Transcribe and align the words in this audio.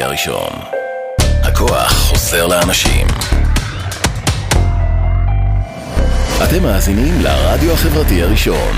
החברתי 0.00 0.02
הראשון. 0.02 0.52
הכוח 1.42 1.92
חוזר 1.92 2.46
לאנשים. 2.46 3.06
אתם 6.44 6.62
מאזינים 6.62 7.20
לרדיו 7.20 7.72
החברתי 7.72 8.22
הראשון. 8.22 8.76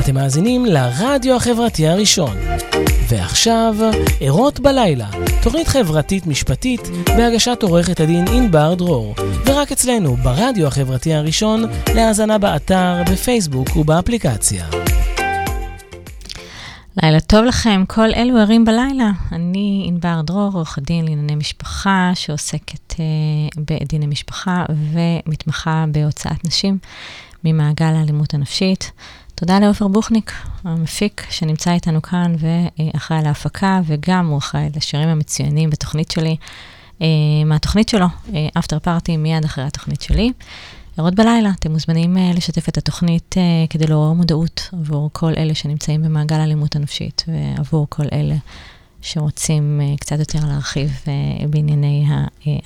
אתם 0.00 0.14
מאזינים 0.14 0.66
לרדיו 0.66 1.36
החברתי 1.36 1.88
הראשון. 1.88 2.36
ועכשיו, 3.08 3.74
ערות 4.20 4.60
בלילה, 4.60 5.06
תוכנית 5.42 5.68
חברתית 5.68 6.26
משפטית 6.26 6.80
בהגשת 7.06 7.62
עורכת 7.62 8.00
הדין 8.00 8.24
ענבר 8.28 8.74
דרור, 8.74 9.14
ורק 9.46 9.72
אצלנו, 9.72 10.16
ברדיו 10.16 10.66
החברתי 10.66 11.14
הראשון, 11.14 11.62
להאזנה 11.94 12.38
באתר, 12.38 13.02
בפייסבוק 13.12 13.76
ובאפליקציה. 13.76 14.66
לילה 17.02 17.20
טוב 17.20 17.44
לכם, 17.44 17.84
כל 17.88 18.08
אלו 18.16 18.38
ערים 18.38 18.64
בלילה. 18.64 19.10
אני 19.32 19.84
ענבר 19.88 20.20
דרור, 20.24 20.50
עורכת 20.52 20.82
דין 20.82 21.04
לענייני 21.04 21.34
משפחה, 21.34 22.10
שעוסקת 22.14 22.92
uh, 22.92 22.96
בדיני 23.56 24.06
משפחה 24.06 24.64
ומתמחה 24.92 25.84
בהוצאת 25.88 26.44
נשים 26.44 26.78
ממעגל 27.44 27.94
האלימות 27.96 28.34
הנפשית. 28.34 28.92
תודה 29.38 29.58
לעופר 29.58 29.88
בוכניק, 29.88 30.32
המפיק, 30.64 31.26
שנמצא 31.30 31.72
איתנו 31.72 32.02
כאן 32.02 32.34
ואחראי 32.38 33.20
על 33.20 33.26
ההפקה, 33.26 33.80
וגם 33.86 34.26
הוא 34.26 34.38
אחראי 34.38 34.68
לשירים 34.76 35.08
המצוינים 35.08 35.70
בתוכנית 35.70 36.10
שלי, 36.10 36.36
אה, 37.02 37.06
מהתוכנית 37.46 37.88
שלו, 37.88 38.06
אפטר 38.58 38.78
פארטי, 38.78 39.16
מיד 39.16 39.44
אחרי 39.44 39.64
התוכנית 39.64 40.02
שלי. 40.02 40.32
ערות 40.96 41.14
בלילה, 41.14 41.50
אתם 41.58 41.72
מוזמנים 41.72 42.18
אה, 42.18 42.30
לשתף 42.34 42.68
את 42.68 42.78
התוכנית 42.78 43.34
אה, 43.38 43.42
כדי 43.70 43.86
לעורר 43.86 44.12
מודעות 44.12 44.70
עבור 44.72 45.10
כל 45.12 45.32
אלה 45.36 45.54
שנמצאים 45.54 46.02
במעגל 46.02 46.36
האלימות 46.36 46.76
הנפשית, 46.76 47.24
ועבור 47.28 47.86
כל 47.88 48.06
אלה 48.12 48.36
שרוצים 49.02 49.80
קצת 50.00 50.18
יותר 50.18 50.38
להרחיב 50.48 50.90
בענייני 51.50 52.06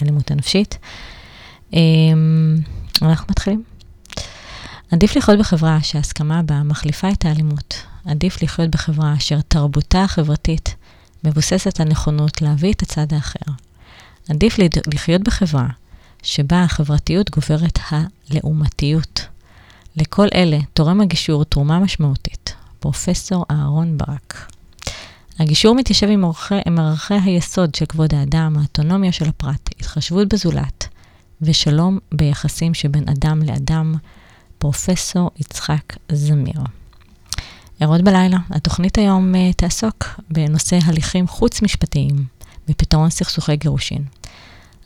האלימות 0.00 0.30
הנפשית. 0.30 0.78
אנחנו 3.02 3.26
מתחילים. 3.30 3.62
עדיף 4.92 5.16
לחיות 5.16 5.38
בחברה 5.38 5.82
שההסכמה 5.82 6.42
בה 6.42 6.62
מחליפה 6.62 7.08
את 7.10 7.24
האלימות. 7.24 7.74
עדיף 8.04 8.42
לחיות 8.42 8.70
בחברה 8.70 9.14
אשר 9.14 9.40
תרבותה 9.40 10.02
החברתית 10.02 10.74
מבוססת 11.24 11.80
על 11.80 11.88
נכונות 11.88 12.42
להביא 12.42 12.72
את 12.72 12.82
הצד 12.82 13.12
האחר. 13.12 13.52
עדיף 14.28 14.58
לחיות 14.94 15.22
בחברה 15.22 15.66
שבה 16.22 16.62
החברתיות 16.62 17.30
גוברת 17.30 17.78
הלעומתיות. 17.90 19.20
לכל 19.96 20.26
אלה 20.34 20.58
תורם 20.74 21.00
הגישור 21.00 21.44
תרומה 21.44 21.78
משמעותית. 21.78 22.54
פרופסור 22.80 23.44
אהרון 23.50 23.98
ברק. 23.98 24.50
הגישור 25.38 25.74
מתיישב 25.74 26.08
עם 26.10 26.24
עם 26.66 26.78
ערכי 26.78 27.14
היסוד 27.14 27.74
של 27.74 27.86
כבוד 27.86 28.14
האדם, 28.14 28.56
האוטונומיה 28.58 29.12
של 29.12 29.28
הפרט, 29.28 29.70
התחשבות 29.80 30.28
בזולת 30.28 30.88
ושלום 31.42 31.98
ביחסים 32.12 32.74
שבין 32.74 33.04
אדם 33.08 33.42
לאדם, 33.42 33.94
פרופסור 34.60 35.30
יצחק 35.38 35.96
זמיר. 36.12 36.60
ערות 37.80 38.00
בלילה, 38.02 38.38
התוכנית 38.50 38.98
היום 38.98 39.34
uh, 39.34 39.54
תעסוק 39.56 40.04
בנושא 40.30 40.78
הליכים 40.84 41.26
חוץ-משפטיים 41.28 42.16
בפתרון 42.68 43.10
סכסוכי 43.10 43.56
גירושין. 43.56 44.04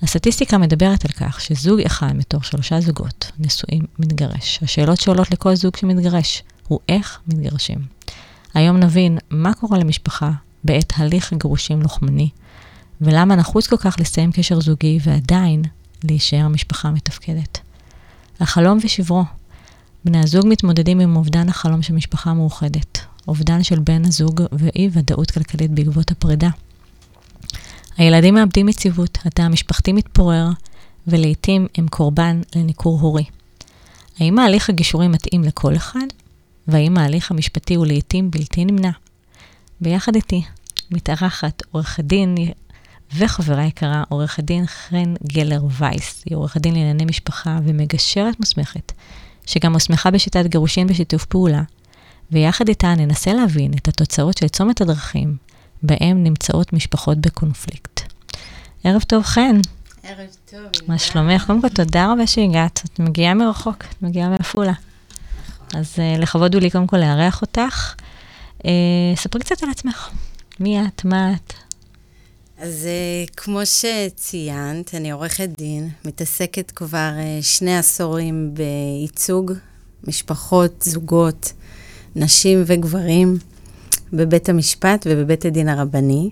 הסטטיסטיקה 0.02 0.58
מדברת 0.58 1.04
על 1.04 1.10
כך 1.10 1.40
שזוג 1.40 1.80
אחד 1.80 2.12
מתוך 2.16 2.44
שלושה 2.44 2.80
זוגות 2.80 3.32
נשואים 3.38 3.84
מתגרש. 3.98 4.58
השאלות 4.62 5.00
שעולות 5.00 5.30
לכל 5.30 5.54
זוג 5.54 5.76
שמתגרש 5.76 6.42
הוא 6.68 6.80
איך 6.88 7.20
מתגרשים. 7.26 7.78
היום 8.54 8.76
נבין 8.76 9.18
מה 9.30 9.54
קורה 9.54 9.78
למשפחה 9.78 10.30
בעת 10.64 10.92
הליך 10.96 11.32
גירושים 11.32 11.82
לוחמני, 11.82 12.28
ולמה 13.00 13.36
נחוץ 13.36 13.66
כל 13.66 13.76
כך 13.76 13.96
לסיים 14.00 14.32
קשר 14.32 14.60
זוגי 14.60 14.98
ועדיין 15.02 15.62
להישאר 16.04 16.48
משפחה 16.48 16.90
מתפקדת. 16.90 17.58
החלום 18.40 18.78
ושברו 18.82 19.24
בני 20.04 20.18
הזוג 20.18 20.46
מתמודדים 20.46 21.00
עם 21.00 21.16
אובדן 21.16 21.48
החלום 21.48 21.82
של 21.82 21.94
משפחה 21.94 22.34
מאוחדת, 22.34 22.98
אובדן 23.28 23.62
של 23.62 23.78
בן 23.78 24.04
הזוג 24.04 24.42
ואי 24.52 24.88
ודאות 24.92 25.30
כלכלית 25.30 25.70
בעקבות 25.70 26.10
הפרידה. 26.10 26.48
הילדים 27.96 28.34
מאבדים 28.34 28.68
יציבות, 28.68 29.18
התא 29.24 29.42
המשפחתי 29.42 29.92
מתפורר, 29.92 30.48
ולעיתים 31.06 31.66
הם 31.78 31.88
קורבן 31.88 32.40
לניכור 32.56 33.00
הורי. 33.00 33.24
האם 34.18 34.38
ההליך 34.38 34.70
הגישורי 34.70 35.08
מתאים 35.08 35.44
לכל 35.44 35.76
אחד? 35.76 36.06
והאם 36.68 36.98
ההליך 36.98 37.30
המשפטי 37.30 37.74
הוא 37.74 37.86
לעיתים 37.86 38.30
בלתי 38.30 38.64
נמנע? 38.64 38.90
ביחד 39.80 40.14
איתי 40.14 40.42
מתארחת 40.90 41.62
עורכת 41.70 42.04
דין 42.04 42.34
וחברה 43.16 43.64
יקרה, 43.64 44.04
עורכת 44.08 44.44
דין 44.44 44.66
חן 44.66 45.14
גלר 45.26 45.64
וייס, 45.78 46.22
היא 46.26 46.36
עורכת 46.36 46.60
דין 46.60 46.74
לענייני 46.74 47.04
משפחה 47.04 47.58
ומגשרת 47.64 48.40
מוסמכת 48.40 48.92
שגם 49.46 49.72
הוסמכה 49.72 50.10
בשיטת 50.10 50.46
גירושין 50.46 50.86
בשיתוף 50.86 51.24
פעולה, 51.24 51.62
ויחד 52.30 52.68
איתה 52.68 52.94
ננסה 52.94 53.32
להבין 53.32 53.72
את 53.74 53.88
התוצאות 53.88 54.38
של 54.38 54.48
צומת 54.48 54.80
הדרכים 54.80 55.36
בהם 55.82 56.24
נמצאות 56.24 56.72
משפחות 56.72 57.18
בקונפליקט. 57.18 58.00
ערב 58.84 59.02
טוב, 59.02 59.22
חן. 59.22 59.60
ערב 60.02 60.28
טוב. 60.50 60.60
מה 60.88 60.98
שלומך? 60.98 61.44
קודם 61.46 61.60
כל, 61.62 61.68
תודה 61.68 62.12
רבה 62.12 62.26
שהגעת. 62.26 62.82
את 62.84 62.98
מגיעה 62.98 63.34
מרחוק, 63.34 63.84
את 63.90 64.02
מגיעה 64.02 64.28
מעפולה. 64.28 64.72
אז 65.74 65.94
uh, 65.96 66.20
לכבוד 66.20 66.54
הוא 66.54 66.62
לי 66.62 66.70
קודם 66.70 66.86
כל 66.86 66.96
לארח 66.96 67.42
אותך. 67.42 67.94
Uh, 68.58 68.66
ספרי 69.16 69.40
קצת 69.40 69.62
על 69.62 69.70
עצמך. 69.70 70.10
מי 70.60 70.80
את? 70.80 71.04
מה 71.04 71.32
את? 71.32 71.54
אז 72.64 72.88
uh, 73.26 73.30
כמו 73.36 73.60
שציינת, 73.66 74.94
אני 74.94 75.10
עורכת 75.10 75.48
דין, 75.58 75.88
מתעסקת 76.04 76.70
כבר 76.70 77.10
uh, 77.16 77.42
שני 77.42 77.78
עשורים 77.78 78.54
בייצוג 78.54 79.52
משפחות, 80.06 80.82
זוגות, 80.82 81.52
נשים 82.16 82.62
וגברים 82.66 83.38
בבית 84.12 84.48
המשפט 84.48 85.06
ובבית 85.10 85.44
הדין 85.44 85.68
הרבני, 85.68 86.30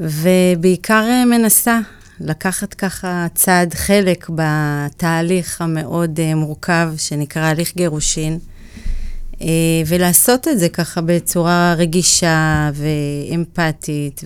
ובעיקר 0.00 1.04
uh, 1.08 1.26
מנסה 1.26 1.80
לקחת 2.20 2.74
ככה 2.74 3.26
צעד 3.34 3.74
חלק 3.74 4.30
בתהליך 4.34 5.60
המאוד 5.60 6.20
מורכב 6.34 6.92
שנקרא 6.96 7.42
הליך 7.42 7.76
גירושין. 7.76 8.38
אה, 9.42 9.48
ולעשות 9.86 10.48
את 10.48 10.58
זה 10.58 10.68
ככה 10.68 11.00
בצורה 11.00 11.74
רגישה 11.78 12.70
ואמפתית 12.74 14.20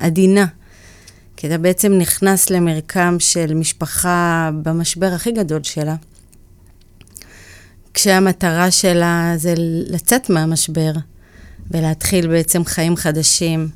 ועדינה. 0.00 0.46
כי 1.36 1.46
אתה 1.46 1.58
בעצם 1.58 1.92
נכנס 1.92 2.50
למרקם 2.50 3.16
של 3.18 3.54
משפחה 3.54 4.50
במשבר 4.62 5.06
הכי 5.06 5.32
גדול 5.32 5.62
שלה, 5.62 5.94
כשהמטרה 7.94 8.70
שלה 8.70 9.32
זה 9.36 9.54
לצאת 9.86 10.30
מהמשבר 10.30 10.92
ולהתחיל 11.70 12.26
בעצם 12.28 12.64
חיים 12.64 12.96
חדשים, 12.96 13.68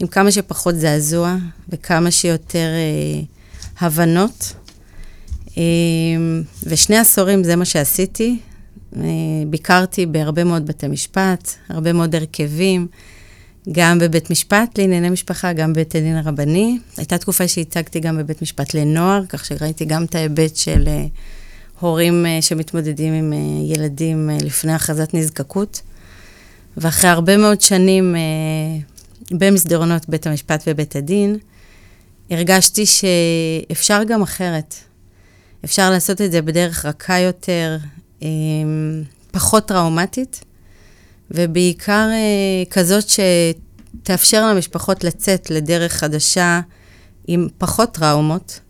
עם 0.00 0.06
כמה 0.06 0.32
שפחות 0.32 0.74
זעזוע 0.74 1.36
וכמה 1.68 2.10
שיותר 2.10 2.68
אה, 2.74 3.22
הבנות. 3.80 4.54
אה, 5.58 5.62
ושני 6.62 6.98
עשורים 6.98 7.44
זה 7.44 7.56
מה 7.56 7.64
שעשיתי, 7.64 8.38
ביקרתי 9.46 10.06
בהרבה 10.06 10.44
מאוד 10.44 10.66
בתי 10.66 10.88
משפט, 10.88 11.54
הרבה 11.68 11.92
מאוד 11.92 12.14
הרכבים, 12.14 12.86
גם 13.72 13.98
בבית 13.98 14.30
משפט 14.30 14.78
לענייני 14.78 15.10
משפחה, 15.10 15.52
גם 15.52 15.72
בבית 15.72 15.94
הדין 15.94 16.16
הרבני. 16.16 16.78
הייתה 16.96 17.18
תקופה 17.18 17.48
שהצגתי 17.48 18.00
גם 18.00 18.18
בבית 18.18 18.42
משפט 18.42 18.74
לנוער, 18.74 19.26
כך 19.28 19.44
שראיתי 19.44 19.84
גם 19.84 20.04
את 20.04 20.14
ההיבט 20.14 20.56
של 20.56 20.84
uh, 20.84 21.80
הורים 21.80 22.24
uh, 22.24 22.42
שמתמודדים 22.42 23.12
עם 23.12 23.32
ילדים 23.66 24.30
לפני 24.44 24.72
הכרזת 24.72 25.14
נזקקות. 25.14 25.80
ואחרי 26.76 27.10
הרבה 27.10 27.36
מאוד 27.36 27.60
שנים 27.60 28.14
במסדרונות 29.30 30.08
בית 30.08 30.26
המשפט 30.26 30.64
ובית 30.66 30.96
הדין, 30.96 31.38
הרגשתי 32.30 32.84
שאפשר 32.86 34.04
גם 34.04 34.22
אחרת. 34.22 34.74
אפשר 35.64 35.90
לעשות 35.90 36.20
את 36.20 36.32
זה 36.32 36.42
בדרך 36.42 36.84
רכה 36.84 37.18
יותר, 37.18 37.76
פחות 39.30 39.68
טראומטית, 39.68 40.44
ובעיקר 41.30 42.08
אה, 42.12 42.70
כזאת 42.70 43.04
שתאפשר 43.08 44.46
למשפחות 44.46 45.04
לצאת 45.04 45.50
לדרך 45.50 45.92
חדשה 45.92 46.60
עם 47.26 47.48
פחות 47.58 47.92
טראומות, 47.92 48.60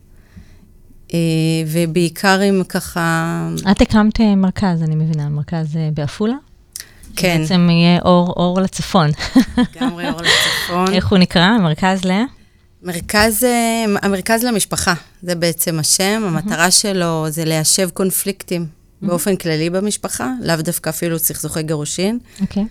אה, 1.15 1.19
ובעיקר 1.67 2.41
עם 2.41 2.63
ככה... 2.69 3.49
את 3.71 3.81
הקמת 3.81 4.21
אה, 4.21 4.35
מרכז, 4.35 4.83
אני 4.83 4.95
מבינה, 4.95 5.29
מרכז 5.29 5.67
בעפולה? 5.95 6.37
כן. 7.17 7.39
בעצם 7.41 7.69
יהיה 7.71 7.99
אור, 8.05 8.33
אור 8.37 8.61
לצפון. 8.61 9.11
לגמרי 9.77 10.09
אור 10.09 10.21
לצפון. 10.21 10.93
איך 10.97 11.09
הוא 11.09 11.19
נקרא? 11.19 11.59
מרכז 11.59 12.05
ל? 12.05 12.11
מרכז, 12.83 13.47
המרכז 14.03 14.45
למשפחה, 14.45 14.95
זה 15.23 15.35
בעצם 15.35 15.79
השם. 15.79 16.23
המטרה 16.27 16.71
שלו 16.71 17.27
זה 17.29 17.45
ליישב 17.45 17.91
קונפליקטים 17.91 18.67
באופן 19.07 19.37
כללי 19.37 19.71
במשפחה, 19.71 20.33
לאו 20.43 20.57
דווקא 20.57 20.91
אפילו 20.91 21.19
סכסוכי 21.19 21.63
גירושין. 21.63 22.19
אוקיי. 22.41 22.65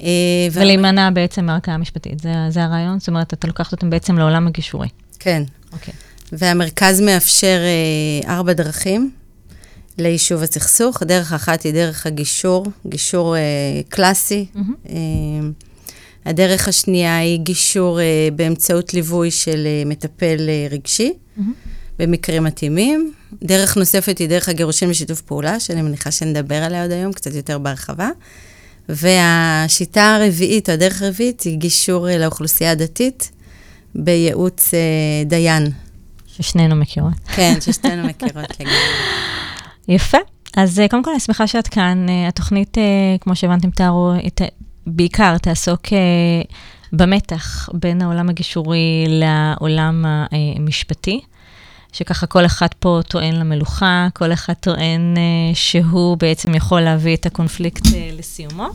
אה, 0.00 0.06
ולהימנע 0.52 1.10
בעצם 1.10 1.44
מהערכאה 1.44 1.74
המשפטית, 1.74 2.20
זה, 2.20 2.32
זה 2.48 2.64
הרעיון? 2.64 2.98
זאת 2.98 3.08
אומרת, 3.08 3.32
אתה 3.32 3.46
לוקחת 3.46 3.72
אותם 3.72 3.90
בעצם 3.90 4.18
לעולם 4.18 4.46
הגישורי. 4.46 4.88
כן. 5.18 5.42
אוקיי. 5.72 5.94
והמרכז 6.32 7.00
מאפשר 7.00 7.58
אה, 7.62 8.34
ארבע 8.34 8.52
דרכים 8.52 9.10
ליישוב 9.98 10.42
הסכסוך. 10.42 11.02
דרך 11.02 11.32
אחת 11.32 11.62
היא 11.62 11.72
דרך 11.72 12.06
הגישור, 12.06 12.66
גישור 12.86 13.36
אה, 13.36 13.40
קלאסי. 13.88 14.46
מהמם. 14.54 14.74
אה, 14.88 14.94
הדרך 16.24 16.68
השנייה 16.68 17.18
היא 17.18 17.38
גישור 17.38 18.00
אה, 18.00 18.28
באמצעות 18.36 18.94
ליווי 18.94 19.30
של 19.30 19.66
אה, 19.66 19.82
מטפל 19.86 20.36
אה, 20.48 20.66
רגשי, 20.70 21.12
מהמם. 21.36 21.52
במקרים 21.98 22.44
מתאימים. 22.44 23.12
דרך 23.42 23.76
נוספת 23.76 24.18
היא 24.18 24.28
דרך 24.28 24.48
הגירושין 24.48 24.90
בשיתוף 24.90 25.20
פעולה, 25.20 25.60
שאני 25.60 25.82
מניחה 25.82 26.10
שנדבר 26.10 26.62
עליה 26.62 26.82
עוד 26.82 26.90
היום, 26.90 27.12
קצת 27.12 27.34
יותר 27.34 27.58
בהרחבה. 27.58 28.08
והשיטה 28.88 30.16
הרביעית, 30.16 30.68
או 30.68 30.74
הדרך 30.74 31.02
הרביעית, 31.02 31.40
היא 31.40 31.58
גישור 31.58 32.08
אה, 32.08 32.18
לאוכלוסייה 32.18 32.70
הדתית 32.70 33.30
בייעוץ 33.94 34.74
אה, 34.74 34.80
דיין. 35.26 35.70
ששנינו 36.26 36.76
מכירות. 36.76 37.12
כן, 37.34 37.54
ששתינו 37.60 38.02
מכירות 38.04 38.60
לגמרי. 38.60 38.76
יפה. 39.94 40.18
אז 40.56 40.80
אה, 40.80 40.88
קודם 40.88 41.02
כל, 41.02 41.10
אני 41.10 41.20
שמחה 41.20 41.46
שאת 41.46 41.68
כאן. 41.68 42.06
אה, 42.08 42.28
התוכנית, 42.28 42.76
כמו 43.20 43.36
שהבנתם, 43.36 43.70
תארו, 43.70 44.12
בעיקר 44.86 45.38
תעסוק 45.38 45.82
במתח 46.92 47.68
בין 47.74 48.02
העולם 48.02 48.28
הגישורי 48.28 49.06
לעולם 49.08 50.04
המשפטי, 50.30 51.20
שככה 51.92 52.26
כל 52.26 52.46
אחד 52.46 52.66
פה 52.78 53.00
טוען 53.08 53.34
למלוכה, 53.34 54.08
כל 54.14 54.32
אחד 54.32 54.52
טוען 54.52 55.14
אה, 55.16 55.54
שהוא 55.54 56.16
בעצם 56.16 56.54
יכול 56.54 56.80
להביא 56.80 57.16
את 57.16 57.26
הקונפליקט 57.26 57.86
אה, 57.94 58.10
לסיומו. 58.18 58.68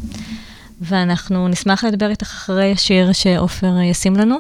ואנחנו 0.82 1.48
נשמח 1.48 1.84
לדבר 1.84 2.10
איתך 2.10 2.28
אחרי 2.28 2.72
השיר 2.72 3.12
שעופר 3.14 3.78
אה, 3.78 3.86
ישים 3.86 4.16
לנו, 4.16 4.38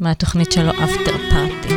מהתוכנית 0.00 0.52
שלו, 0.52 0.70
אפטר 0.70 1.16
פארטי. 1.30 1.74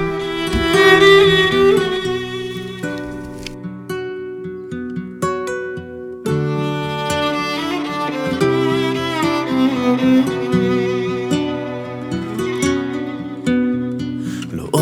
לא 9.88 10.37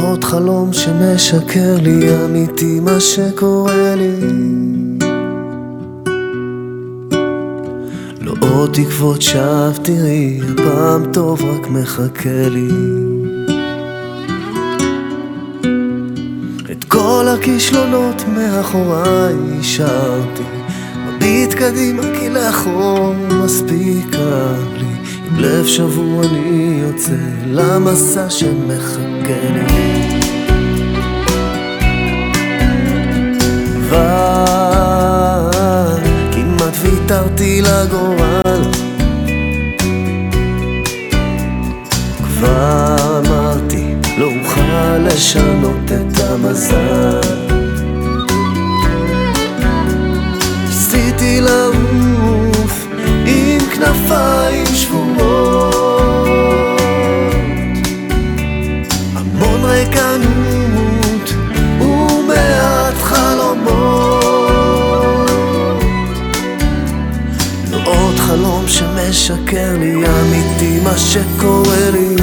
עוד 0.02 0.24
חלום 0.24 0.74
שמשקר 0.74 1.78
לי, 1.82 2.26
אמיתי 2.26 2.80
מה 2.80 3.00
שקורה 3.00 3.96
לי. 3.96 4.20
לא 8.22 8.34
עוד 8.42 8.70
תקוות 8.74 9.22
שווא, 9.22 9.72
תראי, 9.84 10.40
הפעם 10.54 11.14
טוב 11.14 11.42
רק 11.42 11.68
מחכה 11.68 12.50
לי. 12.50 12.70
את 16.72 16.84
כל 16.84 17.26
הכישלונות 17.36 18.24
מאחוריי 18.28 19.36
השארתי, 19.60 20.44
מביט 21.08 21.54
קדימה 21.54 22.04
כי 22.20 22.30
לאחור 22.30 23.14
מספיק 23.44 24.16
רב 24.16 24.74
לי. 24.74 24.75
עם 24.75 24.75
לב 25.38 25.66
שבור 25.66 26.22
אני 26.24 26.80
יוצא 26.82 27.12
למסע 27.46 28.30
שמחכה 28.30 29.40
לי. 29.54 30.22
כבר 33.90 35.50
כמעט 36.32 36.74
ויתרתי 36.82 37.62
לגורל 37.62 38.72
כבר 42.24 42.96
אמרתי 43.18 43.96
לא 44.18 44.26
אוכל 44.26 44.98
לשנות 44.98 45.92
את 45.92 46.20
המזל 46.20 47.35
כנפיים 53.86 54.66
שבורות 54.66 55.76
המון 59.16 59.66
ריקנות 59.66 61.34
ומעט 61.80 62.96
חלומות. 62.98 63.70
לא 67.72 67.78
עוד 67.86 68.16
חלום 68.16 68.68
שמשקר 68.68 69.78
לי 69.80 69.94
אמיתי 69.94 70.80
מה 70.84 70.98
שקורה 70.98 71.90
לי. 71.94 72.16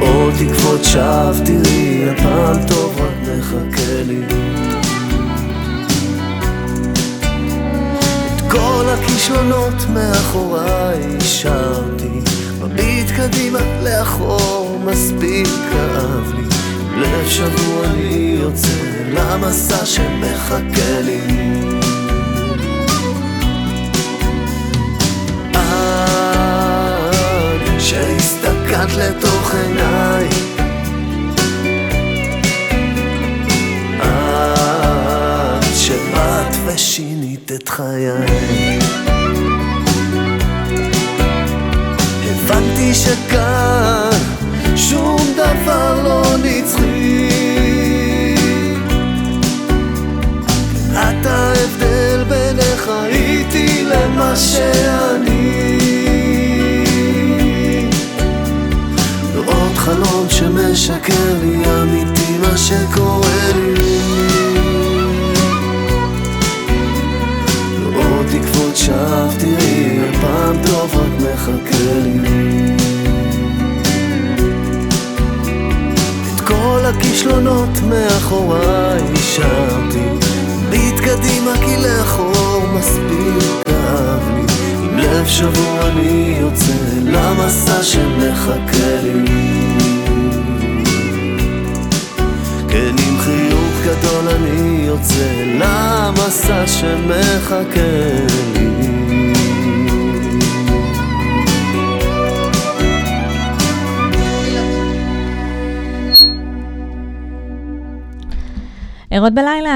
לא 0.00 0.30
תקוות 0.38 0.84
שווא 0.84 1.32
תראי 1.44 2.10
הפעם 2.10 2.66
טוב 2.68 2.87
הכישלונות 9.28 9.74
מאחוריי 9.94 11.16
השארתי 11.16 12.20
מביט 12.60 13.06
קדימה 13.16 13.58
לאחור 13.82 14.78
מספיק 14.84 15.48
כאב 15.70 16.32
לי. 16.34 16.42
לב 17.00 17.28
שבור 17.28 17.84
אני 17.84 18.38
יוצא 18.40 18.68
למסע 19.12 19.86
שמחכה 19.86 21.00
לי. 21.04 21.20
עד 25.54 26.80
שהסתכלת 27.78 28.96
לתוך 28.96 29.54
עיניי. 29.54 30.28
עד 34.00 35.64
שבאת 35.74 36.54
ושינית 36.66 37.52
את 37.52 37.68
חיי 37.68 38.37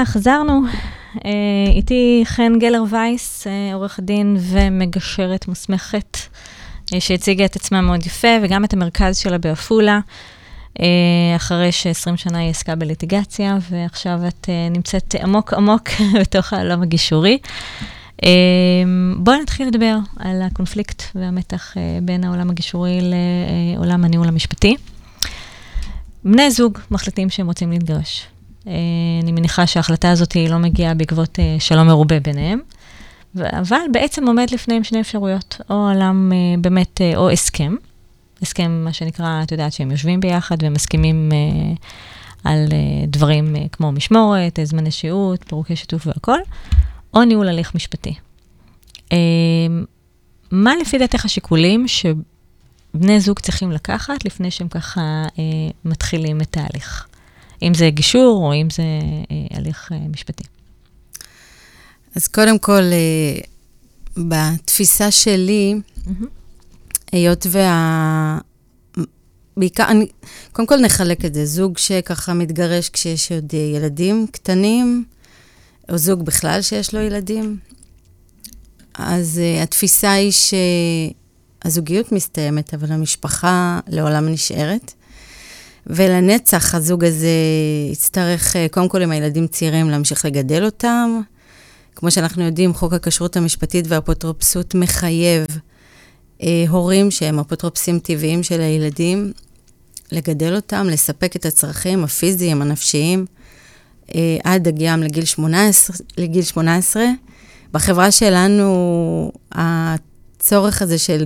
חזרנו. 0.05 0.61
אה, 1.25 1.31
איתי 1.67 2.21
חן 2.25 2.59
גלר 2.59 2.83
וייס, 2.89 3.47
אה, 3.47 3.73
עורך 3.73 3.99
דין 4.03 4.37
ומגשרת 4.39 5.47
מוסמכת, 5.47 6.17
אה, 6.93 6.99
שהציגה 6.99 7.45
את 7.45 7.55
עצמה 7.55 7.81
מאוד 7.81 8.05
יפה, 8.05 8.27
וגם 8.41 8.65
את 8.65 8.73
המרכז 8.73 9.17
שלה 9.17 9.37
בעפולה, 9.37 9.99
אחרי 11.35 11.71
ש-20 11.71 12.17
שנה 12.17 12.37
היא 12.37 12.49
עסקה 12.49 12.75
בליטיגציה, 12.75 13.57
ועכשיו 13.69 14.19
את 14.27 14.49
נמצאת 14.71 15.15
עמוק 15.23 15.53
עמוק 15.53 15.89
בתוך 16.21 16.53
העולם 16.53 16.81
הגישורי. 16.81 17.37
בואי 19.17 19.41
נתחיל 19.41 19.67
לדבר 19.67 19.97
על 20.19 20.41
הקונפליקט 20.41 21.03
והמתח 21.15 21.73
בין 22.01 22.23
העולם 22.23 22.49
הגישורי 22.49 22.99
לעולם 23.01 24.05
הניהול 24.05 24.27
המשפטי. 24.27 24.75
בני 26.23 26.51
זוג 26.51 26.79
מחליטים 26.91 27.29
שהם 27.29 27.47
רוצים 27.47 27.71
להתגרש. 27.71 28.27
אני 28.67 29.31
מניחה 29.31 29.67
שההחלטה 29.67 30.11
הזאת 30.11 30.35
לא 30.49 30.57
מגיעה 30.57 30.93
בעקבות 30.93 31.39
שלום 31.59 31.87
מרובה 31.87 32.19
ביניהם. 32.19 32.59
אבל 33.35 33.77
בעצם 33.91 34.27
עומד 34.27 34.47
לפניהם 34.51 34.83
שני 34.83 35.01
אפשרויות, 35.01 35.61
או 35.69 35.75
עולם 35.75 36.31
באמת, 36.61 37.01
או 37.15 37.29
הסכם, 37.29 37.75
הסכם, 38.41 38.81
מה 38.83 38.93
שנקרא, 38.93 39.43
את 39.43 39.51
יודעת, 39.51 39.73
שהם 39.73 39.91
יושבים 39.91 40.19
ביחד 40.19 40.57
ומסכימים 40.61 41.31
על 42.43 42.67
דברים 43.07 43.55
כמו 43.71 43.91
משמורת, 43.91 44.59
זמני 44.63 44.91
שהות, 44.91 45.43
פירוקי 45.47 45.75
שיתוף 45.75 46.07
והכול, 46.07 46.39
או 47.13 47.23
ניהול 47.23 47.49
הליך 47.49 47.75
משפטי. 47.75 48.13
מה 50.51 50.73
לפי 50.81 50.97
דעתך 50.97 51.25
השיקולים 51.25 51.85
שבני 51.87 53.19
זוג 53.19 53.39
צריכים 53.39 53.71
לקחת 53.71 54.25
לפני 54.25 54.51
שהם 54.51 54.67
ככה 54.67 55.01
אה, 55.39 55.43
מתחילים 55.85 56.41
את 56.41 56.57
ההליך? 56.57 57.07
אם 57.67 57.73
זה 57.73 57.89
גישור 57.89 58.45
או 58.45 58.53
אם 58.53 58.67
זה 58.69 58.83
אה, 59.31 59.57
הליך 59.57 59.91
אה, 59.91 59.97
משפטי. 60.09 60.43
אז 62.15 62.27
קודם 62.27 62.59
כל, 62.59 62.81
אה, 62.81 63.39
בתפיסה 64.17 65.11
שלי, 65.11 65.75
mm-hmm. 65.75 66.25
היות 67.11 67.45
וה... 67.49 68.37
בעיקר, 69.57 69.87
אני, 69.87 70.07
קודם 70.51 70.67
כל 70.67 70.77
נחלק 70.77 71.25
את 71.25 71.33
זה, 71.33 71.45
זוג 71.45 71.77
שככה 71.77 72.33
מתגרש 72.33 72.89
כשיש 72.89 73.31
עוד 73.31 73.53
ילדים 73.53 74.27
קטנים, 74.31 75.05
או 75.89 75.97
זוג 75.97 76.25
בכלל 76.25 76.61
שיש 76.61 76.93
לו 76.93 77.01
ילדים, 77.01 77.57
אז 78.93 79.41
uh, 79.41 79.63
התפיסה 79.63 80.11
היא 80.11 80.31
שהזוגיות 81.63 82.11
מסתיימת, 82.11 82.73
אבל 82.73 82.91
המשפחה 82.91 83.79
לעולם 83.87 84.29
נשארת. 84.29 84.93
ולנצח 85.87 86.75
הזוג 86.75 87.03
הזה 87.05 87.27
יצטרך, 87.91 88.55
uh, 88.55 88.71
קודם 88.71 88.89
כל 88.89 89.01
עם 89.01 89.11
הילדים 89.11 89.47
צעירים, 89.47 89.89
להמשיך 89.89 90.25
לגדל 90.25 90.65
אותם. 90.65 91.21
כמו 91.95 92.11
שאנחנו 92.11 92.43
יודעים, 92.43 92.73
חוק 92.73 92.93
הכשרות 92.93 93.37
המשפטית 93.37 93.85
והאפוטרופסות 93.87 94.75
מחייב 94.75 95.45
uh, 96.39 96.43
הורים 96.69 97.11
שהם 97.11 97.39
אפוטרופסים 97.39 97.99
טבעיים 97.99 98.43
של 98.43 98.61
הילדים, 98.61 99.31
לגדל 100.11 100.55
אותם, 100.55 100.87
לספק 100.91 101.35
את 101.35 101.45
הצרכים 101.45 102.03
הפיזיים, 102.03 102.61
הנפשיים, 102.61 103.25
uh, 104.07 104.13
עד 104.43 104.67
הגיעם 104.67 105.03
לגיל 105.03 105.25
18, 105.25 105.97
לגיל 106.17 106.43
18 106.43 107.03
בחברה 107.71 108.11
שלנו, 108.11 109.31
הצורך 109.51 110.81
הזה 110.81 110.97
של 110.97 111.25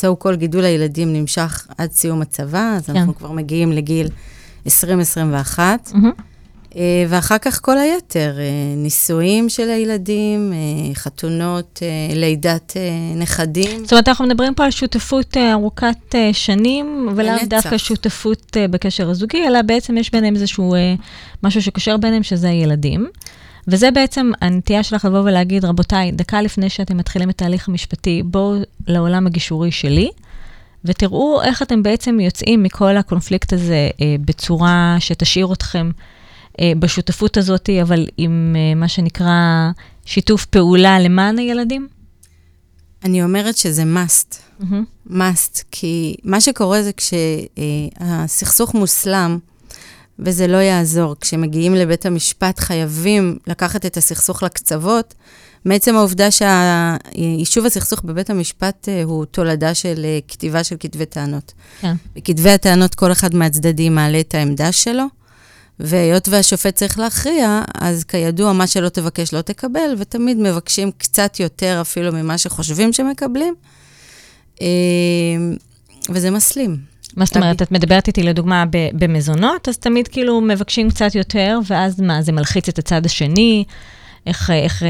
so 0.00 0.24
called 0.24 0.36
גידול 0.36 0.64
הילדים 0.64 1.12
נמשך 1.12 1.66
עד 1.78 1.92
סיום 1.92 2.22
הצבא, 2.22 2.74
אז 2.76 2.86
כן. 2.86 2.96
אנחנו 2.96 3.14
כבר 3.14 3.30
מגיעים 3.30 3.72
לגיל 3.72 4.08
2021. 4.66 5.90
Mm-hmm. 5.92 6.22
אה, 6.76 7.04
ואחר 7.08 7.38
כך 7.38 7.60
כל 7.62 7.78
היתר, 7.78 8.34
אה, 8.38 8.44
נישואים 8.76 9.48
של 9.48 9.70
הילדים, 9.70 10.52
אה, 10.52 10.94
חתונות, 10.94 11.82
לידת 12.14 12.76
נכדים. 13.16 13.84
זאת 13.84 13.92
אומרת, 13.92 14.08
אנחנו 14.08 14.26
מדברים 14.26 14.54
פה 14.54 14.64
על 14.64 14.70
שותפות 14.70 15.36
ארוכת 15.36 16.14
שנים, 16.32 17.08
ולאו 17.16 17.34
דווקא 17.46 17.78
שותפות 17.78 18.56
בקשר 18.70 19.10
הזוגי, 19.10 19.46
אלא 19.46 19.62
בעצם 19.62 19.96
יש 19.96 20.10
ביניהם 20.10 20.34
איזשהו 20.34 20.74
משהו 21.42 21.62
שקושר 21.62 21.96
ביניהם, 21.96 22.22
שזה 22.22 22.48
הילדים. 22.48 23.06
וזה 23.68 23.90
בעצם 23.90 24.30
הנטייה 24.40 24.82
שלך 24.82 25.04
לבוא 25.04 25.18
ולהגיד, 25.18 25.64
רבותיי, 25.64 26.12
דקה 26.12 26.42
לפני 26.42 26.70
שאתם 26.70 26.96
מתחילים 26.96 27.30
את 27.30 27.42
ההליך 27.42 27.68
המשפטי, 27.68 28.22
בואו 28.24 28.54
לעולם 28.86 29.26
הגישורי 29.26 29.70
שלי, 29.70 30.10
ותראו 30.84 31.42
איך 31.42 31.62
אתם 31.62 31.82
בעצם 31.82 32.20
יוצאים 32.20 32.62
מכל 32.62 32.96
הקונפליקט 32.96 33.52
הזה 33.52 33.88
אה, 34.00 34.16
בצורה 34.24 34.96
שתשאיר 34.98 35.52
אתכם 35.52 35.90
אה, 36.60 36.72
בשותפות 36.78 37.36
הזאת, 37.36 37.70
אבל 37.82 38.06
עם 38.16 38.56
אה, 38.58 38.74
מה 38.74 38.88
שנקרא 38.88 39.70
שיתוף 40.04 40.46
פעולה 40.46 41.00
למען 41.00 41.38
הילדים. 41.38 41.88
אני 43.04 43.22
אומרת 43.22 43.56
שזה 43.56 43.82
must. 43.82 44.34
Mm-hmm. 44.60 45.10
must, 45.10 45.62
כי 45.70 46.16
מה 46.24 46.40
שקורה 46.40 46.82
זה 46.82 46.90
כשהסכסוך 46.92 48.74
אה, 48.74 48.80
מוסלם, 48.80 49.38
וזה 50.24 50.46
לא 50.46 50.56
יעזור. 50.56 51.16
כשמגיעים 51.20 51.74
לבית 51.74 52.06
המשפט 52.06 52.58
חייבים 52.58 53.38
לקחת 53.46 53.86
את 53.86 53.96
הסכסוך 53.96 54.42
לקצוות. 54.42 55.14
מעצם 55.64 55.96
העובדה 55.96 56.28
שיישוב 56.30 57.66
הסכסוך 57.66 58.02
בבית 58.04 58.30
המשפט 58.30 58.88
אה, 58.88 59.02
הוא 59.02 59.24
תולדה 59.24 59.74
של 59.74 60.04
אה, 60.04 60.18
כתיבה 60.28 60.64
של 60.64 60.76
כתבי 60.80 61.06
טענות. 61.06 61.52
כן. 61.80 61.94
בכתבי 62.16 62.50
הטענות 62.50 62.94
כל 62.94 63.12
אחד 63.12 63.34
מהצדדים 63.34 63.94
מעלה 63.94 64.20
את 64.20 64.34
העמדה 64.34 64.72
שלו, 64.72 65.04
והיות 65.80 66.28
והשופט 66.28 66.74
צריך 66.74 66.98
להכריע, 66.98 67.62
אז 67.74 68.04
כידוע, 68.04 68.52
מה 68.52 68.66
שלא 68.66 68.88
תבקש 68.88 69.34
לא 69.34 69.42
תקבל, 69.42 69.94
ותמיד 69.98 70.36
מבקשים 70.36 70.90
קצת 70.98 71.40
יותר 71.40 71.78
אפילו 71.80 72.12
ממה 72.12 72.38
שחושבים 72.38 72.92
שמקבלים, 72.92 73.54
אה, 74.62 74.66
וזה 76.10 76.30
מסלים. 76.30 76.89
מה 77.16 77.24
זאת 77.24 77.36
אומרת? 77.36 77.62
את 77.62 77.72
מדברת 77.72 78.06
איתי 78.06 78.22
לדוגמה 78.22 78.64
במזונות, 78.92 79.68
אז 79.68 79.78
תמיד 79.78 80.08
כאילו 80.08 80.40
מבקשים 80.40 80.90
קצת 80.90 81.14
יותר, 81.14 81.58
ואז 81.66 82.00
מה, 82.00 82.22
זה 82.22 82.32
מלחיץ 82.32 82.68
את 82.68 82.78
הצד 82.78 83.06
השני? 83.06 83.64
איך, 84.26 84.50
איך, 84.50 84.82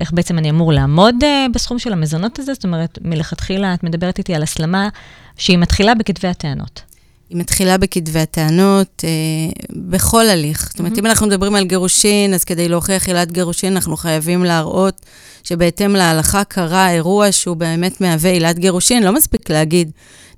איך 0.00 0.12
בעצם 0.12 0.38
אני 0.38 0.50
אמור 0.50 0.72
לעמוד 0.72 1.14
אה, 1.22 1.46
בסכום 1.54 1.78
של 1.78 1.92
המזונות 1.92 2.38
הזה? 2.38 2.54
זאת 2.54 2.64
אומרת, 2.64 2.98
מלכתחילה 3.02 3.74
את 3.74 3.84
מדברת 3.84 4.18
איתי 4.18 4.34
על 4.34 4.42
הסלמה 4.42 4.88
שהיא 5.36 5.58
מתחילה 5.58 5.94
בכתבי 5.94 6.28
הטענות. 6.28 6.82
היא 7.30 7.38
מתחילה 7.38 7.78
בכתבי 7.78 8.18
הטענות, 8.20 9.04
אה, 9.04 9.52
בכל 9.70 10.28
הליך. 10.28 10.68
זאת 10.70 10.78
אומרת, 10.78 10.92
mm-hmm. 10.92 10.98
אם 10.98 11.06
אנחנו 11.06 11.26
מדברים 11.26 11.54
על 11.54 11.64
גירושין, 11.64 12.34
אז 12.34 12.44
כדי 12.44 12.68
להוכיח 12.68 13.08
עילת 13.08 13.32
גירושין, 13.32 13.72
אנחנו 13.72 13.96
חייבים 13.96 14.44
להראות 14.44 15.00
שבהתאם 15.44 15.96
להלכה 15.96 16.44
קרה 16.44 16.90
אירוע 16.90 17.32
שהוא 17.32 17.56
באמת 17.56 18.00
מהווה 18.00 18.30
עילת 18.30 18.58
גירושין. 18.58 19.02
לא 19.02 19.14
מספיק 19.14 19.50
להגיד, 19.50 19.90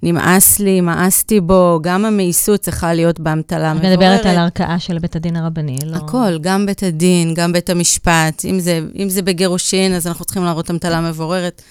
נמאס 0.02 0.58
לי, 0.58 0.80
מאסתי 0.80 1.40
בו, 1.40 1.78
גם 1.82 2.04
המאיסות 2.04 2.60
צריכה 2.60 2.94
להיות 2.94 3.20
באמתלה 3.20 3.74
מבוררת. 3.74 3.92
את 3.92 3.98
מדברת 3.98 4.26
על 4.26 4.38
ערכאה 4.38 4.78
של 4.78 4.98
בית 4.98 5.16
הדין 5.16 5.36
הרבני, 5.36 5.78
לא? 5.86 5.96
הכל, 5.96 6.38
גם 6.40 6.66
בית 6.66 6.82
הדין, 6.82 7.34
גם 7.34 7.52
בית 7.52 7.70
המשפט. 7.70 8.44
אם 8.44 8.60
זה, 8.60 8.80
אם 8.98 9.08
זה 9.08 9.22
בגירושין, 9.22 9.94
אז 9.94 10.06
אנחנו 10.06 10.24
צריכים 10.24 10.44
להראות 10.44 10.70
אמתלה 10.70 11.00
מבוררת. 11.00 11.62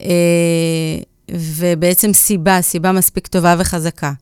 אה, 0.00 0.06
ובעצם 1.30 2.12
סיבה, 2.12 2.62
סיבה 2.62 2.92
מספיק 2.92 3.26
טובה 3.26 3.54
וחזקה. 3.58 4.12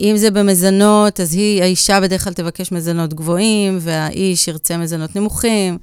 אם 0.00 0.16
זה 0.16 0.30
במזונות, 0.30 1.20
אז 1.20 1.34
היא, 1.34 1.62
האישה 1.62 2.00
בדרך 2.00 2.24
כלל 2.24 2.32
תבקש 2.32 2.72
מזונות 2.72 3.14
גבוהים, 3.14 3.78
והאיש 3.80 4.48
ירצה 4.48 4.76
מזונות 4.76 5.16
נמוכים, 5.16 5.78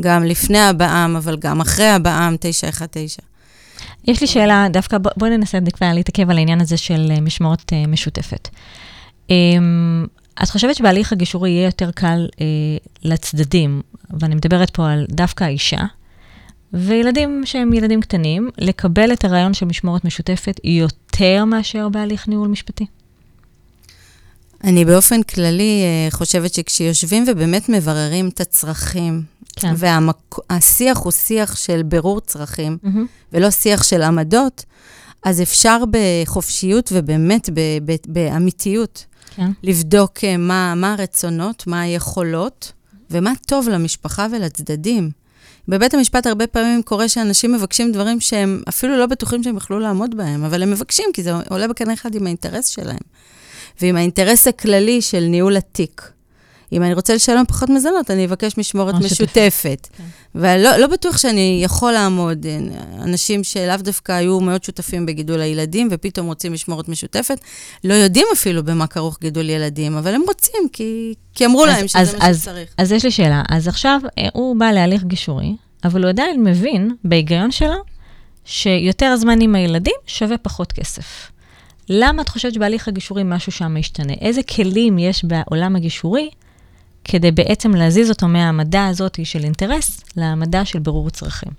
גם 0.00 0.24
לפני 0.24 0.58
הבעם, 0.58 1.16
אבל 1.16 1.36
גם 1.36 1.60
אחרי 1.60 1.88
הבעם, 1.88 2.36
919. 2.40 3.26
יש 4.04 4.20
לי 4.20 4.26
שאלה, 4.26 4.66
דווקא 4.70 4.98
בואי 4.98 5.14
בוא 5.16 5.28
ננסה 5.28 5.60
דקה 5.60 5.92
להתעכב 5.92 6.30
על 6.30 6.38
העניין 6.38 6.60
הזה 6.60 6.76
של 6.76 7.08
אה, 7.10 7.20
משמורת 7.20 7.72
uh, 7.72 7.88
משותפת. 7.88 8.48
Um, 9.28 9.32
את 10.42 10.50
חושבת 10.50 10.76
שבהליך 10.76 11.12
הגישורי 11.12 11.50
יהיה 11.50 11.64
יותר 11.64 11.90
קל 11.90 12.26
uh, 12.30 12.38
לצדדים, 13.02 13.82
ואני 14.20 14.34
מדברת 14.34 14.70
פה 14.70 14.90
על 14.90 15.06
דווקא 15.08 15.44
האישה, 15.44 15.80
וילדים 16.72 17.42
שהם 17.44 17.72
ילדים 17.72 18.00
קטנים, 18.00 18.50
לקבל 18.58 19.12
את 19.12 19.24
הרעיון 19.24 19.54
של 19.54 19.66
משמורת 19.66 20.04
משותפת 20.04 20.60
יותר 20.64 21.44
מאשר 21.44 21.88
בהליך 21.88 22.28
ניהול 22.28 22.48
משפטי? 22.48 22.86
אני 24.64 24.84
באופן 24.84 25.22
כללי 25.22 25.82
חושבת 26.10 26.54
שכשיושבים 26.54 27.24
ובאמת 27.26 27.68
מבררים 27.68 28.28
את 28.28 28.40
הצרכים 28.40 29.22
כן. 29.56 29.74
והשיח 29.76 30.98
הוא 30.98 31.12
שיח 31.12 31.56
של 31.56 31.82
בירור 31.82 32.20
צרכים, 32.20 32.78
mm-hmm. 32.84 32.88
ולא 33.32 33.50
שיח 33.50 33.82
של 33.82 34.02
עמדות, 34.02 34.64
אז 35.24 35.42
אפשר 35.42 35.82
בחופשיות 35.90 36.92
ובאמת 36.92 37.50
באמיתיות 38.08 39.04
כן. 39.36 39.50
לבדוק 39.62 40.24
אה, 40.24 40.36
מה, 40.36 40.74
מה 40.74 40.92
הרצונות, 40.92 41.66
מה 41.66 41.80
היכולות, 41.80 42.72
ומה 43.10 43.32
טוב 43.46 43.68
למשפחה 43.68 44.26
ולצדדים. 44.32 45.10
בבית 45.68 45.94
המשפט 45.94 46.26
הרבה 46.26 46.46
פעמים 46.46 46.82
קורה 46.82 47.08
שאנשים 47.08 47.52
מבקשים 47.52 47.92
דברים 47.92 48.20
שהם 48.20 48.62
אפילו 48.68 48.98
לא 48.98 49.06
בטוחים 49.06 49.42
שהם 49.42 49.54
יוכלו 49.54 49.78
לעמוד 49.78 50.16
בהם, 50.16 50.44
אבל 50.44 50.62
הם 50.62 50.70
מבקשים 50.70 51.04
כי 51.14 51.22
זה 51.22 51.32
עולה 51.50 51.68
בקנה 51.68 51.94
אחד 51.94 52.14
עם 52.14 52.26
האינטרס 52.26 52.66
שלהם. 52.66 53.02
ועם 53.80 53.96
האינטרס 53.96 54.46
הכללי 54.46 55.02
של 55.02 55.20
ניהול 55.20 55.56
התיק. 55.56 56.12
אם 56.72 56.82
אני 56.82 56.94
רוצה 56.94 57.14
לשלם 57.14 57.44
פחות 57.48 57.70
מזונות, 57.70 58.10
אני 58.10 58.24
אבקש 58.24 58.58
משמורת 58.58 58.94
משותפת. 58.94 59.88
כן. 59.96 60.04
ולא 60.34 60.76
לא 60.76 60.86
בטוח 60.86 61.18
שאני 61.18 61.60
יכול 61.64 61.92
לעמוד. 61.92 62.46
אנשים 63.02 63.44
שלאו 63.44 63.76
דווקא 63.76 64.12
היו 64.12 64.40
מאוד 64.40 64.64
שותפים 64.64 65.06
בגידול 65.06 65.40
הילדים, 65.40 65.88
ופתאום 65.90 66.26
רוצים 66.26 66.52
משמורת 66.52 66.88
משותפת, 66.88 67.40
לא 67.84 67.94
יודעים 67.94 68.26
אפילו 68.32 68.64
במה 68.64 68.86
כרוך 68.86 69.18
גידול 69.20 69.50
ילדים, 69.50 69.96
אבל 69.96 70.14
הם 70.14 70.22
רוצים, 70.28 70.60
כי, 70.72 71.14
כי 71.34 71.46
אמרו 71.46 71.64
אז, 71.64 71.68
להם 71.68 71.88
שזה 71.88 71.98
אז, 71.98 72.14
מה 72.14 72.28
אז, 72.28 72.40
שצריך. 72.42 72.74
אז 72.78 72.92
יש 72.92 73.04
לי 73.04 73.10
שאלה. 73.10 73.42
אז 73.48 73.68
עכשיו 73.68 74.00
אה, 74.18 74.28
הוא 74.32 74.56
בא 74.56 74.70
להליך 74.70 75.04
גישורי, 75.04 75.56
אבל 75.84 76.02
הוא 76.02 76.08
עדיין 76.08 76.44
מבין, 76.44 76.94
בהיגיון 77.04 77.50
שלו, 77.50 77.82
שיותר 78.44 79.16
זמן 79.16 79.40
עם 79.40 79.54
הילדים 79.54 79.94
שווה 80.06 80.38
פחות 80.38 80.72
כסף. 80.72 81.31
למה 81.88 82.22
את 82.22 82.28
חושבת 82.28 82.54
שבהליך 82.54 82.88
הגישורי 82.88 83.22
משהו 83.24 83.52
שם 83.52 83.78
משתנה? 83.78 84.12
איזה 84.20 84.42
כלים 84.42 84.98
יש 84.98 85.24
בעולם 85.24 85.76
הגישורי 85.76 86.30
כדי 87.04 87.30
בעצם 87.30 87.74
להזיז 87.74 88.10
אותו 88.10 88.28
מהעמדה 88.28 88.86
הזאת 88.86 89.18
של 89.24 89.44
אינטרס 89.44 90.00
לעמדה 90.16 90.64
של 90.64 90.78
בירור 90.78 91.10
צרכים? 91.10 91.52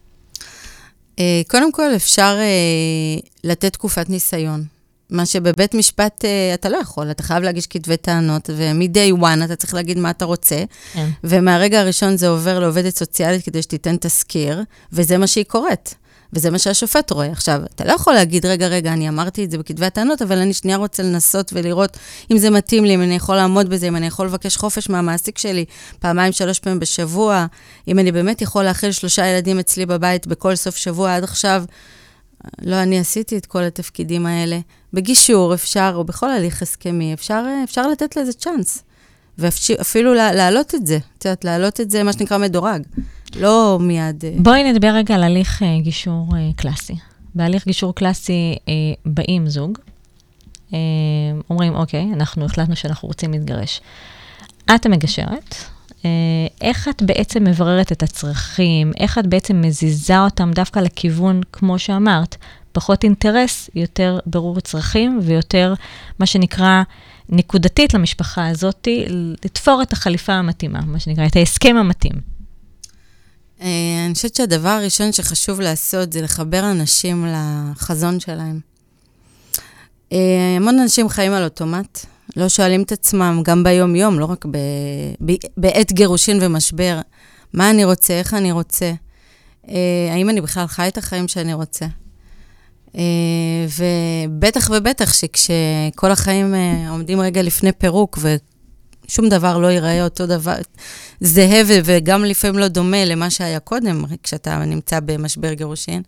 אה, 1.20 1.42
קודם 1.48 1.72
כל, 1.72 1.96
אפשר 1.96 2.38
אה, 2.40 3.20
לתת 3.44 3.74
תקופת 3.74 4.10
ניסיון. 4.10 4.64
מה 5.10 5.26
שבבית 5.26 5.74
משפט 5.74 6.26
אה, 6.26 6.54
אתה 6.54 6.70
לא 6.70 6.78
יכול, 6.78 7.12
אתה 7.12 7.24
חייב 7.24 7.44
להגיש 7.44 7.68
כתבי 7.68 7.98
טענות, 7.98 8.50
ומ-day 8.50 9.22
one 9.22 9.46
אתה 9.46 9.56
צריך 9.56 9.74
להגיד 9.74 9.98
מה 9.98 10.10
אתה 10.10 10.26
רוצה, 10.26 10.64
כן. 10.94 11.10
ומהרגע 11.24 11.80
הראשון 11.80 12.18
זה 12.18 12.28
עובר 12.28 12.60
לעובדת 12.60 12.98
סוציאלית 12.98 13.46
כדי 13.46 13.62
שתיתן 13.62 13.96
תזכיר, 14.00 14.62
וזה 14.94 15.18
מה 15.18 15.28
שהיא 15.28 15.46
קוראת. 15.46 15.94
וזה 16.34 16.50
מה 16.50 16.60
שהשופט 16.60 17.12
רואה. 17.12 17.32
עכשיו, 17.32 17.62
אתה 17.76 17.86
לא 17.86 17.92
יכול 17.92 18.14
להגיד, 18.14 18.46
רגע, 18.46 18.68
רגע, 18.68 18.94
אני 18.94 19.10
אמרתי 19.10 19.46
את 19.46 19.52
זה 19.52 19.58
בכתבי 19.58 19.86
הטענות, 19.86 20.22
אבל 20.22 20.38
אני 20.38 20.54
שנייה 20.54 20.78
רוצה 20.78 21.04
לנסות 21.04 21.54
ולראות 21.54 21.98
אם 22.32 22.38
זה 22.38 22.50
מתאים 22.50 22.86
לי, 22.86 22.96
אם 22.96 23.02
אני 23.02 23.16
יכול 23.16 23.36
לעמוד 23.36 23.70
בזה, 23.70 23.88
אם 23.88 23.96
אני 23.96 24.08
יכול 24.08 24.26
לבקש 24.26 24.58
חופש 24.58 24.90
מהמעסיק 24.90 25.38
שלי 25.38 25.66
פעמיים, 26.00 26.32
שלוש 26.32 26.60
פעמים 26.60 26.80
בשבוע, 26.80 27.46
אם 27.88 28.00
אני 28.00 28.12
באמת 28.12 28.42
יכול 28.42 28.64
להכיל 28.64 28.92
שלושה 28.92 29.28
ילדים 29.28 29.60
אצלי 29.60 29.86
בבית 29.86 30.28
בכל 30.28 30.56
סוף 30.56 30.76
שבוע 30.76 31.16
עד 31.16 31.24
עכשיו. 31.24 31.64
לא 32.62 32.76
אני 32.76 33.00
עשיתי 33.00 33.38
את 33.38 33.46
כל 33.46 33.64
התפקידים 33.64 34.26
האלה. 34.26 34.60
בגישור 34.94 35.54
אפשר, 35.54 35.92
או 35.96 36.04
בכל 36.04 36.30
הליך 36.30 36.62
הסכמי, 36.62 37.14
אפשר, 37.14 37.44
אפשר 37.64 37.88
לתת 37.88 38.16
לזה 38.16 38.34
צ'אנס. 38.34 38.84
ואפילו 39.38 40.14
להעלות 40.14 40.76
את 40.76 40.88
זה, 40.88 40.98
את 41.18 41.26
יודעת, 41.26 41.46
להעלות 41.46 41.82
את 41.82 41.92
זה, 41.92 42.04
מה 42.04 42.14
שנקרא 42.14 42.38
מדורג. 42.38 42.82
לא 43.36 43.78
מיד... 43.82 44.26
אה, 44.26 44.34
בואי 44.38 44.72
נדבר 44.72 44.88
רגע 44.88 45.16
על 45.16 45.24
הליך 45.24 45.62
uh, 45.62 45.66
גישור 45.82 46.28
uh, 46.32 46.56
קלאסי. 46.56 46.96
בהליך 47.36 47.66
גישור 47.66 47.96
קלאסי 47.96 48.56
באים 49.06 49.48
זוג, 49.48 49.78
אומרים, 51.50 51.76
אוקיי, 51.76 52.10
אנחנו 52.14 52.46
החלטנו 52.46 52.76
שאנחנו 52.76 53.08
רוצים 53.08 53.32
להתגרש. 53.32 53.82
את 54.76 54.86
המגשרת, 54.86 55.56
איך 56.62 56.88
את 56.88 57.02
בעצם 57.02 57.44
מבררת 57.44 57.92
את 57.92 58.04
הצרכים, 58.04 58.92
איך 59.00 59.18
את 59.18 59.28
בעצם 59.28 59.62
מזיזה 59.62 60.20
אותם 60.20 60.52
דווקא 60.52 60.80
לכיוון, 60.80 61.42
כמו 61.52 61.80
שאמרת, 61.80 62.36
פחות 62.72 63.04
אינטרס, 63.04 63.70
יותר 63.76 64.20
ברור 64.26 64.60
צרכים 64.60 65.20
ויותר, 65.24 65.74
מה 66.20 66.26
שנקרא, 66.26 66.84
נקודתית 67.30 67.94
למשפחה 67.94 68.48
הזאת, 68.48 68.88
לתפור 69.46 69.82
את 69.82 69.94
החליפה 69.94 70.34
המתאימה, 70.34 70.82
מה 70.82 71.00
שנקרא, 71.00 71.26
את 71.26 71.36
ההסכם 71.36 71.76
המתאים. 71.76 72.34
אה, 73.62 74.06
אני 74.06 74.14
חושבת 74.14 74.36
שהדבר 74.36 74.70
הראשון 74.70 75.12
שחשוב 75.12 75.62
לעשות 75.62 76.14
זה 76.14 76.22
לחבר 76.22 76.72
אנשים 76.72 77.28
לחזון 77.28 78.20
שלהם. 78.20 78.60
אה, 80.14 80.18
המון 80.58 80.80
אנשים 80.80 81.10
חיים 81.10 81.32
על 81.32 81.44
אוטומט, 81.44 82.06
לא 82.36 82.50
שואלים 82.50 82.82
את 82.84 82.92
עצמם, 82.92 83.42
גם 83.46 83.64
ביום-יום, 83.64 84.20
לא 84.20 84.26
רק 84.26 84.46
ב... 84.46 84.58
ב... 85.26 85.32
בעת 85.58 85.92
גירושין 85.92 86.40
ומשבר, 86.42 87.00
מה 87.54 87.70
אני 87.70 87.86
רוצה, 87.86 88.14
איך 88.14 88.34
אני 88.34 88.52
רוצה, 88.52 88.92
אה, 89.70 89.76
האם 90.12 90.30
אני 90.30 90.42
בכלל 90.42 90.68
חי 90.68 90.88
את 90.88 90.98
החיים 90.98 91.28
שאני 91.28 91.54
רוצה. 91.54 91.86
ובטח 93.78 94.70
ובטח 94.74 95.14
שכשכל 95.14 96.12
החיים 96.12 96.56
עומדים 96.90 97.20
רגע 97.20 97.42
לפני 97.42 97.72
פירוק, 97.72 98.20
שום 99.08 99.30
דבר 99.30 99.58
לא 99.58 99.68
ייראה 99.68 100.04
אותו 100.04 100.28
דבר, 100.28 100.56
זהה 101.22 101.62
וגם 101.66 102.26
לפעמים 102.26 102.60
לא 102.60 102.68
דומה 102.68 103.06
למה 103.06 103.30
שהיה 103.30 103.60
קודם, 103.60 104.06
כשאתה 104.24 104.58
נמצא 104.58 105.00
במשבר 105.00 105.54
גירושין. 105.54 106.02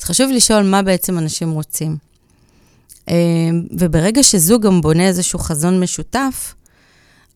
אז 0.00 0.04
חשוב 0.04 0.30
לשאול 0.30 0.62
מה 0.62 0.82
בעצם 0.82 1.18
אנשים 1.18 1.50
רוצים. 1.50 1.96
אה, 3.08 3.14
וברגע 3.70 4.22
שזוג 4.22 4.62
גם 4.62 4.80
בונה 4.80 5.06
איזשהו 5.06 5.38
חזון 5.38 5.80
משותף, 5.80 6.54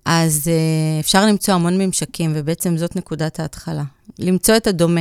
אז 0.04 0.48
אה, 0.48 1.00
אפשר 1.00 1.26
למצוא 1.26 1.54
המון 1.54 1.78
ממשקים, 1.78 2.32
ובעצם 2.34 2.76
זאת 2.76 2.96
נקודת 2.96 3.40
ההתחלה. 3.40 3.84
למצוא 4.18 4.56
את 4.56 4.66
הדומה, 4.66 5.00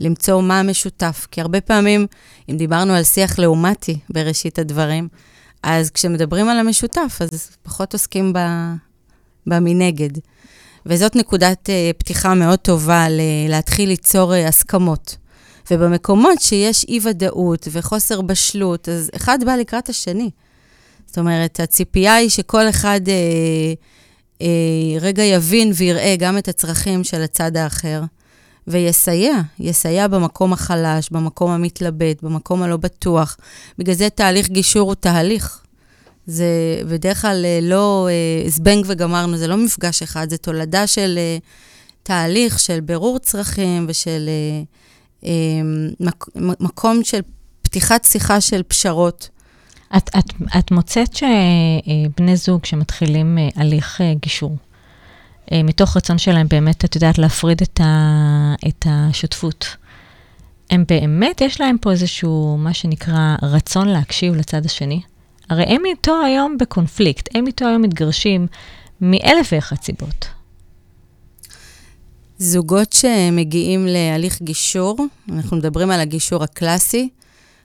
למצוא 0.00 0.42
מה 0.42 0.60
המשותף. 0.60 1.26
כי 1.30 1.40
הרבה 1.40 1.60
פעמים, 1.60 2.06
אם 2.50 2.56
דיברנו 2.56 2.92
על 2.92 3.04
שיח 3.04 3.38
לעומתי 3.38 3.98
בראשית 4.10 4.58
הדברים, 4.58 5.08
אז 5.62 5.90
כשמדברים 5.90 6.48
על 6.48 6.58
המשותף, 6.58 7.18
אז 7.20 7.56
פחות 7.62 7.92
עוסקים 7.92 8.32
ב, 8.32 8.38
במנגד. 9.46 10.10
וזאת 10.86 11.16
נקודת 11.16 11.68
uh, 11.68 11.98
פתיחה 11.98 12.34
מאוד 12.34 12.58
טובה 12.58 13.08
ל- 13.08 13.48
להתחיל 13.48 13.88
ליצור 13.88 14.32
uh, 14.32 14.48
הסכמות. 14.48 15.16
ובמקומות 15.70 16.40
שיש 16.40 16.84
אי-ודאות 16.88 17.68
וחוסר 17.72 18.20
בשלות, 18.20 18.88
אז 18.88 19.10
אחד 19.16 19.38
בא 19.44 19.56
לקראת 19.56 19.88
השני. 19.88 20.30
זאת 21.06 21.18
אומרת, 21.18 21.60
הציפייה 21.60 22.14
היא 22.14 22.28
שכל 22.28 22.68
אחד 22.68 23.00
אה, 23.08 23.14
אה, 24.42 25.00
רגע 25.00 25.22
יבין 25.22 25.72
ויראה 25.74 26.14
גם 26.18 26.38
את 26.38 26.48
הצרכים 26.48 27.04
של 27.04 27.22
הצד 27.22 27.56
האחר, 27.56 28.02
ויסייע, 28.66 29.34
יסייע 29.60 30.08
במקום 30.08 30.52
החלש, 30.52 31.10
במקום 31.10 31.50
המתלבט, 31.50 32.22
במקום 32.22 32.62
הלא 32.62 32.76
בטוח. 32.76 33.36
בגלל 33.78 33.94
זה 33.94 34.08
תהליך 34.10 34.48
גישור 34.48 34.88
הוא 34.88 34.94
תהליך. 34.94 35.64
זה 36.26 36.80
בדרך 36.88 37.22
כלל 37.22 37.44
אה, 37.44 37.58
לא 37.62 38.08
אה, 38.10 38.50
זבנג 38.50 38.84
וגמרנו, 38.88 39.36
זה 39.36 39.46
לא 39.46 39.56
מפגש 39.56 40.02
אחד, 40.02 40.30
זה 40.30 40.36
תולדה 40.36 40.86
של 40.86 41.14
אה, 41.18 41.38
תהליך 42.02 42.58
של 42.58 42.80
בירור 42.80 43.18
צרכים 43.18 43.86
ושל 43.88 44.28
מקום 46.60 47.04
של 47.04 47.20
פתיחת 47.62 48.04
שיחה 48.04 48.40
של 48.40 48.62
פשרות. 48.68 49.28
את, 49.96 50.10
את, 50.18 50.24
את 50.58 50.70
מוצאת 50.70 51.14
שבני 51.14 52.36
זוג 52.36 52.64
שמתחילים 52.64 53.38
הליך 53.56 54.00
גישור, 54.20 54.56
מתוך 55.52 55.96
רצון 55.96 56.18
שלהם 56.18 56.46
באמת, 56.48 56.84
את 56.84 56.94
יודעת, 56.94 57.18
להפריד 57.18 57.62
את, 57.62 57.80
ה, 57.80 58.54
את 58.68 58.86
השותפות, 58.88 59.76
הם 60.70 60.84
באמת, 60.88 61.40
יש 61.40 61.60
להם 61.60 61.78
פה 61.78 61.90
איזשהו, 61.90 62.56
מה 62.58 62.74
שנקרא, 62.74 63.36
רצון 63.42 63.88
להקשיב 63.88 64.34
לצד 64.34 64.64
השני? 64.66 65.00
הרי 65.50 65.62
הם 65.62 65.82
איתו 65.84 66.22
היום 66.24 66.58
בקונפליקט, 66.58 67.28
הם 67.36 67.46
איתו 67.46 67.66
היום 67.66 67.82
מתגרשים 67.82 68.46
מאלף 69.00 69.52
ואחת 69.52 69.82
סיבות. 69.82 70.26
זוגות 72.38 72.92
שמגיעים 72.92 73.86
להליך 73.86 74.42
גישור, 74.42 74.96
אנחנו 75.32 75.56
מדברים 75.56 75.90
על 75.90 76.00
הגישור 76.00 76.44
הקלאסי, 76.44 77.08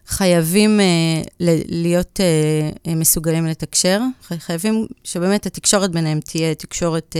חייבים 0.09 0.79
uh, 0.79 1.27
להיות 1.69 2.19
uh, 2.19 2.89
מסוגלים 2.95 3.45
לתקשר, 3.45 4.01
חייבים 4.21 4.87
שבאמת 5.03 5.45
התקשורת 5.45 5.91
ביניהם 5.91 6.19
תהיה 6.19 6.55
תקשורת 6.55 7.15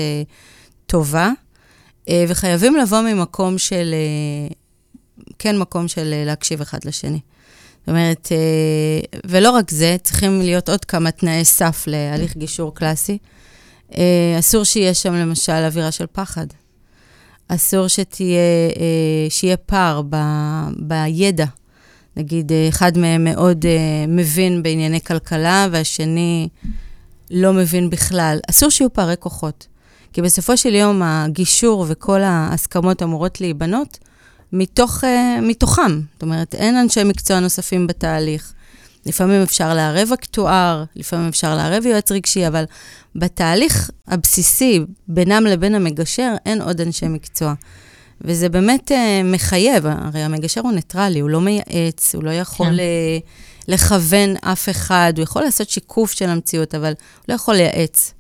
טובה, 0.86 1.32
וחייבים 2.28 2.76
לבוא 2.76 3.02
ממקום 3.02 3.58
של, 3.58 3.94
כן 5.40 5.58
מקום 5.58 5.88
של 5.88 6.24
להקשיב 6.26 6.62
אחד 6.62 6.80
לשני. 6.86 7.20
זאת 7.80 7.90
אומרת, 7.90 8.30
אה, 8.32 9.20
ולא 9.26 9.52
רק 9.52 9.72
זה, 9.72 9.98
צריכים 10.04 10.42
להיות 10.42 10.70
עוד 10.70 10.86
כמה 10.86 11.12
תנאי 11.12 11.46
סף 11.46 11.84
להליך 11.88 12.38
גישור 12.38 12.76
קלאסי. 12.76 13.18
אה, 13.98 14.36
אסור 14.40 14.64
שיהיה 14.64 14.94
שם 14.94 15.14
למשל 15.14 15.52
אווירה 15.52 15.92
של 15.92 16.06
פחד. 16.12 16.48
אסור 17.48 17.88
שתהיה, 17.88 18.40
אה, 18.80 19.30
שיהיה 19.30 19.58
פער 19.58 20.02
ב, 20.10 20.16
בידע. 20.78 21.46
נגיד, 22.20 22.52
אחד 22.70 22.98
מהם 22.98 23.24
מאוד 23.24 23.66
מבין 24.08 24.64
בענייני 24.64 25.02
כלכלה, 25.02 25.68
והשני 25.72 26.50
לא 27.32 27.54
מבין 27.54 27.90
בכלל. 27.90 28.40
אסור 28.50 28.70
שיהיו 28.70 28.94
פערי 28.94 29.16
כוחות. 29.20 29.68
כי 30.14 30.22
בסופו 30.22 30.58
של 30.58 30.76
יום 30.76 31.02
הגישור 31.04 31.86
וכל 31.88 32.22
ההסכמות 32.22 33.04
אמורות 33.04 33.42
להיבנות 33.42 33.98
מתוך, 34.54 35.04
uh, 35.04 35.08
מתוכם. 35.42 36.02
זאת 36.14 36.22
אומרת, 36.22 36.56
אין 36.56 36.78
אנשי 36.78 37.04
מקצוע 37.04 37.40
נוספים 37.40 37.88
בתהליך. 37.88 38.54
לפעמים 39.06 39.42
אפשר 39.42 39.74
לערב 39.74 40.10
אקטואר, 40.14 40.84
לפעמים 40.96 41.28
אפשר 41.28 41.56
לערב 41.56 41.86
יועץ 41.86 42.12
רגשי, 42.12 42.48
אבל 42.48 42.64
בתהליך 43.16 43.90
הבסיסי 44.08 44.80
בינם 45.08 45.46
לבין 45.46 45.76
המגשר 45.76 46.36
אין 46.46 46.62
עוד 46.62 46.82
אנשי 46.82 47.08
מקצוע. 47.08 47.54
וזה 48.22 48.50
באמת 48.50 48.92
uh, 48.92 48.96
מחייב, 49.24 49.86
הרי 49.86 50.22
המגשר 50.22 50.62
הוא 50.62 50.72
ניטרלי, 50.72 51.20
הוא 51.20 51.30
לא 51.30 51.42
מייעץ, 51.42 52.16
הוא 52.16 52.24
לא 52.24 52.32
יכול 52.32 52.68
כן. 52.68 52.74
uh, 52.74 53.68
לכוון 53.68 54.36
אף 54.42 54.70
אחד, 54.70 55.14
הוא 55.16 55.24
יכול 55.24 55.42
לעשות 55.42 55.70
שיקוף 55.70 56.12
של 56.12 56.30
המציאות, 56.30 56.76
אבל 56.76 56.94
הוא 56.98 57.26
לא 57.30 57.34
יכול 57.34 57.56
לייעץ. 57.56 58.14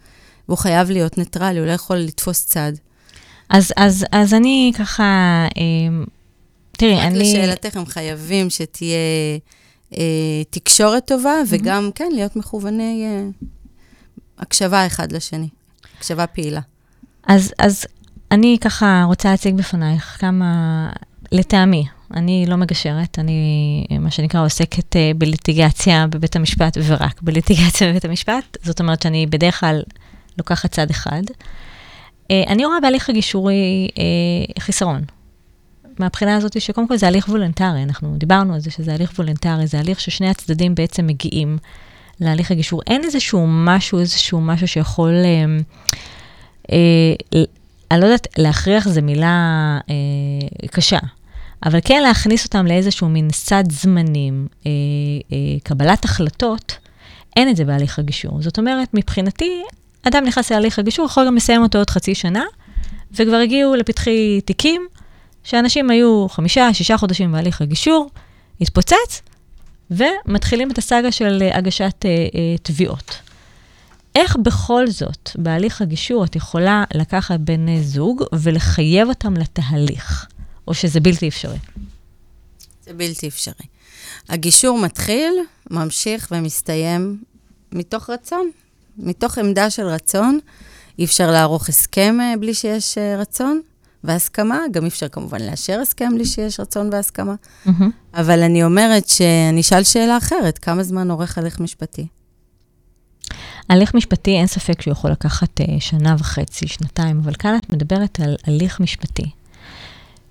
והוא 0.47 0.57
חייב 0.57 0.91
להיות 0.91 1.17
ניטרלי, 1.17 1.59
הוא 1.59 1.67
לא 1.67 1.71
יכול 1.71 1.97
לתפוס 1.97 2.45
צד. 2.45 2.71
אז, 3.49 3.73
אז, 3.77 4.05
אז 4.11 4.33
אני 4.33 4.71
ככה... 4.77 5.03
אה, 5.57 6.03
תראי, 6.71 6.95
רק 6.95 7.05
אני... 7.05 7.19
רק 7.19 7.25
לשאלתך, 7.25 7.77
הם 7.77 7.85
חייבים 7.85 8.49
שתהיה 8.49 8.97
אה, 9.97 10.43
תקשורת 10.49 11.07
טובה, 11.07 11.41
mm-hmm. 11.41 11.47
וגם, 11.47 11.89
כן, 11.95 12.09
להיות 12.13 12.35
מכווני 12.35 13.05
אה, 13.05 13.27
הקשבה 14.37 14.87
אחד 14.87 15.11
לשני, 15.11 15.49
הקשבה 15.97 16.27
פעילה. 16.27 16.61
אז, 17.23 17.53
אז 17.59 17.85
אני 18.31 18.57
ככה 18.61 19.03
רוצה 19.07 19.31
להציג 19.31 19.55
בפנייך 19.55 20.17
כמה, 20.19 20.89
לטעמי, 21.31 21.85
אני 22.13 22.45
לא 22.47 22.55
מגשרת, 22.55 23.19
אני 23.19 23.85
מה 23.99 24.11
שנקרא 24.11 24.45
עוסקת 24.45 24.95
uh, 24.95 25.17
בליטיגציה 25.17 26.07
בבית 26.07 26.35
המשפט, 26.35 26.77
ורק 26.85 27.21
בליטיגציה 27.21 27.89
בבית 27.91 28.05
המשפט. 28.05 28.57
זאת 28.63 28.79
אומרת 28.79 29.01
שאני 29.01 29.25
בדרך 29.25 29.59
כלל 29.59 29.81
לוקחת 30.37 30.71
צד 30.71 30.89
אחד. 30.89 31.21
אה, 32.31 32.43
אני 32.47 32.65
רואה 32.65 32.79
בהליך 32.81 33.09
הגישורי 33.09 33.89
אה, 33.97 34.61
חיסרון. 34.61 35.01
מהבחינה 35.99 36.35
הזאת 36.35 36.61
שקודם 36.61 36.87
כל 36.87 36.97
זה 36.97 37.07
הליך 37.07 37.29
וולונטרי, 37.29 37.83
אנחנו 37.83 38.15
דיברנו 38.17 38.53
על 38.53 38.59
זה 38.59 38.71
שזה 38.71 38.93
הליך 38.93 39.11
וולונטרי, 39.19 39.67
זה 39.67 39.79
הליך 39.79 39.99
ששני 39.99 40.29
הצדדים 40.29 40.75
בעצם 40.75 41.07
מגיעים 41.07 41.57
להליך 42.19 42.51
הגישור. 42.51 42.81
אין 42.87 43.03
איזשהו 43.03 43.45
משהו, 43.47 43.99
איזשהו 43.99 44.41
משהו 44.41 44.67
שיכול, 44.67 45.13
אה, 45.13 45.45
אה, 46.71 47.43
אני 47.91 47.99
לא 47.99 48.05
יודעת, 48.05 48.27
להכריח 48.37 48.87
זו 48.87 49.01
מילה 49.01 49.77
אה, 49.89 50.67
קשה, 50.67 50.99
אבל 51.65 51.79
כן 51.83 52.03
להכניס 52.03 52.45
אותם 52.45 52.65
לאיזשהו 52.65 53.09
מין 53.09 53.29
סד 53.31 53.63
זמנים, 53.71 54.47
אה, 54.65 54.71
אה, 55.31 55.37
קבלת 55.63 56.05
החלטות, 56.05 56.77
אין 57.35 57.49
את 57.49 57.55
זה 57.55 57.65
בהליך 57.65 57.99
הגישור. 57.99 58.41
זאת 58.41 58.57
אומרת, 58.57 58.89
מבחינתי, 58.93 59.63
אדם 60.03 60.23
נכנס 60.23 60.51
להליך 60.51 60.79
הגישור, 60.79 61.05
יכול 61.05 61.27
גם 61.27 61.35
לסיים 61.35 61.61
אותו 61.61 61.77
עוד 61.77 61.89
חצי 61.89 62.15
שנה, 62.15 62.43
וכבר 63.11 63.35
הגיעו 63.35 63.75
לפתחי 63.75 64.41
תיקים, 64.45 64.87
שאנשים 65.43 65.89
היו 65.89 66.27
חמישה, 66.29 66.73
שישה 66.73 66.97
חודשים 66.97 67.31
בהליך 67.31 67.61
הגישור, 67.61 68.09
התפוצץ, 68.61 69.21
ומתחילים 69.91 70.71
את 70.71 70.77
הסאגה 70.77 71.11
של 71.11 71.39
אה, 71.41 71.57
הגשת 71.57 72.05
אה, 72.05 72.09
אה, 72.09 72.55
תביעות. 72.63 73.28
איך 74.15 74.35
בכל 74.35 74.87
זאת, 74.87 75.29
בהליך 75.35 75.81
הגישור, 75.81 76.25
את 76.25 76.35
יכולה 76.35 76.83
לקחת 76.93 77.39
בני 77.39 77.83
זוג 77.83 78.23
ולחייב 78.33 79.09
אותם 79.09 79.33
לתהליך, 79.33 80.27
או 80.67 80.73
שזה 80.73 80.99
בלתי 80.99 81.27
אפשרי? 81.27 81.57
זה 82.85 82.93
בלתי 82.93 83.27
אפשרי. 83.27 83.65
הגישור 84.29 84.79
מתחיל, 84.79 85.33
ממשיך 85.69 86.27
ומסתיים 86.31 87.23
מתוך 87.71 88.09
רצון, 88.09 88.49
מתוך 88.97 89.37
עמדה 89.37 89.69
של 89.69 89.85
רצון. 89.85 90.39
אי 90.99 91.05
אפשר 91.05 91.31
לערוך 91.31 91.69
הסכם 91.69 92.17
אה, 92.21 92.33
בלי 92.39 92.53
שיש 92.53 92.97
אה, 92.97 93.17
רצון 93.17 93.61
והסכמה, 94.03 94.59
גם 94.71 94.83
אי 94.83 94.87
אפשר 94.87 95.07
כמובן 95.07 95.41
לאשר 95.41 95.79
הסכם 95.79 96.15
בלי 96.15 96.25
שיש 96.25 96.59
רצון 96.59 96.89
והסכמה. 96.91 97.35
Mm-hmm. 97.65 97.69
אבל 98.13 98.39
אני 98.39 98.63
אומרת 98.63 99.09
שאני 99.09 99.61
אשאל 99.61 99.83
שאלה 99.83 100.17
אחרת, 100.17 100.57
כמה 100.57 100.83
זמן 100.83 101.11
עורך 101.11 101.37
הליך 101.37 101.59
משפטי? 101.59 102.07
הליך 103.69 103.95
משפטי, 103.95 104.31
אין 104.31 104.47
ספק 104.47 104.81
שהוא 104.81 104.91
יכול 104.91 105.11
לקחת 105.11 105.61
uh, 105.61 105.63
שנה 105.79 106.15
וחצי, 106.19 106.67
שנתיים, 106.67 107.19
אבל 107.23 107.33
כאן 107.33 107.55
את 107.55 107.73
מדברת 107.73 108.19
על 108.19 108.35
הליך 108.47 108.79
משפטי, 108.79 109.29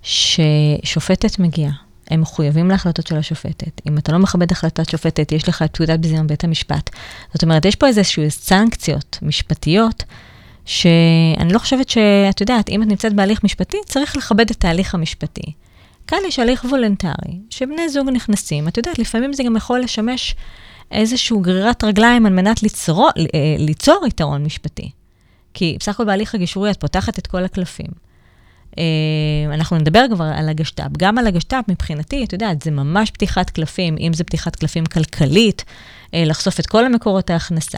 ששופטת 0.01 1.39
מגיעה, 1.39 1.71
הם 2.09 2.21
מחויבים 2.21 2.69
להחלטות 2.69 3.07
של 3.07 3.17
השופטת. 3.17 3.81
אם 3.87 3.97
אתה 3.97 4.11
לא 4.11 4.19
מכבד 4.19 4.51
החלטת 4.51 4.89
שופטת, 4.89 5.31
יש 5.31 5.49
לך 5.49 5.61
את 5.61 5.73
פקודת 5.73 5.99
ביזיון 5.99 6.27
בית 6.27 6.43
המשפט. 6.43 6.89
זאת 7.33 7.43
אומרת, 7.43 7.65
יש 7.65 7.75
פה 7.75 7.87
איזשהו 7.87 8.23
סנקציות 8.29 9.19
משפטיות, 9.21 10.03
שאני 10.65 11.53
לא 11.53 11.59
חושבת 11.59 11.89
שאת 11.89 12.41
יודעת, 12.41 12.69
אם 12.69 12.83
את 12.83 12.87
נמצאת 12.87 13.13
בהליך 13.13 13.43
משפטי, 13.43 13.77
צריך 13.85 14.17
לכבד 14.17 14.49
את 14.49 14.65
ההליך 14.65 14.95
המשפטי. 14.95 15.51
כאן 16.07 16.17
יש 16.27 16.39
הליך 16.39 16.65
וולנטרי, 16.65 17.39
שבני 17.49 17.89
זוג 17.89 18.09
נכנסים, 18.09 18.67
את 18.67 18.77
יודעת, 18.77 18.99
לפעמים 18.99 19.33
זה 19.33 19.43
גם 19.43 19.55
יכול 19.55 19.79
לשמש 19.79 20.35
איזושהי 20.91 21.37
גרירת 21.41 21.83
רגליים 21.83 22.25
על 22.25 22.33
מנת 22.33 22.63
ליצור, 22.63 23.09
אה, 23.09 23.55
ליצור 23.57 24.05
יתרון 24.07 24.43
משפטי. 24.43 24.91
כי 25.53 25.77
בסך 25.79 25.91
הכל 25.91 26.05
בהליך 26.05 26.35
הגישורי 26.35 26.71
את 26.71 26.79
פותחת 26.79 27.19
את 27.19 27.27
כל 27.27 27.43
הקלפים. 27.43 27.89
אה, 28.77 28.83
אנחנו 29.53 29.77
נדבר 29.77 30.05
כבר 30.11 30.31
על 30.35 30.49
הגשת"פ. 30.49 30.97
גם 30.97 31.17
על 31.17 31.27
הגשת"פ, 31.27 31.63
מבחינתי, 31.67 32.23
את 32.23 32.33
יודעת, 32.33 32.61
זה 32.61 32.71
ממש 32.71 33.11
פתיחת 33.11 33.49
קלפים, 33.49 33.95
אם 33.99 34.13
זה 34.13 34.23
פתיחת 34.23 34.55
קלפים 34.55 34.85
כלכלית, 34.85 35.65
אה, 36.13 36.23
לחשוף 36.25 36.59
את 36.59 36.65
כל 36.65 36.85
המקורות 36.85 37.29
ההכנסה. 37.29 37.77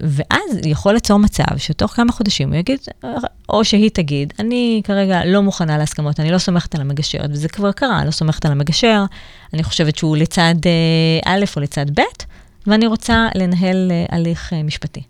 ואז 0.00 0.58
יכול 0.64 0.94
ליצור 0.94 1.18
מצב 1.18 1.56
שתוך 1.56 1.92
כמה 1.92 2.12
חודשים 2.12 2.48
הוא 2.48 2.56
יגיד, 2.56 2.78
או 3.48 3.64
שהיא 3.64 3.90
תגיד, 3.90 4.32
אני 4.38 4.80
כרגע 4.84 5.24
לא 5.24 5.42
מוכנה 5.42 5.78
להסכמות, 5.78 6.20
אני 6.20 6.30
לא 6.30 6.38
סומכת 6.38 6.74
על 6.74 6.80
המגשרת, 6.80 7.30
וזה 7.30 7.48
כבר 7.48 7.72
קרה, 7.72 8.04
לא 8.04 8.10
סומכת 8.10 8.44
על 8.44 8.52
המגשר, 8.52 9.04
אני 9.54 9.62
חושבת 9.62 9.96
שהוא 9.96 10.16
לצד 10.16 10.54
א' 11.24 11.44
או 11.56 11.60
לצד 11.60 11.86
ב', 12.00 12.02
ואני 12.66 12.86
רוצה 12.86 13.28
לנהל 13.34 13.92
הליך 14.08 14.52
משפטי. 14.64 15.02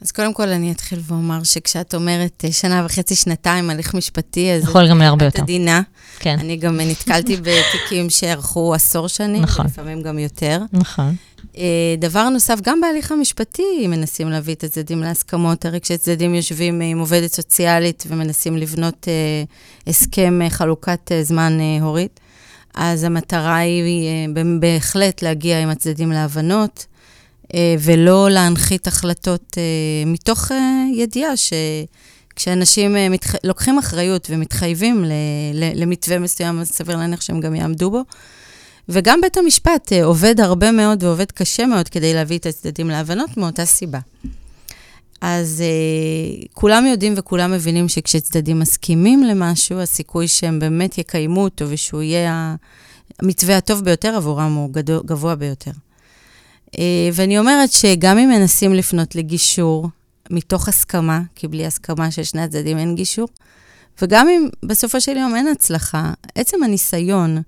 אז 0.00 0.12
קודם 0.12 0.34
כל 0.34 0.48
אני 0.48 0.72
אתחיל 0.72 1.00
ואומר 1.02 1.42
שכשאת 1.42 1.94
אומרת 1.94 2.44
שנה 2.50 2.82
וחצי, 2.86 3.14
שנתיים, 3.14 3.70
הליך 3.70 3.94
משפטי, 3.94 4.52
אז... 4.52 4.62
יכול 4.62 4.88
גם 4.90 4.98
להרבה 4.98 5.24
יותר. 5.24 5.38
את 5.38 5.42
עדינה. 5.42 5.82
כן. 6.18 6.36
אני 6.38 6.56
גם 6.56 6.80
נתקלתי 6.80 7.36
בתיקים 7.36 8.10
שארכו 8.10 8.74
עשור 8.74 9.08
שנים, 9.08 9.42
נכון. 9.42 9.66
ולפעמים 9.66 10.02
גם 10.02 10.18
יותר. 10.18 10.62
נכון. 10.72 11.14
דבר 11.98 12.28
נוסף, 12.28 12.58
גם 12.62 12.80
בהליך 12.80 13.12
המשפטי 13.12 13.86
מנסים 13.88 14.30
להביא 14.30 14.54
את 14.54 14.64
הצדדים 14.64 15.00
להסכמות, 15.00 15.64
הרי 15.64 15.80
כשצדדים 15.80 16.34
יושבים 16.34 16.80
עם 16.80 16.98
עובדת 16.98 17.32
סוציאלית 17.32 18.04
ומנסים 18.08 18.56
לבנות 18.56 19.08
אה, 19.08 19.44
הסכם 19.86 20.42
אה, 20.42 20.50
חלוקת 20.50 21.12
אה, 21.12 21.22
זמן 21.22 21.58
אה, 21.60 21.84
הורית, 21.84 22.20
אז 22.74 23.04
המטרה 23.04 23.56
היא 23.56 24.08
אה, 24.08 24.42
בהחלט 24.60 25.22
להגיע 25.22 25.62
עם 25.62 25.68
הצדדים 25.68 26.12
להבנות. 26.12 26.86
אה, 27.54 27.74
ולא 27.80 28.30
להנחית 28.30 28.86
החלטות 28.86 29.58
אה, 29.58 29.62
מתוך 30.06 30.52
אה, 30.52 30.84
ידיעה 30.94 31.32
שכשאנשים 31.36 32.96
מתח... 33.10 33.34
לוקחים 33.44 33.78
אחריות 33.78 34.26
ומתחייבים 34.30 35.04
ל... 35.04 35.12
למתווה 35.74 36.18
מסוים, 36.18 36.60
אז 36.60 36.68
סביר 36.68 36.96
להניח 36.96 37.20
שהם 37.20 37.40
גם 37.40 37.54
יעמדו 37.54 37.90
בו. 37.90 38.02
וגם 38.88 39.20
בית 39.20 39.36
המשפט 39.36 39.92
עובד 40.02 40.40
הרבה 40.40 40.72
מאוד 40.72 41.02
ועובד 41.02 41.32
קשה 41.32 41.66
מאוד 41.66 41.88
כדי 41.88 42.14
להביא 42.14 42.38
את 42.38 42.46
הצדדים 42.46 42.88
להבנות 42.88 43.36
מאותה 43.36 43.64
סיבה. 43.64 43.98
אז 45.20 45.62
uh, 45.62 46.46
כולם 46.52 46.86
יודעים 46.86 47.14
וכולם 47.16 47.52
מבינים 47.52 47.88
שכשצדדים 47.88 48.58
מסכימים 48.58 49.24
למשהו, 49.24 49.80
הסיכוי 49.80 50.28
שהם 50.28 50.58
באמת 50.58 50.98
יקיימו 50.98 51.44
אותו 51.44 51.64
ושהוא 51.68 52.02
יהיה 52.02 52.54
המתווה 53.20 53.56
הטוב 53.56 53.84
ביותר 53.84 54.14
עבורם 54.16 54.54
הוא 54.54 54.72
גדול, 54.72 55.00
גבוה 55.06 55.34
ביותר. 55.34 55.70
אה, 56.78 57.08
ואני 57.12 57.38
אומרת 57.38 57.72
שגם 57.72 58.18
אם 58.18 58.28
מנסים 58.28 58.74
לפנות 58.74 59.14
לגישור 59.14 59.88
מתוך 60.30 60.68
הסכמה, 60.68 61.20
כי 61.34 61.48
בלי 61.48 61.66
הסכמה 61.66 62.10
של 62.10 62.22
שני 62.22 62.42
הצדדים 62.42 62.78
אין 62.78 62.94
גישור, 62.94 63.28
וגם 64.02 64.28
אם 64.28 64.48
בסופו 64.62 65.00
של 65.00 65.16
יום 65.16 65.34
אין 65.36 65.48
הצלחה, 65.48 66.12
עצם 66.34 66.62
הניסיון 66.62 67.42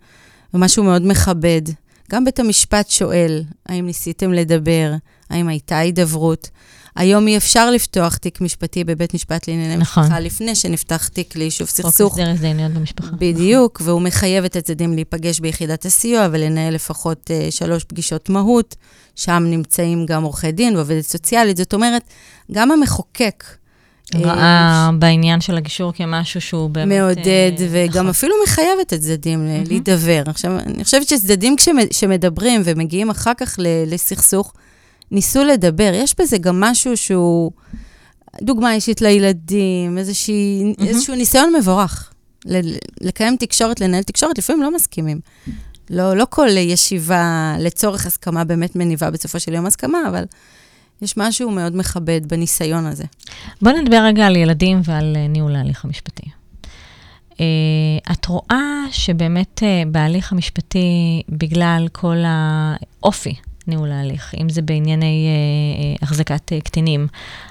הוא 0.50 0.60
משהו 0.60 0.84
מאוד 0.84 1.06
מכבד. 1.06 1.62
גם 2.10 2.24
בית 2.24 2.38
המשפט 2.38 2.90
שואל, 2.90 3.42
האם 3.66 3.86
ניסיתם 3.86 4.32
לדבר? 4.32 4.92
האם 5.30 5.48
הייתה 5.48 5.78
הידברות? 5.78 6.50
היום 6.96 7.28
אי 7.28 7.36
אפשר 7.36 7.70
לפתוח 7.70 8.16
תיק 8.16 8.40
משפטי 8.40 8.84
בבית 8.84 9.14
משפט 9.14 9.48
לענייני 9.48 9.76
נכון. 9.76 10.02
משפחה 10.02 10.20
לפני 10.20 10.54
שנפתח 10.54 11.08
תיק 11.08 11.36
ליישוב 11.36 11.68
סכסוך. 11.68 12.12
חוק 12.12 12.20
הסדר 12.20 12.30
הזדמנויות 12.30 12.72
במשפחה. 12.72 13.10
בדיוק, 13.18 13.82
והוא 13.84 14.02
מחייב 14.02 14.44
את 14.44 14.56
הצדדים 14.56 14.94
להיפגש 14.94 15.40
ביחידת 15.40 15.84
הסיוע 15.84 16.28
ולנהל 16.32 16.74
לפחות 16.74 17.30
uh, 17.30 17.50
שלוש 17.50 17.84
פגישות 17.84 18.28
מהות, 18.28 18.76
שם 19.16 19.44
נמצאים 19.46 20.06
גם 20.06 20.22
עורכי 20.22 20.52
דין 20.52 20.76
ועובדת 20.76 21.04
סוציאלית. 21.04 21.56
זאת 21.56 21.74
אומרת, 21.74 22.02
גם 22.52 22.70
המחוקק... 22.70 23.44
אה, 24.14 24.20
ראה 24.20 24.90
בעניין 24.98 25.40
של 25.40 25.56
הגישור 25.56 25.92
כמשהו 25.92 26.40
שהוא 26.40 26.70
באמת... 26.70 26.98
מעודד, 26.98 27.52
uh, 27.56 27.60
וגם 27.70 27.92
נכון. 27.92 28.08
אפילו 28.08 28.34
מחייב 28.44 28.78
את 28.80 28.92
הצדדים. 28.92 29.46
להידבר. 29.68 30.22
עכשיו, 30.26 30.58
אני 30.58 30.84
חושבת 30.84 31.08
שצדדים 31.08 31.56
כשמדברים 31.90 32.62
ומגיעים 32.64 33.10
אחר 33.10 33.32
כך 33.36 33.58
לסכסוך, 33.86 34.52
ניסו 35.10 35.44
לדבר. 35.44 35.90
יש 35.94 36.14
בזה 36.20 36.38
גם 36.38 36.60
משהו 36.60 36.96
שהוא 36.96 37.52
דוגמה 38.42 38.74
אישית 38.74 39.00
לילדים, 39.00 39.98
איזושהי, 39.98 40.72
mm-hmm. 40.72 40.86
איזשהו 40.86 41.14
ניסיון 41.14 41.52
מבורך. 41.58 42.12
לקיים 43.00 43.36
תקשורת, 43.36 43.80
לנהל 43.80 44.02
תקשורת, 44.02 44.38
לפעמים 44.38 44.62
לא 44.62 44.74
מסכימים. 44.74 45.20
לא, 45.90 46.16
לא 46.16 46.26
כל 46.30 46.48
ישיבה 46.48 47.54
לצורך 47.58 48.06
הסכמה 48.06 48.44
באמת 48.44 48.76
מניבה 48.76 49.10
בסופו 49.10 49.40
של 49.40 49.54
יום 49.54 49.66
הסכמה, 49.66 49.98
אבל 50.08 50.24
יש 51.02 51.16
משהו 51.16 51.50
מאוד 51.50 51.76
מכבד 51.76 52.20
בניסיון 52.26 52.86
הזה. 52.86 53.04
בואו 53.62 53.76
נדבר 53.76 54.02
רגע 54.04 54.26
על 54.26 54.36
ילדים 54.36 54.80
ועל 54.84 55.16
אה, 55.16 55.28
ניהול 55.28 55.56
ההליך 55.56 55.84
המשפטי. 55.84 56.22
Uh, 57.32 57.38
את 58.12 58.26
רואה 58.26 58.84
שבאמת 58.90 59.62
uh, 59.62 59.88
בהליך 59.88 60.32
המשפטי, 60.32 61.22
בגלל 61.28 61.88
כל 61.92 62.16
האופי 62.26 63.34
ניהול 63.68 63.92
ההליך. 63.92 64.34
אם 64.40 64.48
זה 64.48 64.62
בענייני 64.62 65.26
אה, 65.26 65.96
החזקת 66.02 66.52
אה, 66.52 66.60
קטינים, 66.60 67.06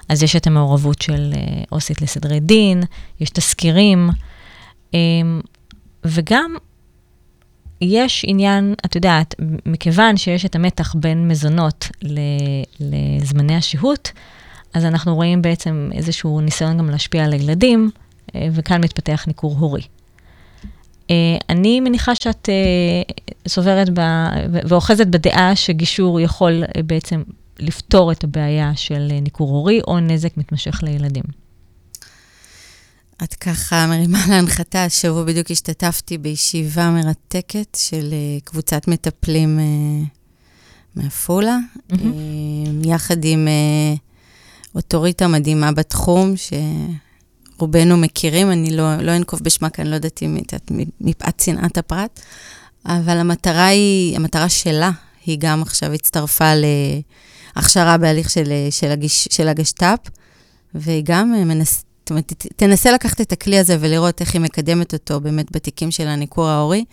אז 0.10 0.24
יש 0.24 0.36
את 0.36 0.48
המעורבות 0.48 1.02
של 1.02 1.34
אה, 1.36 1.64
עו"סית 1.70 2.02
לסדרי 2.02 2.40
דין, 2.40 2.84
יש 3.20 3.30
תסקירים, 3.30 4.10
אה, 4.94 5.00
וגם 6.06 6.56
יש 7.82 8.26
עניין, 8.28 8.74
את 8.86 8.96
יודעת, 8.96 9.36
מכיוון 9.66 10.18
שיש 10.18 10.46
את 10.46 10.56
המתח 10.56 10.96
בין 10.96 11.28
מזונות 11.28 11.90
לזמני 12.80 13.56
השהות, 13.56 14.12
אז 14.74 14.86
אנחנו 14.86 15.16
רואים 15.16 15.42
בעצם 15.42 15.90
איזשהו 15.94 16.42
ניסיון 16.42 16.78
גם 16.78 16.90
להשפיע 16.90 17.26
על 17.26 17.34
הילדים, 17.34 17.92
אה, 18.36 18.48
וכאן 18.52 18.84
מתפתח 18.84 19.24
ניכור 19.28 19.56
הורי. 19.58 19.82
Uh, 21.08 21.12
אני 21.50 21.80
מניחה 21.80 22.16
שאת 22.16 22.50
uh, 22.50 23.32
סוברת 23.48 23.90
ב, 23.94 24.02
ואוחזת 24.52 25.08
בדעה 25.08 25.56
שגישור 25.56 26.20
יכול 26.20 26.64
uh, 26.64 26.82
בעצם 26.84 27.24
לפתור 27.60 28.12
את 28.12 28.24
הבעיה 28.24 28.72
של 28.76 29.08
ניכור 29.22 29.50
הורי 29.50 29.82
או 29.88 30.00
נזק 30.00 30.38
מתמשך 30.38 30.84
לילדים. 30.84 31.24
את 33.24 33.34
ככה 33.34 33.88
מרימה 33.88 34.20
להנחתה. 34.30 34.84
השבוע 34.84 35.24
בדיוק 35.24 35.52
השתתפתי 35.52 36.18
בישיבה 36.18 36.90
מרתקת 36.90 37.78
של 37.78 38.10
אה, 38.14 38.40
קבוצת 38.44 38.88
מטפלים 38.88 39.60
אה, 39.60 40.06
מעפולה, 40.96 41.58
mm-hmm. 41.92 41.96
יחד 42.86 43.26
עם 43.26 43.48
אוטוריטה 44.76 45.28
מדהימה 45.28 45.72
בתחום, 45.72 46.34
שרובנו 47.58 47.98
מכירים, 47.98 48.52
אני 48.52 48.78
לא, 48.78 48.98
לא 48.98 49.16
אנקוב 49.16 49.40
בשמה, 49.44 49.70
כי 49.70 49.82
אני 49.82 49.90
לא 49.90 49.96
יודעת 49.96 50.24
אם 50.24 50.38
את 50.38 50.72
מפאת 51.02 51.38
צנעת 51.38 51.78
הפרט, 51.78 52.20
אבל 52.86 53.18
המטרה 53.18 53.66
היא, 53.66 54.16
המטרה 54.16 54.50
שלה, 54.50 54.92
היא 55.26 55.38
גם 55.40 55.62
עכשיו 55.62 55.94
הצטרפה 55.94 56.52
להכשרה 57.56 57.98
בהליך 57.98 58.30
של, 58.30 58.52
של, 58.70 58.92
הגיש, 58.92 59.28
של 59.32 59.48
הגשת"פ, 59.48 60.10
והיא 60.76 61.04
גם 61.06 61.32
מנס, 61.32 61.84
זאת 62.00 62.10
אומרת, 62.10 62.34
תנסה 62.56 62.92
לקחת 62.92 63.22
את 63.22 63.32
הכלי 63.32 63.60
הזה 63.60 63.78
ולראות 63.80 64.22
איך 64.22 64.34
היא 64.34 64.42
מקדמת 64.42 64.94
אותו 64.94 65.20
באמת 65.20 65.52
בתיקים 65.52 65.92
של 65.92 66.08
הניכור 66.08 66.48
ההורי. 66.48 66.86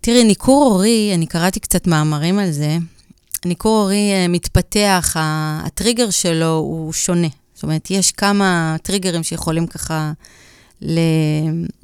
תראי, 0.00 0.24
ניכור 0.24 0.64
הורי, 0.64 1.10
אני 1.14 1.26
קראתי 1.26 1.60
קצת 1.60 1.86
מאמרים 1.86 2.38
על 2.38 2.50
זה, 2.50 2.78
ניכור 3.44 3.80
הורי 3.80 4.12
אה, 4.12 4.28
מתפתח, 4.28 5.16
הטריגר 5.18 6.10
שלו 6.10 6.56
הוא 6.56 6.92
שונה. 6.92 7.28
זאת 7.60 7.62
אומרת, 7.62 7.90
יש 7.90 8.12
כמה 8.12 8.76
טריגרים 8.82 9.22
שיכולים 9.22 9.66
ככה 9.66 10.12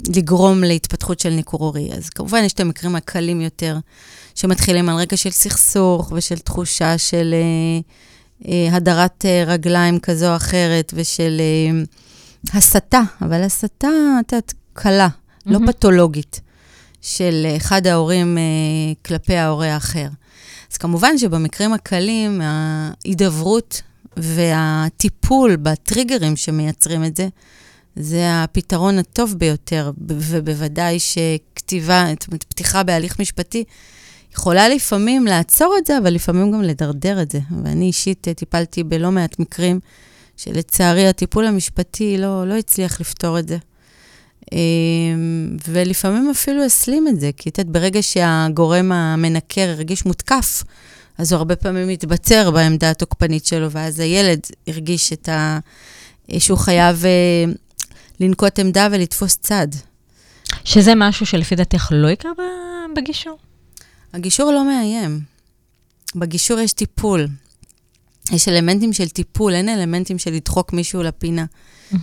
לגרום 0.09 0.65
להתפתחות 0.65 1.21
של 1.21 1.31
ניכור 1.31 1.65
הורי. 1.65 1.93
אז 1.93 2.11
כמובן, 2.11 2.43
יש 2.45 2.53
את 2.53 2.61
המקרים 2.61 2.97
הקלים 2.97 3.41
יותר, 3.41 3.79
שמתחילים 4.35 4.89
על 4.89 4.97
רקע 4.97 5.17
של 5.17 5.31
סכסוך 5.31 6.13
ושל 6.17 6.39
תחושה 6.39 6.99
של 6.99 7.35
אה, 7.35 7.81
אה, 8.49 8.77
הדרת 8.77 9.25
אה, 9.25 9.45
רגליים 9.47 9.99
כזו 9.99 10.31
או 10.31 10.37
אחרת 10.37 10.93
ושל 10.97 11.41
אה, 11.41 11.83
הסתה, 12.59 13.01
אבל 13.23 13.43
הסתה, 13.43 13.89
את 14.21 14.33
יודעת, 14.33 14.55
קלה, 14.73 15.09
mm-hmm. 15.09 15.51
לא 15.51 15.59
פתולוגית, 15.67 16.41
של 17.03 17.47
אחד 17.57 17.87
ההורים 17.87 18.39
אה, 18.39 18.43
כלפי 19.05 19.37
ההורה 19.37 19.75
האחר. 19.75 20.09
אז 20.73 20.77
כמובן 20.77 21.19
שבמקרים 21.19 21.73
הקלים, 21.73 22.41
ההידברות 22.45 23.83
והטיפול 24.17 25.57
בטריגרים 25.57 26.37
שמייצרים 26.37 27.05
את 27.05 27.17
זה, 27.17 27.29
זה 27.97 28.23
הפתרון 28.43 28.99
הטוב 28.99 29.35
ביותר, 29.39 29.91
ובוודאי 30.09 30.99
שכתיבה, 30.99 32.07
זאת 32.11 32.29
אומרת, 32.29 32.45
פתיחה 32.45 32.83
בהליך 32.83 33.21
משפטי, 33.21 33.65
יכולה 34.33 34.69
לפעמים 34.69 35.27
לעצור 35.27 35.75
את 35.79 35.87
זה, 35.87 35.99
אבל 35.99 36.15
לפעמים 36.15 36.53
גם 36.53 36.63
לדרדר 36.63 37.23
את 37.23 37.31
זה. 37.31 37.39
ואני 37.65 37.87
אישית 37.87 38.29
טיפלתי 38.37 38.85
בלא 38.85 39.11
מעט 39.13 39.39
מקרים 39.39 39.81
שלצערי 40.37 41.09
הטיפול 41.09 41.47
המשפטי 41.47 42.19
לא, 42.19 42.49
לא 42.49 42.55
הצליח 42.55 43.01
לפתור 43.01 43.39
את 43.39 43.49
זה. 43.49 43.57
אמ, 44.53 45.57
ולפעמים 45.69 46.31
אפילו 46.31 46.65
הסלים 46.65 47.09
את 47.09 47.21
זה, 47.21 47.31
כי 47.37 47.49
את 47.49 47.59
יודעת, 47.59 47.73
ברגע 47.73 48.03
שהגורם 48.03 48.93
המנקר 48.93 49.69
הרגיש 49.69 50.07
מותקף, 50.07 50.63
אז 51.19 51.33
הוא 51.33 51.39
הרבה 51.39 51.57
פעמים 51.57 51.89
מתבצר 51.89 52.51
בעמדה 52.51 52.91
התוקפנית 52.91 53.47
שלו, 53.47 53.71
ואז 53.71 54.01
הילד 54.01 54.41
הרגיש 54.67 55.13
את 55.13 55.29
ה... 55.29 55.59
שהוא 56.39 56.59
חייב 56.59 57.05
אה, 57.05 57.53
לנקוט 58.21 58.59
עמדה 58.59 58.89
ולתפוס 58.93 59.37
צד. 59.37 59.69
שזה 60.65 60.93
משהו 60.97 61.27
שלפי 61.27 61.57
דעתך 61.57 61.89
לא 61.91 62.09
יקרה 62.09 62.33
בגישור? 62.97 63.39
הגישור 64.13 64.53
לא 64.53 64.65
מאיים. 64.65 65.21
בגישור 66.17 66.59
יש 66.59 66.73
טיפול. 66.73 67.27
יש 68.33 68.49
אלמנטים 68.49 68.93
של 68.93 69.09
טיפול, 69.09 69.55
אין 69.55 69.69
אלמנטים 69.69 70.19
של 70.19 70.33
לדחוק 70.33 70.73
מישהו 70.73 71.03
לפינה. 71.03 71.45
Mm-hmm. 71.93 71.97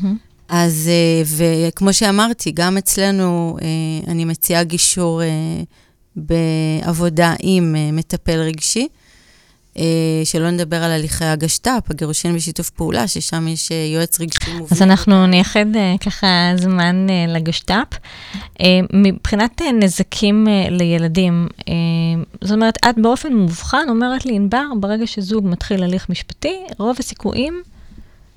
אז, 0.50 0.90
אה, 0.90 1.24
וכמו 1.68 1.94
שאמרתי, 1.94 2.52
גם 2.52 2.78
אצלנו 2.78 3.58
אה, 3.62 4.12
אני 4.12 4.26
מציעה 4.26 4.64
גישור 4.64 5.22
בעבודה 6.16 7.34
עם 7.40 7.76
מטפל 7.96 8.40
רגשי. 8.40 8.88
שלא 10.24 10.52
נדבר 10.52 10.84
על 10.84 10.92
הליכי 10.92 11.26
הגשת"פ, 11.26 11.92
הגירושין 11.92 12.36
בשיתוף 12.36 12.70
פעולה, 12.70 13.08
ששם 13.08 13.48
יש 13.48 13.72
יועץ 13.94 14.20
רגשי 14.20 14.52
מוביל. 14.52 14.68
אז 14.72 14.82
אנחנו 14.82 15.28
נייחד 15.28 15.66
ככה 16.06 16.28
זמן 16.56 17.08
לגשת"פ. 17.28 17.98
מבחינת 18.94 19.62
נזקים 19.80 20.48
לילדים, 20.70 21.48
זאת 22.42 22.52
אומרת, 22.52 22.78
את 22.90 22.96
באופן 22.98 23.34
מובחן 23.34 23.86
אומרת 23.90 24.26
לי, 24.26 24.36
ענבר, 24.36 24.66
ברגע 24.80 25.08
שזוג 25.08 25.48
מתחיל 25.48 25.84
הליך 25.84 26.10
משפטי, 26.10 26.56
רוב 26.78 26.96
הסיכויים 27.00 27.62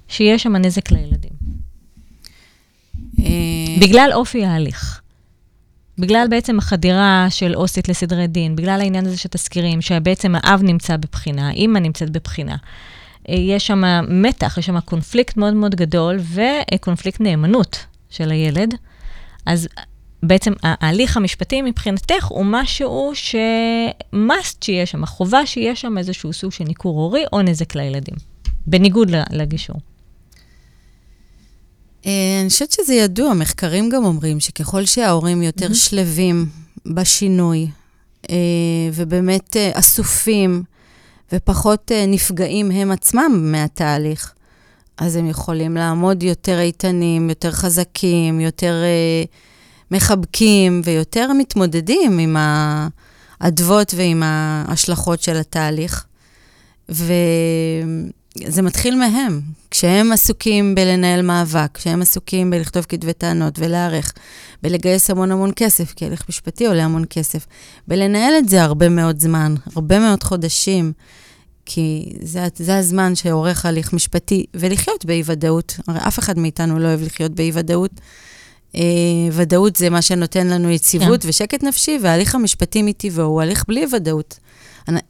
שיש 0.08 0.42
שם 0.42 0.56
נזק 0.56 0.90
לילדים. 0.90 1.36
אה, 3.18 3.24
בגלל 3.80 4.10
אופי 4.14 4.44
ההליך. 4.44 5.00
בגלל 5.98 6.26
בעצם 6.30 6.58
החדירה 6.58 7.26
של 7.30 7.54
עו"סית 7.54 7.88
לסדרי 7.88 8.26
דין, 8.26 8.56
בגלל 8.56 8.80
העניין 8.80 9.06
הזה 9.06 9.18
של 9.18 9.28
תזכירים, 9.28 9.82
שבעצם 9.82 10.34
האב 10.34 10.62
נמצא 10.62 10.96
בבחינה, 10.96 11.48
האימא 11.48 11.78
נמצאת 11.78 12.10
בבחינה. 12.10 12.56
אה, 13.28 13.34
יש 13.34 13.66
שם 13.66 13.82
מתח, 14.08 14.58
יש 14.58 14.66
שם 14.66 14.80
קונפליקט 14.80 15.36
מאוד 15.36 15.54
מאוד 15.54 15.74
גדול 15.74 16.18
וקונפליקט 16.34 17.20
נאמנות 17.20 17.84
של 18.10 18.30
הילד. 18.30 18.74
אז 19.46 19.68
בעצם 20.22 20.52
ההליך 20.62 21.16
המשפטי 21.16 21.62
מבחינתך 21.62 22.24
הוא 22.24 22.44
משהו 22.48 23.12
ש-must 23.14 24.56
שיהיה 24.64 24.86
שם, 24.86 25.04
החובה 25.04 25.46
שיהיה 25.46 25.76
שם 25.76 25.98
איזשהו 25.98 26.32
סוג 26.32 26.52
של 26.52 26.64
ניכור 26.64 26.96
הורי 26.96 27.24
או 27.32 27.42
נזק 27.42 27.74
לילדים, 27.74 28.14
בניגוד 28.66 29.10
לגישור. 29.30 29.76
אה, 32.06 32.40
אני 32.40 32.48
חושבת 32.48 32.72
שזה 32.72 32.94
ידוע, 32.94 33.34
מחקרים 33.34 33.88
גם 33.88 34.04
אומרים 34.04 34.40
שככל 34.40 34.84
שההורים 34.84 35.42
יותר 35.42 35.66
mm-hmm. 35.66 35.74
שלווים 35.74 36.46
בשינוי, 36.86 37.68
אה, 38.30 38.36
ובאמת 38.92 39.56
אה, 39.56 39.70
אסופים, 39.74 40.62
ופחות 41.32 41.92
נפגעים 42.08 42.70
הם 42.70 42.90
עצמם 42.90 43.52
מהתהליך, 43.52 44.32
אז 44.98 45.16
הם 45.16 45.26
יכולים 45.26 45.74
לעמוד 45.74 46.22
יותר 46.22 46.60
איתנים, 46.60 47.28
יותר 47.28 47.50
חזקים, 47.50 48.40
יותר 48.40 48.74
מחבקים, 49.90 50.80
ויותר 50.84 51.32
מתמודדים 51.32 52.18
עם 52.18 52.36
האדוות 53.40 53.94
ועם 53.96 54.22
ההשלכות 54.22 55.22
של 55.22 55.36
התהליך. 55.36 56.06
ו... 56.90 57.12
זה 58.46 58.62
מתחיל 58.62 58.96
מהם. 58.96 59.40
כשהם 59.70 60.12
עסוקים 60.12 60.74
בלנהל 60.74 61.22
מאבק, 61.22 61.68
כשהם 61.74 62.02
עסוקים 62.02 62.50
בלכתוב 62.50 62.86
כתבי 62.88 63.12
טענות 63.12 63.58
ולהערך, 63.58 64.12
בלגייס 64.62 65.10
המון 65.10 65.32
המון 65.32 65.50
כסף, 65.56 65.92
כי 65.96 66.06
הליך 66.06 66.24
משפטי 66.28 66.66
עולה 66.66 66.84
המון 66.84 67.04
כסף, 67.10 67.46
בלנהל 67.88 68.32
את 68.38 68.48
זה 68.48 68.62
הרבה 68.62 68.88
מאוד 68.88 69.20
זמן, 69.20 69.54
הרבה 69.76 69.98
מאוד 69.98 70.22
חודשים, 70.22 70.92
כי 71.66 72.12
זה, 72.22 72.46
זה 72.56 72.78
הזמן 72.78 73.14
שעורך 73.14 73.66
הליך 73.66 73.92
משפטי, 73.92 74.46
ולחיות 74.54 75.04
באי-ודאות. 75.04 75.76
הרי 75.88 75.98
אף 75.98 76.18
אחד 76.18 76.38
מאיתנו 76.38 76.78
לא 76.78 76.88
אוהב 76.88 77.02
לחיות 77.02 77.32
באי-ודאות. 77.32 77.90
אה, 78.76 78.80
ודאות 79.32 79.76
זה 79.76 79.90
מה 79.90 80.02
שנותן 80.02 80.46
לנו 80.46 80.70
יציבות 80.70 81.22
כן. 81.22 81.28
ושקט 81.28 81.62
נפשי, 81.62 81.98
וההליך 82.02 82.34
המשפטי 82.34 82.82
מטבעו 82.82 83.24
הוא 83.24 83.42
הליך 83.42 83.64
בלי 83.68 83.84
ודאות. 83.92 84.38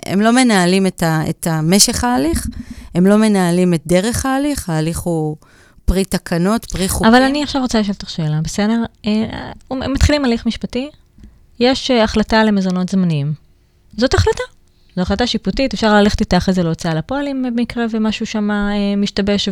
הם 0.06 0.20
לא 0.20 0.32
מנהלים 0.32 0.86
את, 0.86 1.02
ה, 1.02 1.20
את 1.30 1.46
המשך 1.50 2.04
ההליך, 2.04 2.46
הם 2.94 3.06
לא 3.06 3.16
מנהלים 3.16 3.74
את 3.74 3.82
דרך 3.86 4.26
ההליך, 4.26 4.70
ההליך 4.70 4.98
הוא 4.98 5.36
פרי 5.84 6.04
תקנות, 6.04 6.64
פרי 6.64 6.88
חוקים. 6.88 7.14
אבל 7.14 7.22
אני 7.22 7.42
עכשיו 7.42 7.62
רוצה 7.62 7.80
לשאול 7.80 7.94
אותך 7.94 8.10
שאלה, 8.10 8.40
בסדר? 8.44 8.84
אה, 9.06 9.52
מתחילים 9.70 10.24
הליך 10.24 10.46
משפטי, 10.46 10.90
יש 11.60 11.90
אה, 11.90 12.04
החלטה 12.04 12.44
למזונות 12.44 12.88
זמניים. 12.88 13.32
זאת 13.96 14.14
החלטה. 14.14 14.42
זו 14.96 15.02
החלטה 15.02 15.26
שיפוטית, 15.26 15.74
אפשר 15.74 15.94
ללכת 15.94 16.20
איתה 16.20 16.36
אחרי 16.36 16.54
זה 16.54 16.62
להוצאה 16.62 16.94
לפועל 16.94 17.28
אם 17.28 17.42
במקרה 17.46 17.84
ומשהו 17.90 18.26
שם 18.26 18.50
אה, 18.50 18.96
משתבש 18.96 19.48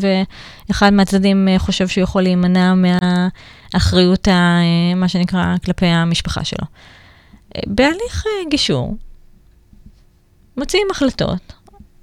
ואחד 0.69 0.93
מהצדדים 0.93 1.49
אה, 1.49 1.59
חושב 1.59 1.89
שהוא 1.89 2.03
יכול 2.03 2.23
להימנע 2.23 2.75
מהאחריות, 2.75 4.29
ה, 4.29 4.33
אה, 4.33 4.95
מה 4.97 5.09
שנקרא, 5.09 5.45
כלפי 5.65 5.87
המשפחה 5.87 6.45
שלו. 6.45 6.67
אה, 7.57 7.61
בהליך 7.67 8.25
אה, 8.27 8.51
גישור, 8.51 8.97
מוציאים 10.57 10.87
החלטות. 10.90 11.53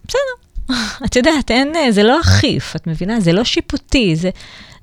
בסדר. 0.07 0.75
את 1.05 1.15
יודעת, 1.15 1.51
אין, 1.51 1.75
אה, 1.75 1.91
זה 1.91 2.03
לא 2.03 2.21
אכיף, 2.21 2.75
את 2.75 2.87
מבינה? 2.87 3.19
זה 3.19 3.33
לא 3.33 3.43
שיפוטי, 3.43 4.15
זה, 4.15 4.29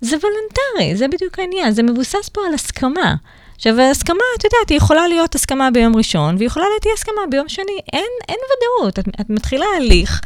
זה 0.01 0.17
וולונטרי, 0.17 0.97
זה 0.97 1.09
בדיוק 1.09 1.39
העניין, 1.39 1.73
זה 1.73 1.83
מבוסס 1.83 2.29
פה 2.29 2.41
על 2.47 2.55
הסכמה. 2.55 3.15
עכשיו, 3.57 3.81
הסכמה, 3.81 4.25
את 4.39 4.45
יודעת, 4.45 4.69
היא 4.69 4.77
יכולה 4.77 5.09
להיות 5.09 5.35
הסכמה 5.35 5.71
ביום 5.71 5.97
ראשון, 5.97 6.37
ויכולה 6.39 6.67
להיות 6.69 6.99
הסכמה 6.99 7.23
ביום 7.31 7.49
שני. 7.49 7.81
אין, 7.93 8.11
אין 8.29 8.37
ודאות, 8.37 8.99
את, 8.99 9.09
את 9.21 9.31
מתחילה 9.31 9.67
הליך 9.77 10.21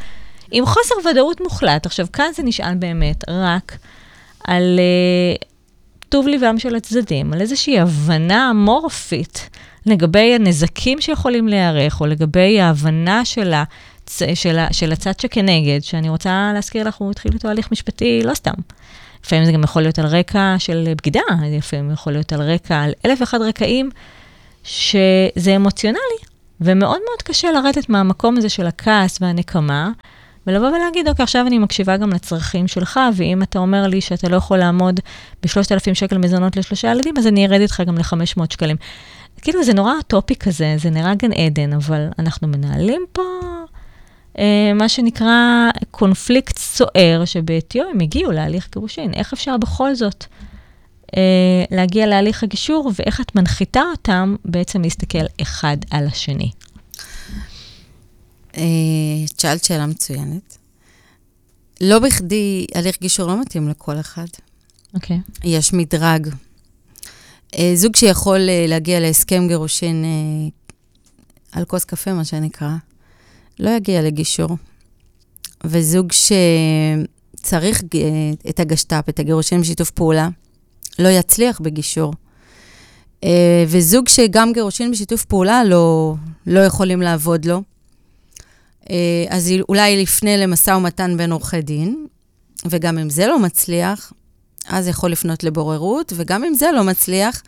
עם 0.50 0.66
חוסר 0.66 0.94
ודאות 1.10 1.40
מוחלט. 1.40 1.86
עכשיו, 1.86 2.06
כאן 2.12 2.32
זה 2.34 2.42
נשען 2.42 2.74
באמת 2.74 3.24
רק 3.28 3.76
על 4.44 4.78
אה, 5.38 5.44
טוב 6.12 6.28
ליבם 6.28 6.58
של 6.58 6.74
הצדדים, 6.74 7.32
על 7.32 7.40
איזושהי 7.40 7.80
הבנה 7.80 8.50
אמורפית 8.50 9.50
לגבי 9.86 10.34
הנזקים 10.34 11.00
שיכולים 11.00 11.48
להיערך, 11.48 12.00
או 12.00 12.06
לגבי 12.06 12.60
ההבנה 12.60 13.24
של, 13.24 13.52
הצ... 13.52 14.22
של, 14.34 14.58
ה... 14.58 14.72
של 14.72 14.92
הצד 14.92 15.20
שכנגד, 15.20 15.80
שאני 15.82 16.08
רוצה 16.08 16.50
להזכיר 16.54 16.88
לך, 16.88 16.94
הוא 16.94 17.10
התחיל 17.10 17.32
איתו 17.34 17.48
הליך 17.48 17.72
משפטי 17.72 18.22
לא 18.24 18.34
סתם. 18.34 18.52
לפעמים 19.24 19.44
זה 19.44 19.52
גם 19.52 19.62
יכול 19.62 19.82
להיות 19.82 19.98
על 19.98 20.06
רקע 20.06 20.54
של 20.58 20.92
בגידה, 20.96 21.20
לפעמים 21.58 21.90
יכול 21.90 22.12
להיות 22.12 22.32
על 22.32 22.42
רקע, 22.42 22.82
על 22.82 22.92
אלף 23.06 23.20
ואחד 23.20 23.40
רקעים, 23.40 23.90
שזה 24.64 25.56
אמוציונלי, 25.56 26.18
ומאוד 26.60 27.00
מאוד 27.08 27.22
קשה 27.24 27.52
לרדת 27.52 27.88
מהמקום 27.88 28.36
הזה 28.36 28.48
של 28.48 28.66
הכעס 28.66 29.18
והנקמה, 29.20 29.90
ולבוא 30.46 30.68
ולהגיד, 30.68 31.08
אוקיי, 31.08 31.22
עכשיו 31.22 31.46
אני 31.46 31.58
מקשיבה 31.58 31.96
גם 31.96 32.10
לצרכים 32.10 32.68
שלך, 32.68 33.00
ואם 33.16 33.42
אתה 33.42 33.58
אומר 33.58 33.86
לי 33.86 34.00
שאתה 34.00 34.28
לא 34.28 34.36
יכול 34.36 34.58
לעמוד 34.58 35.00
ב-3,000 35.42 35.94
שקל 35.94 36.18
מזונות 36.18 36.56
לשלושה 36.56 36.90
ילדים, 36.90 37.14
אז 37.18 37.26
אני 37.26 37.46
ארד 37.46 37.60
איתך 37.60 37.82
גם 37.86 37.98
ל-500 37.98 38.42
שקלים. 38.50 38.76
כאילו, 39.42 39.64
זה 39.64 39.74
נורא 39.74 39.92
אוטופי 39.96 40.36
כזה, 40.36 40.74
זה 40.78 40.90
נראה 40.90 41.14
גן 41.14 41.32
עדן, 41.32 41.72
אבל 41.72 42.08
אנחנו 42.18 42.48
מנהלים 42.48 43.04
פה 43.12 43.22
אה, 44.38 44.72
מה 44.74 44.88
שנקרא 44.88 45.70
קונפליקט 45.90 46.58
סוער, 46.58 47.22
שבעטיו 47.24 47.84
הם 47.94 48.00
הגיעו 48.00 48.32
להליך 48.32 48.68
גירושין. 48.72 49.14
איך 49.14 49.32
אפשר 49.32 49.56
בכל 49.56 49.94
זאת 49.94 50.24
אה, 51.16 51.64
להגיע 51.70 52.06
להליך 52.06 52.42
הגישור, 52.42 52.92
ואיך 52.96 53.20
את 53.20 53.34
מנחיתה 53.34 53.82
אותם 53.90 54.36
בעצם 54.44 54.82
להסתכל 54.82 55.24
אחד 55.42 55.76
על 55.90 56.06
השני? 56.06 56.50
אה, 58.56 58.62
שאלת 59.38 59.64
שאלה 59.64 59.86
מצוינת. 59.86 60.58
לא 61.80 61.98
בכדי 61.98 62.66
הליך 62.74 63.00
גישור 63.00 63.26
לא 63.26 63.40
מתאים 63.40 63.68
לכל 63.68 64.00
אחד. 64.00 64.26
אוקיי. 64.94 65.16
Okay. 65.16 65.40
יש 65.44 65.72
מדרג. 65.72 66.28
אה, 67.58 67.72
זוג 67.74 67.96
שיכול 67.96 68.48
אה, 68.48 68.64
להגיע 68.68 69.00
להסכם 69.00 69.48
גירושין 69.48 70.04
על 71.52 71.64
כוס 71.64 71.84
קפה, 71.84 72.12
מה 72.12 72.24
שנקרא, 72.24 72.70
לא 73.58 73.70
יגיע 73.70 74.02
לגישור. 74.02 74.56
וזוג 75.64 76.12
שצריך 76.12 77.82
את 78.48 78.60
הגשת"פ, 78.60 79.08
את 79.08 79.18
הגירושין 79.18 79.60
בשיתוף 79.60 79.90
פעולה, 79.90 80.28
לא 80.98 81.08
יצליח 81.08 81.60
בגישור. 81.60 82.14
וזוג 83.68 84.08
שגם 84.08 84.52
גירושין 84.52 84.90
בשיתוף 84.90 85.24
פעולה 85.24 85.64
לא, 85.64 86.14
לא 86.46 86.60
יכולים 86.60 87.02
לעבוד 87.02 87.44
לו, 87.44 87.62
אז 89.28 89.52
אולי 89.68 90.02
לפני 90.02 90.36
למשא 90.36 90.70
ומתן 90.70 91.16
בין 91.16 91.32
עורכי 91.32 91.62
דין, 91.62 92.06
וגם 92.66 92.98
אם 92.98 93.10
זה 93.10 93.26
לא 93.26 93.38
מצליח, 93.38 94.12
אז 94.68 94.88
יכול 94.88 95.12
לפנות 95.12 95.44
לבוררות, 95.44 96.12
וגם 96.16 96.44
אם 96.44 96.54
זה 96.54 96.66
לא 96.74 96.84
מצליח, 96.84 97.42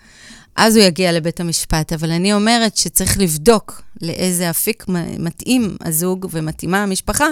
אז 0.57 0.77
הוא 0.77 0.85
יגיע 0.85 1.13
לבית 1.13 1.41
המשפט. 1.41 1.93
אבל 1.93 2.11
אני 2.11 2.33
אומרת 2.33 2.77
שצריך 2.77 3.19
לבדוק 3.19 3.83
לאיזה 4.03 4.51
אפיק 4.51 4.85
מתאים 5.19 5.77
הזוג 5.81 6.27
ומתאימה 6.31 6.83
המשפחה, 6.83 7.27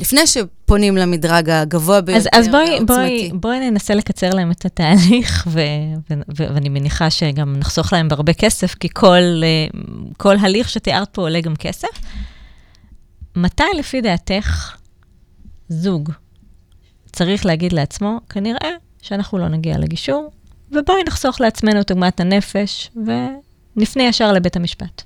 לפני 0.00 0.20
שפונים 0.26 0.96
למדרג 0.96 1.50
הגבוה 1.50 2.00
ביותר, 2.00 2.18
אז, 2.18 2.28
אז 2.32 2.48
בואי, 2.48 2.84
בואי, 2.86 3.30
בואי 3.34 3.70
ננסה 3.70 3.94
לקצר 3.94 4.30
להם 4.30 4.50
את 4.50 4.64
התהליך, 4.64 5.48
ו, 5.50 5.60
ו, 6.10 6.14
ו, 6.38 6.54
ואני 6.54 6.68
מניחה 6.68 7.10
שגם 7.10 7.56
נחסוך 7.56 7.92
להם 7.92 8.08
בהרבה 8.08 8.32
כסף, 8.32 8.74
כי 8.74 8.88
כל, 8.92 9.42
אה, 9.42 9.80
כל 10.16 10.36
הליך 10.40 10.68
שתיארת 10.68 11.08
פה 11.12 11.22
עולה 11.22 11.40
גם 11.40 11.56
כסף. 11.56 11.88
מתי 13.36 13.64
לפי 13.78 14.00
דעתך 14.00 14.76
זוג 15.68 16.12
צריך 17.12 17.46
להגיד 17.46 17.72
לעצמו, 17.72 18.20
כנראה 18.28 18.70
שאנחנו 19.02 19.38
לא 19.38 19.48
נגיע 19.48 19.78
לגישור, 19.78 20.30
ובואי 20.72 21.04
נחסוך 21.06 21.40
לעצמנו 21.40 21.80
את 21.80 21.90
עוגמת 21.90 22.20
הנפש, 22.20 22.90
ונפנה 23.76 24.02
ישר 24.02 24.32
לבית 24.32 24.56
המשפט. 24.56 25.02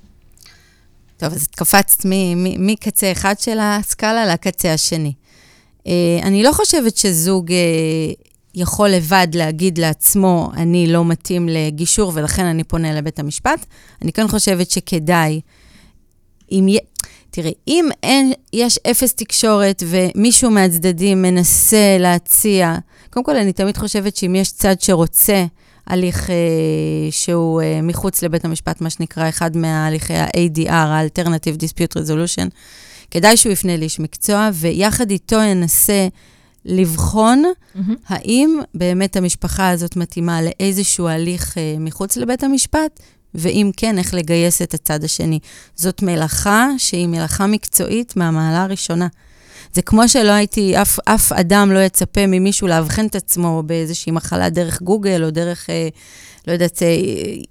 טוב, 1.17 1.33
אז 1.33 1.43
את 1.43 1.55
קפצת 1.55 2.05
מקצה 2.59 3.11
אחד 3.11 3.39
של 3.39 3.57
הסקאלה 3.61 4.25
לקצה 4.25 4.73
השני. 4.73 5.13
Uh, 5.79 5.83
אני 6.23 6.43
לא 6.43 6.51
חושבת 6.51 6.97
שזוג 6.97 7.51
uh, 7.51 7.53
יכול 8.55 8.89
לבד 8.89 9.27
להגיד 9.33 9.77
לעצמו, 9.77 10.51
אני 10.53 10.87
לא 10.87 11.05
מתאים 11.05 11.49
לגישור 11.49 12.11
ולכן 12.15 12.45
אני 12.45 12.63
פונה 12.63 12.93
לבית 12.93 13.19
המשפט. 13.19 13.65
אני 14.01 14.13
כן 14.13 14.27
חושבת 14.27 14.71
שכדאי, 14.71 15.41
אם, 16.51 16.67
תראי, 17.31 17.53
אם 17.67 17.89
אין, 18.03 18.33
יש 18.53 18.79
אפס 18.91 19.13
תקשורת 19.13 19.83
ומישהו 19.87 20.51
מהצדדים 20.51 21.21
מנסה 21.21 21.97
להציע, 21.99 22.75
קודם 23.09 23.25
כל, 23.25 23.35
אני 23.35 23.53
תמיד 23.53 23.77
חושבת 23.77 24.15
שאם 24.15 24.35
יש 24.35 24.51
צד 24.51 24.81
שרוצה 24.81 25.45
הליך 25.87 26.29
אה, 26.29 26.35
שהוא 27.11 27.61
אה, 27.61 27.79
מחוץ 27.83 28.23
לבית 28.23 28.45
המשפט, 28.45 28.81
מה 28.81 28.89
שנקרא 28.89 29.29
אחד 29.29 29.57
מהליכי 29.57 30.13
ה-ADR, 30.13 30.71
ה-Alternative 30.71 31.57
Dispute 31.61 32.01
Resolution, 32.01 32.49
כדאי 33.11 33.37
שהוא 33.37 33.53
יפנה 33.53 33.77
לאיש 33.77 33.99
מקצוע, 33.99 34.49
ויחד 34.53 35.11
איתו 35.11 35.35
ינסה 35.35 36.07
לבחון 36.65 37.43
mm-hmm. 37.45 37.79
האם 38.07 38.59
באמת 38.75 39.15
המשפחה 39.15 39.69
הזאת 39.69 39.95
מתאימה 39.95 40.39
לאיזשהו 40.41 41.07
הליך 41.07 41.57
אה, 41.57 41.75
מחוץ 41.79 42.17
לבית 42.17 42.43
המשפט, 42.43 42.99
ואם 43.35 43.71
כן, 43.77 43.97
איך 43.97 44.13
לגייס 44.13 44.61
את 44.61 44.73
הצד 44.73 45.03
השני. 45.03 45.39
זאת 45.75 46.01
מלאכה 46.01 46.67
שהיא 46.77 47.07
מלאכה 47.07 47.47
מקצועית 47.47 48.15
מהמעלה 48.15 48.63
הראשונה. 48.63 49.07
זה 49.73 49.81
כמו 49.81 50.07
שלא 50.07 50.31
הייתי, 50.31 50.81
אף, 50.81 50.99
אף 51.05 51.31
אדם 51.31 51.71
לא 51.71 51.79
יצפה 51.79 52.27
ממישהו 52.27 52.67
לאבחן 52.67 53.05
את 53.05 53.15
עצמו 53.15 53.63
באיזושהי 53.65 54.11
מחלה 54.11 54.49
דרך 54.49 54.81
גוגל, 54.81 55.23
או 55.23 55.29
דרך, 55.29 55.69
אה, 55.69 55.89
לא 56.47 56.53
יודעת, 56.53 56.83
אה, 56.83 56.87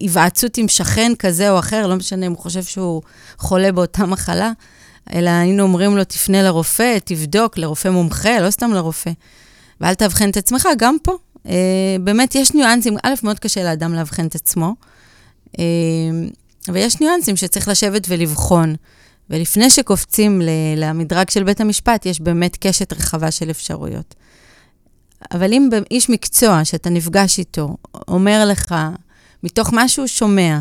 היוועצות 0.01 0.57
עם 0.59 0.69
שכן 0.69 1.13
כזה 1.19 1.51
או 1.51 1.59
אחר, 1.59 1.87
לא 1.87 1.97
משנה 1.97 2.27
אם 2.27 2.33
הוא 2.33 2.39
חושב 2.39 2.63
שהוא 2.63 3.03
חולה 3.39 3.73
באותה 3.73 4.07
מחלה, 4.07 4.53
אלא 5.13 5.31
היינו 5.31 5.63
אומרים 5.63 5.97
לו, 5.97 6.05
תפנה 6.05 6.43
לרופא, 6.43 6.99
תבדוק, 7.05 7.59
לרופא 7.59 7.89
מומחה, 7.89 8.41
לא 8.41 8.51
סתם 8.51 8.73
לרופא. 8.73 9.11
ואל 9.81 9.95
תאבחן 9.95 10.31
את 10.31 10.37
עצמך, 10.37 10.69
גם 10.79 10.97
פה. 11.03 11.13
אה, 11.47 11.97
באמת, 12.01 12.35
יש 12.35 12.55
ניואנסים, 12.55 12.97
א', 13.03 13.15
מאוד 13.23 13.39
קשה 13.39 13.63
לאדם 13.65 13.95
לאבחן 13.95 14.27
את 14.27 14.35
עצמו. 14.35 14.75
אמ, 15.59 15.65
ויש 16.69 17.01
ניואנסים 17.01 17.37
שצריך 17.37 17.69
לשבת 17.69 18.07
ולבחון. 18.09 18.75
ולפני 19.31 19.71
שקופצים 19.71 20.43
למדרג 20.77 21.31
של 21.31 21.45
בית 21.45 21.61
המשפט, 21.61 22.07
יש 22.07 22.21
באמת 22.21 22.57
קשת 22.61 22.93
רחבה 22.93 23.31
של 23.31 23.51
אפשרויות. 23.51 24.15
אבל 25.33 25.53
אם 25.53 25.69
איש 25.91 26.11
מקצוע 26.11 26.65
שאתה 26.65 26.91
נפגש 26.91 27.39
איתו 27.39 27.77
אומר 28.09 28.45
לך, 28.51 28.75
מתוך 29.43 29.73
מה 29.73 29.89
שהוא 29.89 30.07
שומע, 30.07 30.61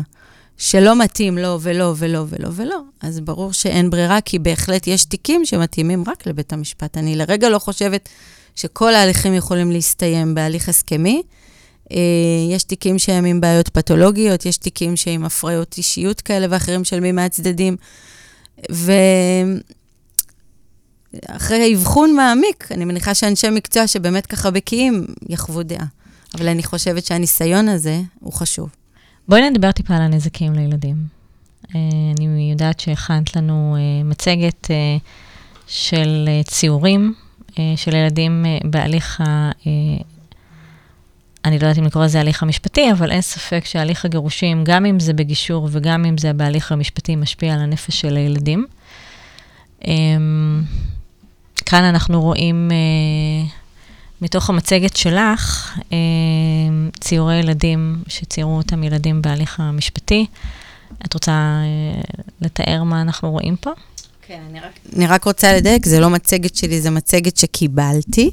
שלא 0.56 0.96
מתאים 0.96 1.38
לו 1.38 1.60
ולא 1.60 1.94
ולא 1.96 2.24
ולא 2.28 2.48
ולא, 2.52 2.80
אז 3.00 3.20
ברור 3.20 3.52
שאין 3.52 3.90
ברירה, 3.90 4.20
כי 4.20 4.38
בהחלט 4.38 4.86
יש 4.86 5.04
תיקים 5.04 5.44
שמתאימים 5.44 6.04
רק 6.06 6.26
לבית 6.26 6.52
המשפט. 6.52 6.96
אני 6.96 7.16
לרגע 7.16 7.48
לא 7.48 7.58
חושבת 7.58 8.08
שכל 8.54 8.94
ההליכים 8.94 9.34
יכולים 9.34 9.70
להסתיים 9.70 10.34
בהליך 10.34 10.68
הסכמי, 10.68 11.22
יש 12.50 12.64
תיקים 12.64 12.98
שהם 12.98 13.24
עם 13.24 13.40
בעיות 13.40 13.68
פתולוגיות, 13.68 14.46
יש 14.46 14.56
תיקים 14.56 14.96
שהם 14.96 15.24
הפריות 15.24 15.74
אישיות 15.78 16.20
כאלה 16.20 16.46
ואחרים 16.50 16.84
של 16.84 17.00
מי 17.00 17.12
מהצדדים. 17.12 17.76
ואחרי 21.28 21.74
אבחון 21.74 22.16
מעמיק, 22.16 22.68
אני 22.70 22.84
מניחה 22.84 23.14
שאנשי 23.14 23.50
מקצוע 23.50 23.86
שבאמת 23.86 24.26
ככה 24.26 24.50
בקיאים 24.50 25.06
יחוו 25.28 25.62
דעה. 25.62 25.86
אבל 26.34 26.48
אני 26.48 26.62
חושבת 26.62 27.04
שהניסיון 27.04 27.68
הזה 27.68 28.00
הוא 28.20 28.32
חשוב. 28.32 28.68
בואי 29.28 29.50
נדבר 29.50 29.72
טיפה 29.72 29.94
על 29.94 30.02
הנזקים 30.02 30.52
לילדים. 30.52 30.96
אה, 31.74 31.80
אני 32.18 32.50
יודעת 32.50 32.80
שהכנת 32.80 33.36
לנו 33.36 33.76
אה, 33.76 34.04
מצגת 34.04 34.70
של 35.66 36.28
ציורים 36.46 37.14
של 37.76 37.94
ילדים 37.94 38.46
בהליך 38.64 39.22
אני 41.44 41.58
לא 41.58 41.64
יודעת 41.64 41.78
אם 41.78 41.84
לקרוא 41.84 42.04
לזה 42.04 42.20
הליך 42.20 42.42
המשפטי, 42.42 42.92
אבל 42.92 43.10
אין 43.10 43.20
ספק 43.20 43.64
שהליך 43.64 44.04
הגירושים, 44.04 44.64
גם 44.64 44.86
אם 44.86 45.00
זה 45.00 45.12
בגישור 45.12 45.68
וגם 45.70 46.04
אם 46.04 46.18
זה 46.18 46.32
בהליך 46.32 46.72
המשפטי, 46.72 47.16
משפיע 47.16 47.54
על 47.54 47.60
הנפש 47.60 48.00
של 48.00 48.16
הילדים. 48.16 48.66
אמ, 49.86 50.62
כאן 51.66 51.84
אנחנו 51.84 52.22
רואים 52.22 52.70
uh, 52.70 53.50
מתוך 54.22 54.50
המצגת 54.50 54.96
שלך 54.96 55.74
uh, 55.78 55.82
ציורי 57.00 57.36
ילדים 57.36 58.02
שציירו 58.08 58.56
אותם 58.56 58.82
ילדים 58.82 59.22
בהליך 59.22 59.60
המשפטי. 59.60 60.26
את 61.06 61.14
רוצה 61.14 61.60
uh, 61.62 62.20
לתאר 62.40 62.82
מה 62.82 63.02
אנחנו 63.02 63.30
רואים 63.30 63.56
פה? 63.56 63.70
כן, 64.22 64.40
אני 64.50 64.60
רק, 64.60 64.72
אני 64.96 65.06
רק 65.06 65.24
רוצה 65.24 65.56
לדייק, 65.56 65.86
זה 65.86 66.00
לא 66.00 66.10
מצגת 66.10 66.56
שלי, 66.56 66.80
זה 66.80 66.90
מצגת 66.90 67.36
שקיבלתי. 67.36 68.30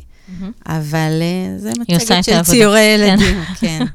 אבל 0.66 1.12
uh, 1.22 1.62
זה 1.62 1.72
מצגת 1.80 2.24
של 2.24 2.42
ציורי 2.42 2.80
כן. 2.80 3.00
ילדים, 3.00 3.44
כן. 3.60 3.86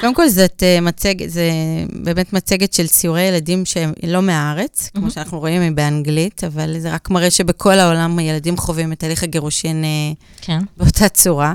קודם 0.00 0.14
כל, 0.14 0.28
זאת 0.28 0.62
uh, 0.62 0.80
מצגת, 0.80 1.30
זה 1.30 1.50
באמת 1.92 2.32
מצגת 2.32 2.72
של 2.72 2.86
ציורי 2.86 3.22
ילדים 3.22 3.64
שהם 3.64 3.92
לא 4.06 4.22
מהארץ, 4.22 4.90
כמו 4.94 5.10
שאנחנו 5.10 5.38
רואים, 5.38 5.62
היא 5.62 5.70
באנגלית, 5.70 6.44
אבל 6.44 6.78
זה 6.78 6.94
רק 6.94 7.10
מראה 7.10 7.30
שבכל 7.30 7.78
העולם 7.78 8.18
הילדים 8.18 8.56
חווים 8.56 8.92
את 8.92 9.02
הליך 9.02 9.22
הגירושין 9.22 9.84
uh, 9.84 10.22
כן. 10.40 10.58
באותה 10.76 11.08
צורה. 11.08 11.54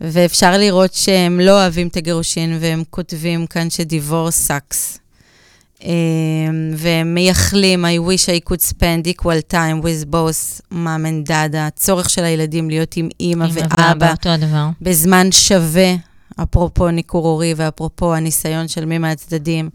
ואפשר 0.00 0.58
לראות 0.58 0.94
שהם 0.94 1.40
לא 1.40 1.62
אוהבים 1.62 1.88
את 1.88 1.96
הגירושין, 1.96 2.58
והם 2.60 2.82
כותבים 2.90 3.46
כאן 3.46 3.70
ש-divorce 3.70 4.30
sucks. 4.30 4.98
אה, 5.84 5.86
ומייחלים, 6.76 7.84
I 7.84 7.98
wish 7.98 8.28
I 8.28 8.48
could 8.48 8.60
spend 8.62 9.06
equal 9.06 9.40
time 9.52 9.82
with 9.82 10.10
both 10.10 10.60
mom 10.72 11.04
and 11.04 11.28
dad, 11.28 11.56
הצורך 11.56 12.10
של 12.10 12.24
הילדים 12.24 12.70
להיות 12.70 12.96
עם 12.96 13.08
אימא 13.20 13.46
ואבא. 13.52 14.14
בזמן 14.80 15.32
שווה, 15.32 15.94
אפרופו 16.42 16.90
ניכור 16.90 17.26
הורי 17.26 17.54
ואפרופו 17.56 18.14
הניסיון 18.14 18.68
של 18.68 18.84
מי 18.84 18.98
מהצדדים 18.98 19.70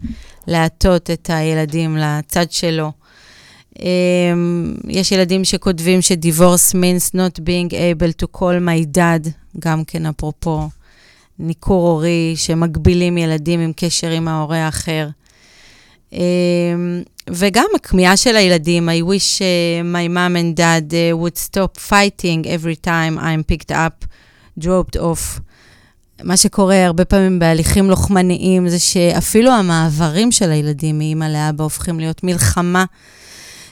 להטות 0.46 1.10
את 1.10 1.30
הילדים 1.32 1.96
לצד 1.96 2.50
שלו. 2.50 2.92
אמ, 3.74 3.82
יש 4.88 5.12
ילדים 5.12 5.44
שכותבים 5.44 6.02
ש-divorce 6.02 6.74
means 6.74 7.14
not 7.14 7.40
being 7.40 7.72
able 7.72 8.22
to 8.22 8.38
call 8.38 8.60
my 8.60 8.96
dad, 8.96 9.28
גם 9.58 9.84
כן 9.84 10.06
אפרופו 10.06 10.68
ניכור 11.38 11.88
הורי, 11.88 12.34
שמגבילים 12.36 13.18
ילדים 13.18 13.60
עם 13.60 13.72
קשר 13.76 14.10
עם 14.10 14.28
ההורה 14.28 14.58
האחר. 14.66 15.08
Um, 16.12 16.16
וגם 17.30 17.66
הכמיהה 17.74 18.16
של 18.16 18.36
הילדים, 18.36 18.88
I 18.88 19.02
wish 19.02 19.38
uh, 19.38 19.84
my 19.94 20.08
mom 20.08 20.36
and 20.36 20.56
dad 20.56 20.92
uh, 20.92 21.16
would 21.16 21.38
stop 21.38 21.78
fighting 21.90 22.46
every 22.46 22.76
time 22.76 23.18
I'm 23.18 23.44
picked 23.44 23.70
up, 23.70 24.04
dropped 24.58 24.96
off. 24.96 25.40
מה 26.24 26.36
שקורה 26.36 26.86
הרבה 26.86 27.04
פעמים 27.04 27.38
בהליכים 27.38 27.90
לוחמניים 27.90 28.68
זה 28.68 28.78
שאפילו 28.78 29.52
המעברים 29.52 30.32
של 30.32 30.50
הילדים 30.50 30.98
מאמא 30.98 31.24
לאבא 31.24 31.64
הופכים 31.64 32.00
להיות 32.00 32.24
מלחמה, 32.24 32.84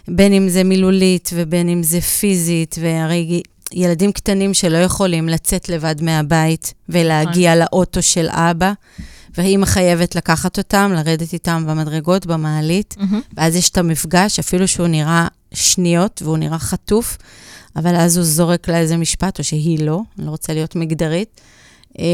בין 0.09 0.33
אם 0.33 0.49
זה 0.49 0.65
מילולית 0.65 1.31
ובין 1.35 1.69
אם 1.69 1.83
זה 1.83 2.01
פיזית, 2.01 2.77
והרי 2.81 3.43
ילדים 3.73 4.13
קטנים 4.13 4.55
שלא 4.55 4.79
יכולים 4.79 5.29
לצאת 5.29 5.69
לבד 5.69 6.03
מהבית 6.03 6.75
ולהגיע 6.89 7.55
נכון. 7.55 7.67
לאוטו 7.73 8.03
של 8.03 8.29
אבא, 8.31 8.73
ואימא 9.39 9.67
חייבת 9.67 10.15
לקחת 10.15 10.59
אותם, 10.59 10.93
לרדת 10.95 11.33
איתם 11.33 11.65
במדרגות, 11.67 12.27
במעלית, 12.27 12.97
mm-hmm. 12.99 13.35
ואז 13.37 13.57
יש 13.57 13.71
את 13.71 13.79
המפגש, 13.79 14.39
אפילו 14.39 14.69
שהוא 14.69 14.87
נראה 14.87 15.29
שניות 15.55 16.23
והוא 16.25 16.39
נראה 16.39 16.59
חטוף, 16.59 17.19
אבל 17.77 17.97
אז 17.97 18.17
הוא 18.17 18.25
זורק 18.25 18.69
לה 18.69 18.79
איזה 18.79 18.97
משפט, 18.97 19.39
או 19.39 19.45
שהיא 19.45 19.85
לא, 19.85 20.01
אני 20.19 20.27
לא 20.27 20.31
רוצה 20.31 20.55
להיות 20.55 20.77
מגדרית. 20.77 21.41
אה, 21.99 22.05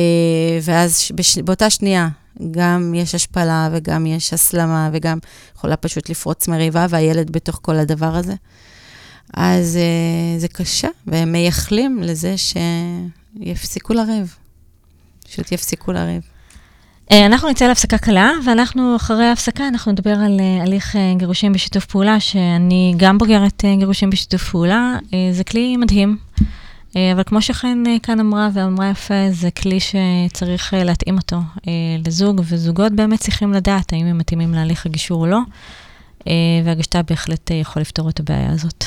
ואז 0.62 1.08
בש... 1.14 1.38
באותה 1.38 1.70
שנייה 1.70 2.08
גם 2.50 2.94
יש 2.94 3.14
השפלה 3.14 3.68
וגם 3.72 4.06
יש 4.06 4.32
הסלמה 4.32 4.90
וגם 4.92 5.18
יכולה 5.56 5.76
פשוט 5.76 6.08
לפרוץ 6.10 6.48
מריבה, 6.48 6.86
והילד 6.90 7.30
בתוך 7.30 7.58
כל 7.62 7.76
הדבר 7.76 8.16
הזה. 8.16 8.34
אז 9.34 9.78
uh, 9.78 10.40
זה 10.40 10.48
קשה, 10.48 10.88
והם 11.06 11.32
מייחלים 11.32 12.02
לזה 12.02 12.34
שיפסיקו 12.36 13.94
לריב. 13.94 14.36
פשוט 15.24 15.52
יפסיקו 15.52 15.92
לריב. 15.92 16.33
אה, 17.12 17.26
אנחנו 17.26 17.50
נצא 17.50 17.66
להפסקה 17.66 17.98
קלה, 17.98 18.32
ואנחנו 18.46 18.96
אחרי 18.96 19.24
ההפסקה, 19.24 19.68
אנחנו 19.68 19.92
נדבר 19.92 20.10
על 20.10 20.40
uh, 20.40 20.62
הליך 20.62 20.94
uh, 20.94 20.98
גירושים 21.18 21.52
בשיתוף 21.52 21.84
פעולה, 21.84 22.20
שאני 22.20 22.94
גם 22.96 23.18
בוגרת 23.18 23.64
גירושים 23.78 24.10
בשיתוף 24.10 24.50
פעולה. 24.50 24.96
זה 25.32 25.44
כלי 25.44 25.76
מדהים, 25.76 26.16
אבל 26.96 27.22
כמו 27.26 27.42
שחן 27.42 27.82
כאן 28.02 28.20
אמרה, 28.20 28.48
ואמרה 28.52 28.90
יפה, 28.90 29.30
זה 29.30 29.50
כלי 29.50 29.78
שצריך 29.80 30.74
להתאים 30.76 31.16
אותו 31.16 31.36
לזוג, 32.06 32.42
וזוגות 32.44 32.92
באמת 32.92 33.20
צריכים 33.20 33.52
לדעת 33.52 33.92
האם 33.92 34.06
הם 34.06 34.18
מתאימים 34.18 34.54
להליך 34.54 34.86
הגישור 34.86 35.20
או 35.20 35.26
לא, 35.26 35.40
והגשתה 36.64 37.02
בהחלט 37.02 37.50
יכול 37.50 37.82
לפתור 37.82 38.08
את 38.08 38.20
הבעיה 38.20 38.52
הזאת. 38.52 38.84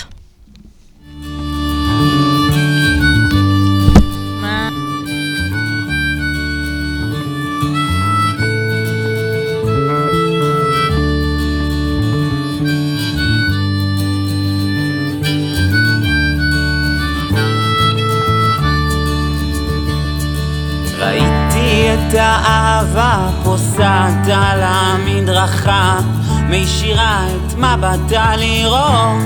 את 22.10 22.14
האהבה 22.14 23.30
פוסעת 23.44 24.28
על 24.28 24.60
המדרכה, 24.64 25.98
מישירה 26.50 27.28
את 27.28 27.54
מבטה 27.54 28.36
לראות 28.38 29.18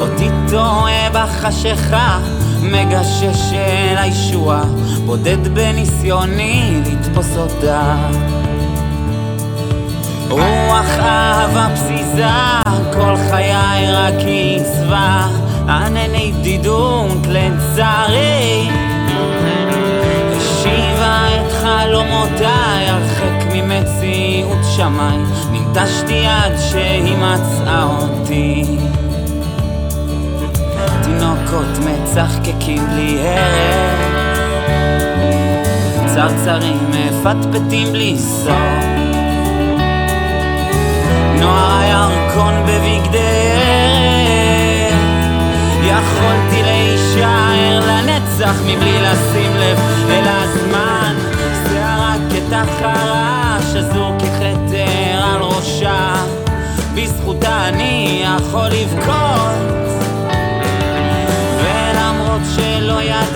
אותי 0.00 0.28
טועה 0.50 1.10
בחשיכה, 1.12 2.18
מגשש 2.62 3.52
אל 3.52 3.96
הישועה, 3.98 4.62
בודד 5.06 5.48
בניסיוני 5.54 6.82
לתפוס 6.86 7.36
אותה. 7.36 7.96
רוח 10.28 10.98
אהבה 10.98 11.68
פזיזה, 11.74 12.28
כל 12.92 13.14
חיי 13.30 13.92
רק 13.92 14.14
עיצבה, 14.14 15.26
ענני 15.68 16.32
בדידות 16.32 17.26
לצערי. 17.28 18.89
חלומותיי 21.90 22.88
הרחק 22.88 23.52
ממציאות 23.52 24.58
שמיים, 24.76 25.26
ננטשתי 25.52 26.26
עד 26.26 26.52
שהיא 26.70 27.16
מצאה 27.16 27.84
אותי. 27.84 28.64
תינוקות 31.02 31.78
מצחקקים 31.78 32.86
בלי 32.86 33.18
הרף 33.18 34.10
צרצרים 36.14 36.90
מפטפטים 36.90 37.92
בלי 37.92 38.16
סוף. 38.18 38.84
נוער 41.40 41.80
הירקון 41.80 42.54
בבגדי 42.62 43.52
ערב. 43.52 45.00
יכולתי 45.84 46.62
להישאר 46.62 47.80
לנצח 47.86 48.54
מבלי 48.66 49.02
לשים 49.02 49.52
לב 49.56 49.78
אל 50.10 50.28
הזמן 50.28 50.99
כתחרה 52.80 53.58
שזור 53.72 54.12
ככתר 54.18 55.22
על 55.22 55.42
ראשה 55.42 56.14
בזכותה 56.94 57.68
אני 57.68 58.24
יכול 58.24 58.68
לבכות. 58.68 59.80
שלא 62.56 63.02
ידע, 63.02 63.29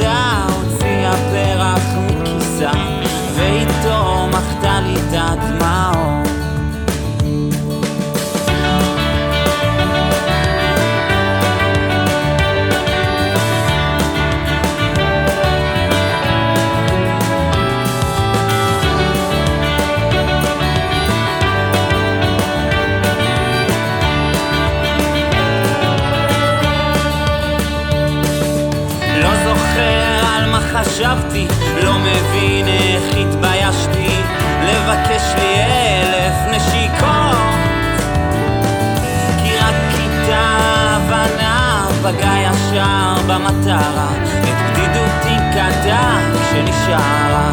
פגע 42.04 42.34
ישר 42.40 43.14
במטרה 43.26 44.08
את 44.20 44.72
בדידותי 44.72 45.36
קטע 45.52 46.18
כשנשארה 46.34 47.50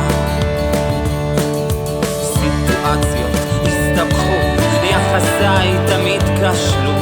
סיטואציות 2.21 3.31
הסתבכו, 3.63 4.63
יחסיי 4.83 5.75
תמיד 5.87 6.21
כשלו 6.21 7.00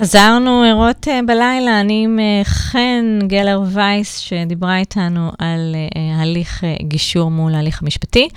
חזרנו 0.00 0.62
ערות 0.62 1.08
uh, 1.08 1.10
בלילה, 1.26 1.80
אני 1.80 2.04
עם 2.04 2.18
uh, 2.18 2.44
חן 2.44 3.18
גלר 3.26 3.62
וייס, 3.66 4.18
שדיברה 4.18 4.78
איתנו 4.78 5.30
על 5.38 5.76
uh, 5.94 5.98
הליך 6.20 6.64
גישור 6.82 7.30
מול 7.30 7.54
ההליך 7.54 7.82
המשפטי. 7.82 8.28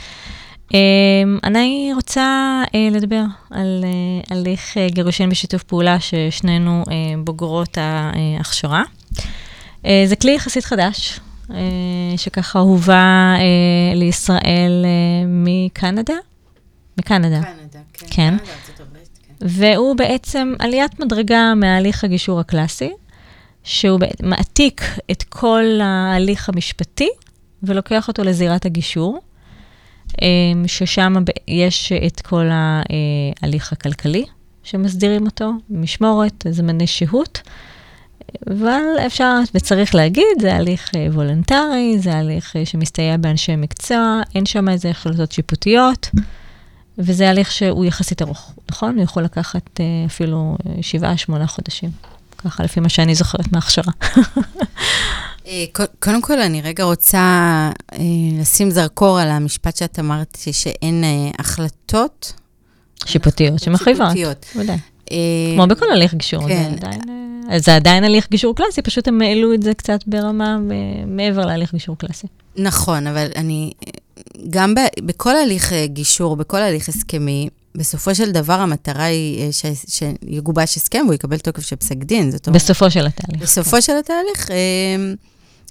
אני 1.44 1.92
רוצה 1.96 2.62
לדבר 2.92 3.24
על 3.52 3.86
הליך 4.30 4.78
גירושין 4.88 5.30
בשיתוף 5.30 5.64
פעולה, 5.64 5.98
ששנינו 6.00 6.84
בוגרות 7.24 7.78
ההכשרה. 7.78 8.84
זה 9.84 10.16
כלי 10.22 10.32
יחסית 10.32 10.66
חדש, 10.66 11.20
שככה 12.18 12.60
הובא 12.60 13.36
לישראל 13.96 14.86
מקנדה, 15.28 16.14
בקנדה. 16.98 17.42
קנדה, 17.42 17.80
כן. 17.94 18.06
כן. 18.10 18.38
קנדה, 18.38 18.52
כן. 18.78 18.83
והוא 19.44 19.96
בעצם 19.96 20.54
עליית 20.60 21.00
מדרגה 21.00 21.54
מההליך 21.56 22.04
הגישור 22.04 22.40
הקלאסי, 22.40 22.92
שהוא 23.64 24.00
מעתיק 24.24 24.82
את 25.12 25.24
כל 25.24 25.66
ההליך 25.82 26.50
המשפטי 26.50 27.10
ולוקח 27.64 28.08
אותו 28.08 28.24
לזירת 28.24 28.66
הגישור, 28.66 29.20
אמ, 30.22 30.64
ששם 30.68 31.14
יש 31.48 31.92
את 31.92 32.22
כל 32.22 32.46
ההליך 32.52 33.72
הכלכלי 33.72 34.26
שמסדירים 34.64 35.26
אותו, 35.26 35.52
משמורת, 35.70 36.46
זמני 36.50 36.88
שהות. 36.88 37.42
אבל 38.48 38.82
אפשר 39.06 39.40
וצריך 39.56 39.96
להגיד, 39.96 40.42
זה 40.42 40.56
הליך 40.56 40.96
אה, 40.96 41.08
וולונטרי, 41.12 41.96
זה 42.00 42.14
הליך 42.16 42.56
אה, 42.56 42.66
שמסתייע 42.66 43.18
באנשי 43.18 43.56
מקצוע, 43.56 44.22
אין 44.36 44.46
שם 44.46 44.70
איזה 44.70 44.90
החלטות 44.90 45.32
שיפוטיות, 45.32 46.10
וזה 46.98 47.30
הליך 47.30 47.52
שהוא 47.52 47.86
יחסית 47.86 48.22
ארוך, 48.22 48.52
נכון? 48.72 48.96
הוא 48.96 49.04
יכול 49.04 49.24
לקחת 49.24 49.80
אה, 49.80 49.86
אפילו 50.06 50.58
אה, 50.68 50.74
שבעה, 50.82 51.18
שמונה 51.18 51.48
חודשים. 51.48 51.90
ככה, 52.38 52.64
לפי 52.64 52.80
מה 52.80 52.90
שאני 52.90 53.16
זוכרת 53.16 53.52
מההכשרה. 53.52 53.94
אה, 55.48 55.66
קודם 56.00 56.22
כל, 56.22 56.40
אני 56.40 56.62
רגע 56.62 56.84
רוצה 56.84 57.70
לשים 58.40 58.72
זרקור 58.72 59.20
על 59.20 59.30
המשפט 59.32 59.76
שאת 59.78 60.00
אמרת, 60.00 60.38
שאין 60.52 61.04
החלטות 61.40 62.34
שיפוטיות 63.06 63.60
שמחייבות. 63.60 64.08
שיפוטיות. 64.08 64.46
אה, 65.12 65.18
כמו 65.56 65.68
בכל 65.68 65.92
הליך 65.92 66.14
גישור, 66.14 66.48
כן. 66.48 66.72
זה 66.80 66.88
עדיין... 66.88 67.02
אה, 67.52 67.60
זה 67.60 67.76
עדיין 67.76 68.04
הליך 68.04 68.28
גישור 68.32 68.56
קלאסי, 68.56 68.82
פשוט 68.82 69.08
הם 69.08 69.22
העלו 69.22 69.54
את 69.54 69.64
זה 69.64 69.74
קצת 69.74 70.00
ברמה 70.08 70.58
אה, 70.72 71.06
מעבר 71.08 71.46
להליך 71.46 71.74
גישור 71.74 71.98
קלאסי. 71.98 72.28
נכון, 72.56 73.08
אבל 73.08 73.28
אני, 73.36 73.72
גם 74.50 74.76
ב, 74.76 74.80
בכל 75.06 75.36
הליך 75.36 75.74
גישור, 75.86 76.36
בכל 76.36 76.62
הליך 76.62 76.90
הסכמי, 76.90 77.50
בסופו 77.76 78.16
של 78.16 78.32
דבר 78.32 78.54
המטרה 78.54 79.04
היא 79.04 79.52
ש, 79.52 79.66
שיגובש 79.88 80.78
הסכם 80.78 81.02
והוא 81.06 81.14
יקבל 81.14 81.38
תוקף 81.38 81.64
של 81.64 81.76
פסק 81.76 81.98
דין. 81.98 82.32
זאת 82.32 82.48
אומרת, 82.48 82.62
בסופו 82.62 82.92
של 82.92 83.08
התהליך. 83.08 83.42
בסופו 83.42 83.82
של 83.82 83.94
התהליך, 83.98 84.50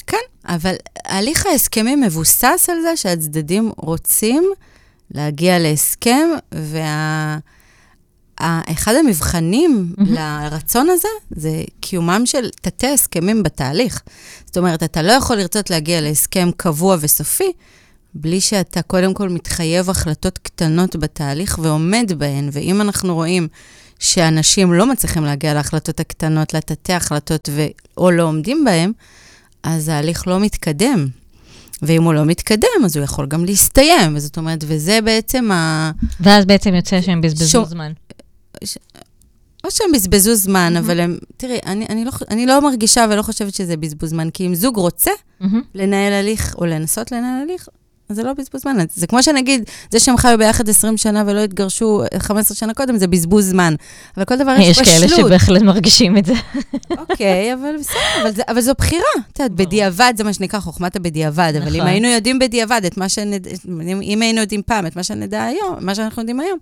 כן, 0.06 0.16
אבל 0.48 0.74
ההליך 1.04 1.46
ההסכמי 1.46 1.96
מבוסס 1.96 2.68
על 2.68 2.76
זה 2.82 2.96
שהצדדים 2.96 3.72
רוצים 3.76 4.44
להגיע 5.14 5.58
להסכם, 5.58 6.28
ואחד 8.42 8.94
המבחנים 8.94 9.94
מהמם. 9.98 10.14
לרצון 10.14 10.88
הזה 10.90 11.08
זה 11.30 11.50
קיומם 11.80 12.22
של 12.26 12.50
תתי 12.60 12.86
הסכמים 12.86 13.42
בתהליך. 13.42 14.02
זאת 14.46 14.56
אומרת, 14.58 14.82
אתה 14.82 15.02
לא 15.02 15.12
יכול 15.12 15.36
לרצות 15.36 15.70
להגיע 15.70 16.00
להסכם 16.00 16.50
קבוע 16.56 16.96
וסופי, 17.00 17.52
בלי 18.14 18.40
שאתה 18.40 18.82
קודם 18.82 19.14
כל 19.14 19.28
מתחייב 19.28 19.90
החלטות 19.90 20.38
קטנות 20.38 20.96
בתהליך 20.96 21.58
ועומד 21.62 22.12
בהן, 22.18 22.48
ואם 22.52 22.80
אנחנו 22.80 23.14
רואים 23.14 23.48
שאנשים 23.98 24.72
לא 24.72 24.86
מצליחים 24.86 25.24
להגיע 25.24 25.54
להחלטות 25.54 26.00
הקטנות, 26.00 26.54
לתתי 26.54 26.92
החלטות, 26.92 27.48
ו... 27.52 27.66
או 27.96 28.10
לא 28.10 28.22
עומדים 28.22 28.64
בהן, 28.64 28.92
אז 29.62 29.88
ההליך 29.88 30.26
לא 30.28 30.40
מתקדם. 30.40 31.06
ואם 31.82 32.02
הוא 32.02 32.14
לא 32.14 32.24
מתקדם, 32.24 32.84
אז 32.84 32.96
הוא 32.96 33.04
יכול 33.04 33.26
גם 33.26 33.44
להסתיים. 33.44 34.18
זאת 34.18 34.36
אומרת, 34.36 34.64
וזה 34.66 34.98
בעצם 35.04 35.52
ה... 35.52 35.90
ואז 36.20 36.44
בעצם 36.44 36.74
יוצא 36.74 37.00
שהם 37.00 37.20
בזבזו 37.20 37.50
שום- 37.50 37.64
זמן. 37.64 37.92
או 39.64 39.70
שהם 39.70 39.92
בזבזו 39.92 40.34
זמן, 40.34 40.74
אבל 40.78 41.00
הם... 41.00 41.18
תראי, 41.36 41.58
אני, 41.66 41.86
אני, 41.88 42.04
לא, 42.04 42.10
אני 42.30 42.46
לא 42.46 42.60
מרגישה 42.60 43.06
ולא 43.10 43.22
חושבת 43.22 43.54
שזה 43.54 43.76
בזבוז 43.76 44.10
זמן, 44.10 44.30
כי 44.30 44.46
אם 44.46 44.54
זוג 44.54 44.76
רוצה. 44.76 45.10
לנהל 45.74 46.12
הליך, 46.12 46.54
או 46.58 46.66
לנסות 46.66 47.12
לנהל 47.12 47.42
הליך, 47.42 47.68
אז 48.08 48.16
זה 48.16 48.22
לא 48.22 48.32
בזבוז 48.32 48.62
זמן. 48.62 48.76
זה 48.94 49.06
כמו 49.06 49.22
שנגיד, 49.22 49.64
זה 49.90 50.00
שהם 50.00 50.16
חיו 50.16 50.38
ביחד 50.38 50.68
20 50.68 50.96
שנה 50.96 51.24
ולא 51.26 51.40
התגרשו 51.40 52.02
15 52.18 52.56
שנה 52.56 52.74
קודם, 52.74 52.98
זה 52.98 53.06
בזבוז 53.06 53.50
זמן. 53.50 53.74
אבל 54.16 54.24
כל 54.24 54.36
דבר 54.36 54.54
יש 54.58 54.78
יש 54.78 54.88
כאלה 54.88 55.06
בשלות. 55.06 55.26
שבהחלט 55.26 55.62
מרגישים 55.62 56.18
את 56.18 56.24
זה. 56.24 56.34
אוקיי, 56.98 57.54
אבל 57.54 57.74
בסדר, 57.80 58.22
אבל, 58.22 58.32
זה, 58.32 58.42
אבל 58.48 58.60
זו 58.60 58.72
בחירה. 58.78 59.02
את 59.32 59.40
יודעת, 59.40 59.52
בדיעבד 59.56 60.14
זה 60.16 60.24
מה 60.24 60.32
שנקרא 60.32 60.60
חוכמת 60.60 60.96
הבדיעבד, 60.96 61.52
אבל 61.56 61.68
אם 61.68 61.76
נכון. 61.76 61.86
היינו 61.86 62.08
יודעים 62.08 62.38
בדיעבד 62.38 62.80
את 62.86 62.96
מה 62.96 63.08
שנדע, 63.08 63.50
אם 64.02 64.22
היינו 64.22 64.40
יודעים 64.40 64.62
פעם 64.66 64.86
את 64.86 64.96
מה 64.96 65.02
שנדע 65.02 65.44
היום, 65.44 65.76
מה 65.80 65.94
שאנחנו 65.94 66.22
יודעים 66.22 66.40
היום, 66.40 66.58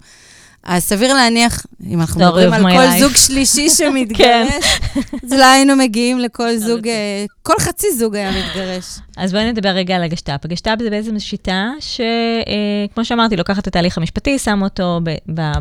אז 0.64 0.82
סביר 0.82 1.14
להניח, 1.14 1.66
אם 1.86 2.00
אנחנו 2.00 2.20
מדברים 2.20 2.52
על 2.52 2.62
כל 2.62 2.68
life. 2.68 3.00
זוג 3.00 3.12
שלישי 3.16 3.70
שמתגרש, 3.78 4.80
אז 5.24 5.32
לא 5.32 5.44
היינו 5.44 5.76
מגיעים 5.76 6.18
לכל 6.18 6.56
זוג, 6.56 6.88
אה, 6.88 7.24
כל 7.42 7.54
חצי 7.60 7.86
זוג 7.96 8.16
היה 8.16 8.30
מתגרש. 8.30 8.98
אז 9.16 9.32
בואי 9.32 9.52
נדבר 9.52 9.68
רגע 9.68 9.96
על 9.96 10.02
הגשת"פ. 10.02 10.44
הגשת"פ 10.44 10.76
זה 10.82 10.90
בעצם 10.90 11.18
שיטה 11.18 11.70
שכמו 11.80 13.04
שאמרתי, 13.04 13.36
לוקחת 13.36 13.58
את 13.58 13.66
התהליך 13.66 13.98
המשפטי, 13.98 14.38
שם 14.38 14.62
אותו 14.62 15.00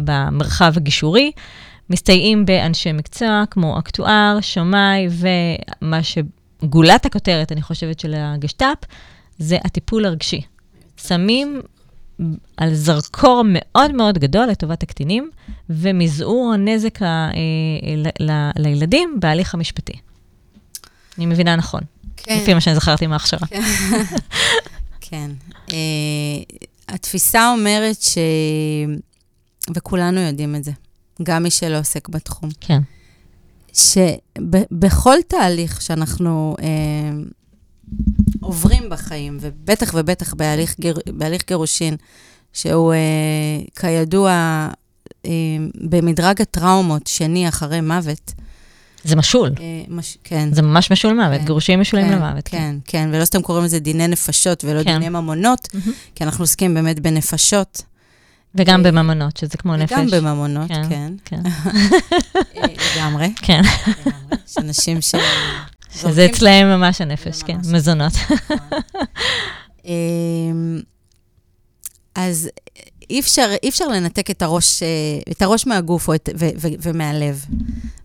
במרחב 0.06 0.74
הגישורי, 0.78 1.32
מסתייעים 1.90 2.46
באנשי 2.46 2.92
מקצוע 2.92 3.44
כמו 3.52 3.80
אקטואר, 3.80 4.38
שמאי, 4.42 5.08
ומה 5.82 6.00
שגולת 6.04 7.06
הכותרת, 7.06 7.52
אני 7.52 7.62
חושבת, 7.62 8.00
של 8.00 8.14
הגשת"פ, 8.18 8.86
זה 9.38 9.58
הטיפול 9.66 10.06
הרגשי. 10.06 10.42
שמים 10.98 11.62
על 12.58 12.76
זרקור 12.76 13.44
מאוד 13.48 13.92
מאוד 13.96 14.18
גדול 14.18 14.46
לטובת 14.46 14.84
הקטינים, 14.84 15.30
ומזעור 15.70 16.54
הנזק 16.54 17.02
ה- 17.02 17.06
אה, 17.06 17.32
ל- 17.98 18.30
ל- 18.32 18.52
לילדים 18.60 19.18
בהליך 19.20 19.54
המשפטי. 19.54 19.94
אני 21.18 21.26
מבינה 21.26 21.56
נכון, 21.56 21.82
לפי 22.28 22.54
מה 22.54 22.62
שאני 22.62 22.76
זכרתי 22.76 23.08
מההכשרה. 23.08 23.48
כן. 25.02 25.32
Uh, 25.68 25.72
התפיסה 26.94 27.52
אומרת 27.52 28.02
ש... 28.02 28.18
וכולנו 29.76 30.20
יודעים 30.20 30.56
את 30.56 30.64
זה, 30.64 30.72
גם 31.24 31.44
מי 31.44 31.52
שלא 31.52 31.80
עוסק 31.80 32.10
בתחום, 32.10 32.50
כן. 32.60 32.80
שבכל 33.74 35.16
תהליך 35.28 35.82
שאנחנו 35.82 36.56
uh, 36.60 36.64
עוברים 38.40 38.90
בחיים, 38.90 39.38
ובטח 39.42 39.92
ובטח 39.94 40.34
בהליך, 40.34 40.76
גיר... 40.80 40.98
בהליך 41.14 41.42
גירושין, 41.48 41.96
שהוא 42.54 42.94
uh, 42.94 43.80
כידוע 43.82 44.68
uh, 45.24 45.28
במדרג 45.76 46.42
הטראומות 46.42 47.08
שני 47.08 47.48
אחרי 47.48 47.82
מוות, 47.82 48.34
זה 49.04 49.16
משול. 49.16 49.50
uh, 49.56 49.60
מש... 49.88 50.18
כן. 50.24 50.50
זה 50.54 50.62
ממש 50.62 50.92
משול 50.92 51.12
למוות, 51.12 51.40
כן, 51.40 51.46
גירושים 51.46 51.80
משולים 51.80 52.08
כן, 52.08 52.16
למוות. 52.16 52.48
כן, 52.48 52.76
כן, 52.86 53.10
ולא 53.14 53.26
סתם 53.26 53.42
קוראים 53.42 53.66
לזה 53.66 53.80
דיני 53.80 54.08
נפשות 54.08 54.64
ולא 54.66 54.84
כן. 54.84 54.94
דיני 54.94 55.10
ממונות, 55.10 55.68
מהמם. 55.74 55.94
כי 56.16 56.24
אנחנו 56.24 56.44
עוסקים 56.44 56.74
באמת 56.74 57.00
בנפשות. 57.00 57.82
וגם 58.56 58.84
בממונות, 58.84 59.38
שזה 59.38 59.58
כמו 59.58 59.76
נפש. 59.76 59.92
וגם 59.92 60.08
בממונות, 60.12 60.68
כן, 60.68 60.90
כן. 60.90 61.14
כן. 61.26 61.42
אה, 62.58 62.68
לגמרי. 62.96 63.34
כן, 63.36 63.62
לגמרי. 63.88 64.38
יש 64.48 64.58
אנשים 64.58 65.02
ש... 65.02 65.16
שזה 65.96 66.26
אצלהם 66.26 66.68
ממש 66.68 67.02
הנפש, 67.02 67.44
כן. 67.44 67.58
מזונות. 67.72 68.14
אמ, 69.86 70.80
אז 72.16 72.50
אי 73.10 73.20
אפשר, 73.20 73.52
אי 73.64 73.70
אפשר 73.70 73.88
לנתק 73.88 74.32
את 74.32 74.42
הראש, 74.42 74.84
אה, 74.84 74.88
את 75.32 75.42
הראש 75.42 75.68
מהגוף 75.68 76.08
או 76.08 76.16
את, 76.16 76.30
ו, 76.40 76.50
ו, 76.58 76.68
ומהלב. 76.82 77.46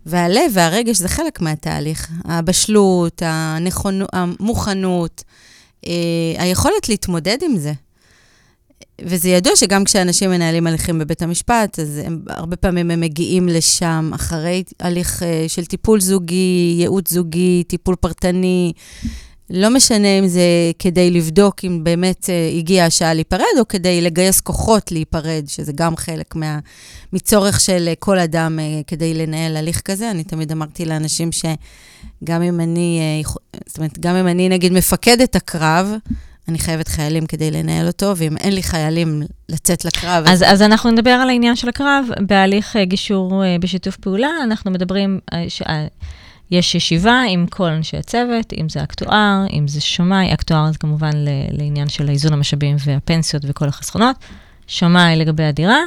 והלב 0.05 0.51
והרגש 0.53 0.97
זה 0.97 1.07
חלק 1.07 1.41
מהתהליך. 1.41 2.11
הבשלות, 2.25 3.21
הנכונו, 3.25 4.05
המוכנות, 4.13 5.23
אה, 5.87 5.91
היכולת 6.37 6.89
להתמודד 6.89 7.37
עם 7.41 7.57
זה. 7.57 7.73
וזה 9.01 9.29
ידוע 9.29 9.55
שגם 9.55 9.83
כשאנשים 9.83 10.29
מנהלים 10.29 10.67
הליכים 10.67 10.99
בבית 10.99 11.21
המשפט, 11.21 11.79
אז 11.79 12.01
הם, 12.05 12.21
הרבה 12.27 12.55
פעמים 12.55 12.91
הם 12.91 12.99
מגיעים 12.99 13.47
לשם 13.47 14.11
אחרי 14.15 14.63
הליך 14.79 15.23
אה, 15.23 15.45
של 15.47 15.65
טיפול 15.65 16.01
זוגי, 16.01 16.75
ייעוץ 16.79 17.11
זוגי, 17.13 17.63
טיפול 17.67 17.95
פרטני. 17.95 18.73
לא 19.49 19.69
משנה 19.69 20.19
אם 20.19 20.27
זה 20.27 20.41
כדי 20.79 21.11
לבדוק 21.11 21.65
אם 21.65 21.83
באמת 21.83 22.23
uh, 22.23 22.57
הגיעה 22.57 22.85
השעה 22.85 23.13
להיפרד, 23.13 23.45
או 23.59 23.67
כדי 23.67 24.01
לגייס 24.01 24.41
כוחות 24.41 24.91
להיפרד, 24.91 25.43
שזה 25.47 25.71
גם 25.75 25.97
חלק 25.97 26.35
מה, 26.35 26.59
מצורך 27.13 27.59
של 27.59 27.89
uh, 27.91 27.95
כל 27.99 28.19
אדם 28.19 28.59
uh, 28.59 28.83
כדי 28.87 29.13
לנהל 29.13 29.57
הליך 29.57 29.81
כזה. 29.81 30.11
אני 30.11 30.23
תמיד 30.23 30.51
אמרתי 30.51 30.85
לאנשים 30.85 31.29
שגם 31.31 32.41
אם 32.41 32.59
אני, 32.59 33.23
uh, 33.25 33.29
זאת 33.67 33.77
אומרת, 33.77 33.99
גם 33.99 34.15
אם 34.15 34.27
אני 34.27 34.49
נגיד 34.49 34.73
מפקדת 34.73 35.35
הקרב, 35.35 35.91
אני 36.47 36.59
חייבת 36.59 36.87
חיילים 36.87 37.25
כדי 37.25 37.51
לנהל 37.51 37.87
אותו, 37.87 38.13
ואם 38.17 38.37
אין 38.37 38.53
לי 38.53 38.63
חיילים 38.63 39.21
לצאת 39.49 39.85
לקרב, 39.85 40.23
אז, 40.27 40.43
אז 40.47 40.61
אנחנו 40.61 40.91
נדבר 40.91 41.09
על 41.09 41.29
העניין 41.29 41.55
של 41.55 41.69
הקרב. 41.69 42.05
בהליך 42.27 42.75
אה, 42.75 42.85
גישור 42.85 43.43
אה, 43.45 43.55
בשיתוף 43.61 43.95
פעולה, 43.97 44.29
אנחנו 44.43 44.71
מדברים, 44.71 45.19
אה, 45.33 45.45
ש- 45.49 45.61
יש 46.51 46.75
ישיבה 46.75 47.21
עם 47.29 47.47
כל 47.47 47.67
אנשי 47.69 47.97
הצוות, 47.97 48.53
אם 48.61 48.69
זה 48.69 48.83
אקטואר, 48.83 49.45
אם 49.53 49.67
זה 49.67 49.81
שמאי, 49.81 50.33
אקטואר 50.33 50.71
זה 50.71 50.77
כמובן 50.77 51.11
ל- 51.15 51.29
לעניין 51.51 51.89
של 51.89 52.07
האיזון 52.07 52.33
המשאבים 52.33 52.75
והפנסיות 52.85 53.43
וכל 53.47 53.67
החסכונות, 53.67 54.15
שמאי 54.67 55.15
לגבי 55.15 55.43
הדירה, 55.43 55.79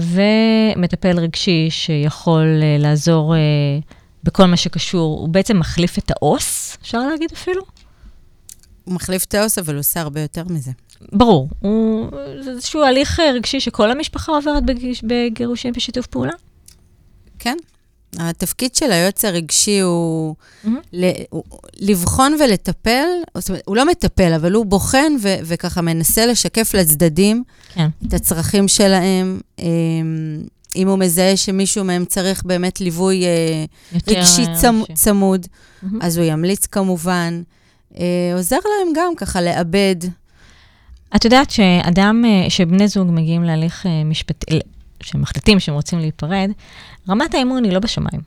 ומטפל 0.00 1.18
רגשי 1.18 1.66
שיכול 1.70 2.46
לעזור 2.78 3.34
בכל 4.24 4.46
מה 4.46 4.56
שקשור, 4.56 5.18
הוא 5.20 5.28
בעצם 5.28 5.58
מחליף 5.58 5.98
את 5.98 6.10
העו"ס, 6.10 6.76
אפשר 6.82 6.98
להגיד 6.98 7.30
אפילו? 7.34 7.62
הוא 8.88 8.94
מחליף 8.94 9.24
את 9.24 9.34
האוס, 9.34 9.58
אבל 9.58 9.74
הוא 9.74 9.80
עושה 9.80 10.00
הרבה 10.00 10.20
יותר 10.20 10.42
מזה. 10.50 10.70
ברור, 11.12 11.48
הוא, 11.60 12.08
זה 12.44 12.50
איזשהו 12.50 12.82
הליך 12.82 13.20
אה, 13.20 13.30
רגשי 13.32 13.60
שכל 13.60 13.90
המשפחה 13.90 14.32
עוברת 14.32 14.64
בגיש, 14.66 15.02
בגירושים 15.04 15.72
בשיתוף 15.72 16.06
פעולה? 16.06 16.32
כן. 17.38 17.56
התפקיד 18.18 18.74
של 18.74 18.92
היועץ 18.92 19.24
הרגשי 19.24 19.80
הוא, 19.80 20.34
Mhm. 20.64 20.68
ל, 20.92 21.04
הוא 21.30 21.42
לבחון 21.78 22.36
ולטפל, 22.40 23.06
זאת 23.38 23.48
אומרת, 23.48 23.62
הוא 23.66 23.76
לא 23.76 23.86
מטפל, 23.86 24.32
אבל 24.32 24.52
הוא 24.52 24.66
בוחן 24.66 25.12
ו, 25.22 25.34
וככה 25.44 25.80
מנסה 25.80 26.26
לשקף 26.26 26.74
לצדדים 26.74 27.44
כן. 27.74 27.88
את 28.08 28.14
הצרכים 28.14 28.68
שלהם. 28.68 29.40
אמ, 29.58 29.64
אם 30.76 30.88
הוא 30.88 30.98
מזהה 30.98 31.36
שמישהו 31.36 31.84
מהם 31.84 32.04
צריך 32.04 32.42
באמת 32.44 32.80
ליווי 32.80 33.24
אה, 33.24 33.64
רגשי 34.08 34.42
אה, 34.46 34.54
צמ, 34.60 34.82
צמוד, 34.94 35.46
מהמם. 35.82 36.02
אז 36.02 36.16
הוא 36.16 36.24
ימליץ 36.26 36.66
כמובן. 36.66 37.42
אה, 37.96 38.30
עוזר 38.34 38.56
להם 38.56 38.92
גם 38.94 39.12
ככה 39.16 39.40
לאבד. 39.40 39.96
את 41.16 41.24
יודעת 41.24 41.50
שאדם, 41.50 42.24
אה, 42.26 42.50
שבני 42.50 42.88
זוג 42.88 43.08
מגיעים 43.10 43.42
להליך 43.44 43.86
אה, 43.86 44.04
משפטי, 44.04 44.58
שמחליטים 45.02 45.60
שהם 45.60 45.74
רוצים 45.74 45.98
להיפרד, 45.98 46.50
רמת 47.08 47.34
האמון 47.34 47.64
היא 47.64 47.72
לא 47.72 47.78
בשמיים. 47.78 48.20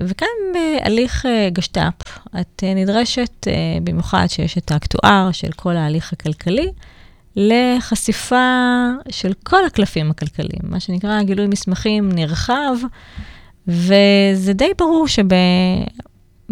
וכאן 0.00 0.28
בהליך 0.54 1.26
גשט"פ, 1.52 2.18
את 2.40 2.64
נדרשת, 2.76 3.46
במיוחד 3.84 4.26
שיש 4.28 4.58
את 4.58 4.70
האקטואר 4.70 5.28
של 5.32 5.52
כל 5.52 5.76
ההליך 5.76 6.12
הכלכלי, 6.12 6.66
לחשיפה 7.36 8.88
של 9.10 9.32
כל 9.42 9.64
הקלפים 9.66 10.10
הכלכליים, 10.10 10.62
מה 10.62 10.80
שנקרא 10.80 11.22
גילוי 11.22 11.46
מסמכים 11.46 12.12
נרחב, 12.12 12.74
וזה 13.68 14.52
די 14.52 14.70
ברור 14.78 15.08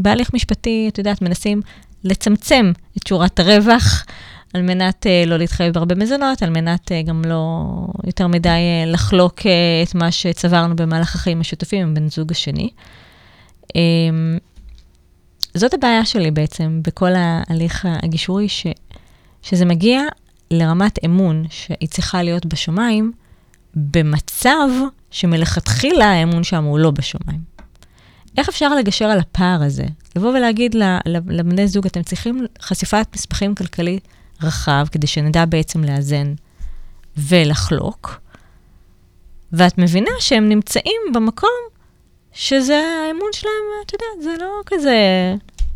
שבהליך 0.01 0.35
משפטי, 0.35 0.89
את 0.93 0.99
יודעת, 0.99 1.23
מנסים 1.23 1.61
לצמצם 2.05 2.73
את 2.99 3.07
שורת 3.07 3.41
הרווח, 3.41 4.05
על 4.55 4.63
מנת 4.63 5.07
uh, 5.07 5.29
לא 5.29 5.37
להתחייב 5.37 5.75
בהרבה 5.75 5.95
מזונות, 5.95 6.43
על 6.43 6.51
מנת 6.51 6.91
uh, 6.93 7.07
גם 7.07 7.23
לא 7.25 7.67
יותר 8.07 8.27
מדי 8.27 8.49
uh, 8.49 8.89
לחלוק 8.89 9.39
uh, 9.39 9.45
את 9.89 9.95
מה 9.95 10.11
שצברנו 10.11 10.77
במהלך 10.77 11.15
החיים 11.15 11.37
המשותפים 11.37 11.83
עם 11.83 11.95
בן 11.95 12.09
זוג 12.09 12.31
השני. 12.31 12.71
Um, 13.69 13.73
זאת 15.55 15.75
הבעיה 15.75 16.05
שלי 16.05 16.31
בעצם 16.31 16.81
בכל 16.87 17.11
ההליך 17.17 17.89
הגישורי, 18.03 18.49
ש, 18.49 18.67
שזה 19.43 19.65
מגיע 19.65 20.03
לרמת 20.51 20.99
אמון 21.05 21.45
שהיא 21.51 21.89
צריכה 21.89 22.23
להיות 22.23 22.47
בשמיים, 22.47 23.13
במצב 23.75 24.69
שמלכתחילה 25.11 26.07
האמון 26.07 26.45
שם 26.45 26.65
הוא 26.65 26.79
לא 26.79 26.91
בשמיים. 26.91 27.50
איך 28.39 28.49
אפשר 28.49 28.75
לגשר 28.75 29.05
על 29.05 29.19
הפער 29.19 29.63
הזה? 29.63 29.85
לבוא 30.17 30.29
ולהגיד 30.29 30.77
לבני 31.07 31.69
זוג, 31.69 31.87
אתם 31.87 32.03
צריכים 32.03 32.47
חשיפת 32.63 33.07
מסמכים 33.15 33.55
כלכלי 33.55 33.99
רחב, 34.43 34.87
כדי 34.93 35.07
שנדע 35.07 35.45
בעצם 35.45 35.85
לאזן 35.85 36.35
ולחלוק, 37.17 38.21
ואת 39.53 39.79
מבינה 39.79 40.11
שהם 40.21 40.49
נמצאים 40.49 41.01
במקום 41.15 41.51
שזה 42.33 42.75
האמון 43.09 43.29
שלהם, 43.33 43.53
את 43.87 43.93
יודעת, 43.93 44.23
זה 44.23 44.45
לא 44.45 44.51
כזה... 44.67 44.97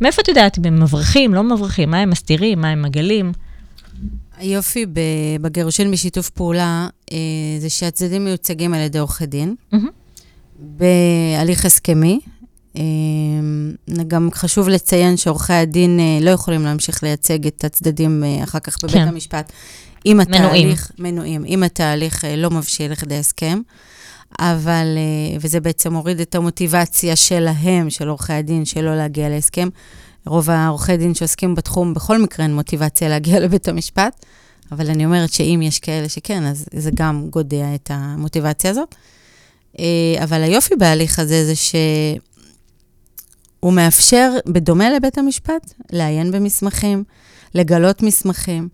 מאיפה 0.01 0.23
את 0.23 0.29
יודעת 0.29 0.59
אם 0.59 0.65
הם 0.65 0.83
מבריחים, 0.83 1.35
לא 1.35 1.43
מבריחים, 1.43 1.91
מה 1.91 1.99
הם 1.99 2.11
מסתירים, 2.11 2.61
מה 2.61 2.69
הם 2.69 2.83
מגלים? 2.83 3.33
היופי 4.37 4.87
בגירושין 5.41 5.91
בשיתוף 5.91 6.31
פעולה, 6.31 6.89
אה, 7.13 7.17
זה 7.59 7.71
שהצדדים 7.71 8.25
מיוצגים 8.25 8.75
על 8.75 8.81
ידי 8.81 8.99
עורכי 8.99 9.27
דין, 9.27 9.55
מהמם. 9.73 9.89
בהליך 10.59 11.65
הסכמי. 11.65 12.21
אה, 12.77 12.83
גם 14.07 14.29
חשוב 14.35 14.69
לציין 14.69 15.17
שעורכי 15.17 15.53
הדין 15.53 16.01
אה, 16.01 16.19
לא 16.21 16.31
יכולים 16.31 16.65
להמשיך 16.65 17.03
לייצג 17.03 17.47
את 17.47 17.65
הצדדים 17.65 18.25
אה, 18.25 18.45
אחר 18.45 18.59
כך 18.59 18.77
בבית 18.83 18.95
כן. 18.95 19.09
המשפט. 19.09 19.53
אם 20.07 20.21
מנועים. 20.27 20.47
התהליך, 20.47 20.91
מנועים, 20.99 21.45
אם 21.45 21.63
התהליך 21.63 22.25
אה, 22.25 22.37
לא 22.37 22.51
מבשיל 22.51 22.93
לכדי 22.93 23.19
הסכם. 23.19 23.61
אבל, 24.39 24.87
וזה 25.41 25.61
בעצם 25.61 25.93
מוריד 25.93 26.21
את 26.21 26.35
המוטיבציה 26.35 27.17
שלהם, 27.17 27.91
של 27.91 28.09
עורכי 28.09 28.33
הדין, 28.33 28.65
שלא 28.65 28.97
להגיע 28.97 29.29
להסכם. 29.29 29.69
רוב 30.27 30.51
העורכי 30.51 30.97
דין 30.97 31.15
שעוסקים 31.15 31.55
בתחום, 31.55 31.95
בכל 31.95 32.23
מקרה 32.23 32.47
אין 32.47 32.55
מוטיבציה 32.55 33.09
להגיע 33.09 33.41
לבית 33.41 33.69
המשפט, 33.69 34.25
אבל 34.73 34.91
אני 34.91 35.05
אומרת 35.05 35.33
שאם 35.33 35.61
יש 35.63 35.79
כאלה 35.79 36.09
שכן, 36.09 36.43
אז 36.43 36.65
זה 36.73 36.91
גם 36.95 37.27
גודע 37.31 37.75
את 37.75 37.91
המוטיבציה 37.95 38.71
הזאת. 38.71 38.95
אבל 40.23 40.43
היופי 40.43 40.77
בהליך 40.77 41.19
הזה 41.19 41.45
זה 41.47 41.55
שהוא 43.65 43.73
מאפשר, 43.73 44.33
בדומה 44.47 44.91
לבית 44.91 45.19
המשפט, 45.19 45.73
לעיין 45.93 46.31
במסמכים, 46.31 47.05
לגלות 47.55 48.03
מסמכים, 48.03 48.69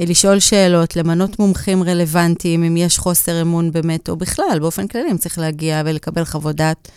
אה, 0.00 0.04
לשאול 0.04 0.38
שאלות, 0.38 0.96
למנות 0.96 1.38
מומחים 1.38 1.82
רלוונטיים, 1.82 2.64
אם 2.64 2.76
יש 2.76 2.98
חוסר 2.98 3.42
אמון 3.42 3.72
באמת, 3.72 4.08
או 4.08 4.16
בכלל, 4.16 4.58
באופן 4.60 4.86
כללי, 4.86 5.10
אם 5.10 5.16
צריך 5.16 5.38
להגיע 5.38 5.82
ולקבל 5.84 6.24
חוות 6.24 6.56
דעת. 6.56 6.88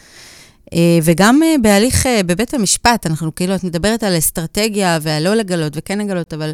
אה, 0.73 0.99
וגם 1.03 1.43
אה, 1.43 1.55
בהליך 1.61 2.05
בבית 2.25 2.53
המשפט, 2.53 3.05
אנחנו 3.05 3.36
כאילו, 3.36 3.55
את 3.55 3.63
מדברת 3.63 4.03
על 4.03 4.17
אסטרטגיה 4.17 4.99
ועל 5.01 5.23
לא 5.23 5.36
לגלות 5.36 5.73
וכן 5.75 5.99
לגלות, 5.99 6.33
אבל 6.33 6.51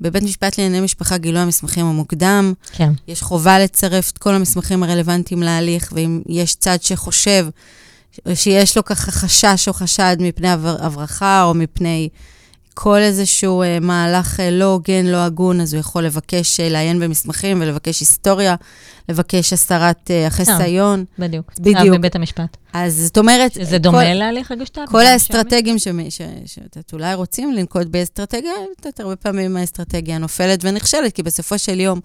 בבית 0.00 0.22
משפט 0.22 0.58
לענייני 0.58 0.84
משפחה 0.84 1.18
גילוי 1.18 1.40
המסמכים 1.40 1.86
המוקדם, 1.86 2.52
כן. 2.72 2.92
יש 3.08 3.22
חובה 3.22 3.58
לצרף 3.58 4.10
את 4.10 4.18
כל 4.18 4.34
המסמכים 4.34 4.82
הרלוונטיים 4.82 5.42
להליך, 5.42 5.92
ואם 5.96 6.22
יש 6.28 6.54
צד 6.54 6.78
שחושב 6.82 7.46
שיש 8.34 8.76
לו 8.76 8.84
ככה 8.84 9.10
חשש 9.10 9.68
או 9.68 9.72
חשד 9.72 10.16
מפני 10.20 10.48
הבר- 10.50 10.84
הברחה 10.84 11.42
או 11.44 11.54
מפני 11.54 12.08
כל 12.74 12.98
איזשהו 12.98 13.62
אה, 13.62 13.80
מהלך 13.80 14.40
אה, 14.40 14.50
לא 14.50 14.64
הוגן, 14.64 15.06
לא 15.06 15.16
הגון, 15.16 15.60
אז 15.60 15.74
הוא 15.74 15.80
יכול 15.80 16.04
לבקש 16.04 16.60
אה, 16.60 16.68
לעיין 16.68 17.00
במסמכים 17.00 17.60
ולבקש 17.62 18.00
היסטוריה, 18.00 18.54
לבקש 19.08 19.52
הסרת 19.52 20.10
החיסיון. 20.26 21.04
בדיוק. 21.18 21.52
בדיוק. 21.58 21.96
בבית 21.98 22.16
המשפט. 22.16 22.56
אז 22.72 22.94
זאת 22.96 23.18
אומרת... 23.18 23.54
כל- 23.70 23.78
דומה 23.78 24.14
להליך 24.14 24.50
הגשת"פ? 24.50 24.80
כל 24.88 25.06
האסטרטגים 25.06 25.78
שאת 25.78 26.92
אולי 26.92 27.14
רוצים 27.14 27.52
לנקוט 27.52 27.86
באסטרטגיה, 27.86 28.52
הרבה 28.98 29.16
פעמים 29.16 29.56
האסטרטגיה 29.56 30.18
נופלת 30.18 30.64
ונכשלת, 30.64 31.12
כי 31.14 31.22
בסופו 31.22 31.58
של 31.58 31.80
יום 31.80 32.00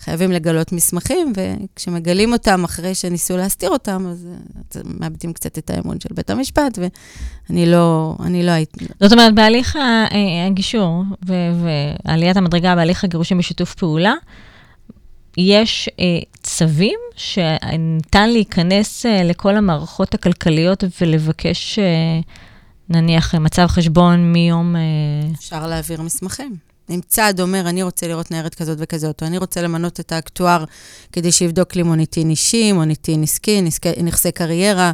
חייבים 0.00 0.32
לגלות 0.32 0.72
מסמכים, 0.72 1.32
וכשמגלים 1.36 2.32
אותם 2.32 2.64
אחרי 2.64 2.94
שניסו 2.94 3.36
להסתיר 3.36 3.70
אותם, 3.70 4.06
אז 4.10 4.26
אה, 4.30 4.60
אז 4.74 4.82
מאבדים 5.00 5.32
קצת 5.32 5.58
את 5.58 5.70
האמון 5.70 6.00
של 6.00 6.08
בית 6.14 6.30
המשפט, 6.30 6.78
ואני 6.78 7.66
לא, 7.66 8.16
אני 8.20 8.46
לא 8.46 8.50
הייתי... 8.50 8.86
זאת 9.00 9.12
אומרת, 9.12 9.34
בהליך 9.34 9.76
אה, 9.76 10.46
הגישור 10.46 11.02
ועליית 11.24 12.36
המדרגה 12.36 12.74
בהליך 12.74 13.04
הגירושים 13.04 13.38
בשיתוף 13.38 13.74
פעולה, 13.74 14.14
יש 15.38 15.88
אה, 16.00 16.04
צווים 16.42 16.98
שניתן 17.16 18.30
להיכנס 18.30 19.06
אה, 19.06 19.24
לכל 19.24 19.56
המערכות 19.56 20.14
הכלכליות 20.14 20.84
ולבקש, 21.00 21.78
אה, 21.78 22.20
נניח, 22.88 23.34
מצב 23.34 23.66
חשבון 23.66 24.32
מיום... 24.32 24.76
אה, 24.76 24.80
אפשר 25.34 25.66
להעביר 25.66 26.02
מסמכים. 26.02 26.67
אם 26.90 27.00
צד 27.08 27.34
אומר, 27.40 27.68
אני 27.68 27.82
רוצה 27.82 28.08
לראות 28.08 28.30
ניירת 28.30 28.54
כזאת 28.54 28.78
וכזאת, 28.80 29.22
או 29.22 29.26
אני 29.26 29.38
רוצה 29.38 29.62
למנות 29.62 30.00
את 30.00 30.12
האקטואר 30.12 30.64
כדי 31.12 31.32
שיבדוק 31.32 31.76
לי 31.76 31.82
מוניטין 31.82 32.30
אישי, 32.30 32.72
מוניטין 32.72 33.22
עסקי, 33.22 33.62
נכסי 34.02 34.32
קריירה, 34.32 34.92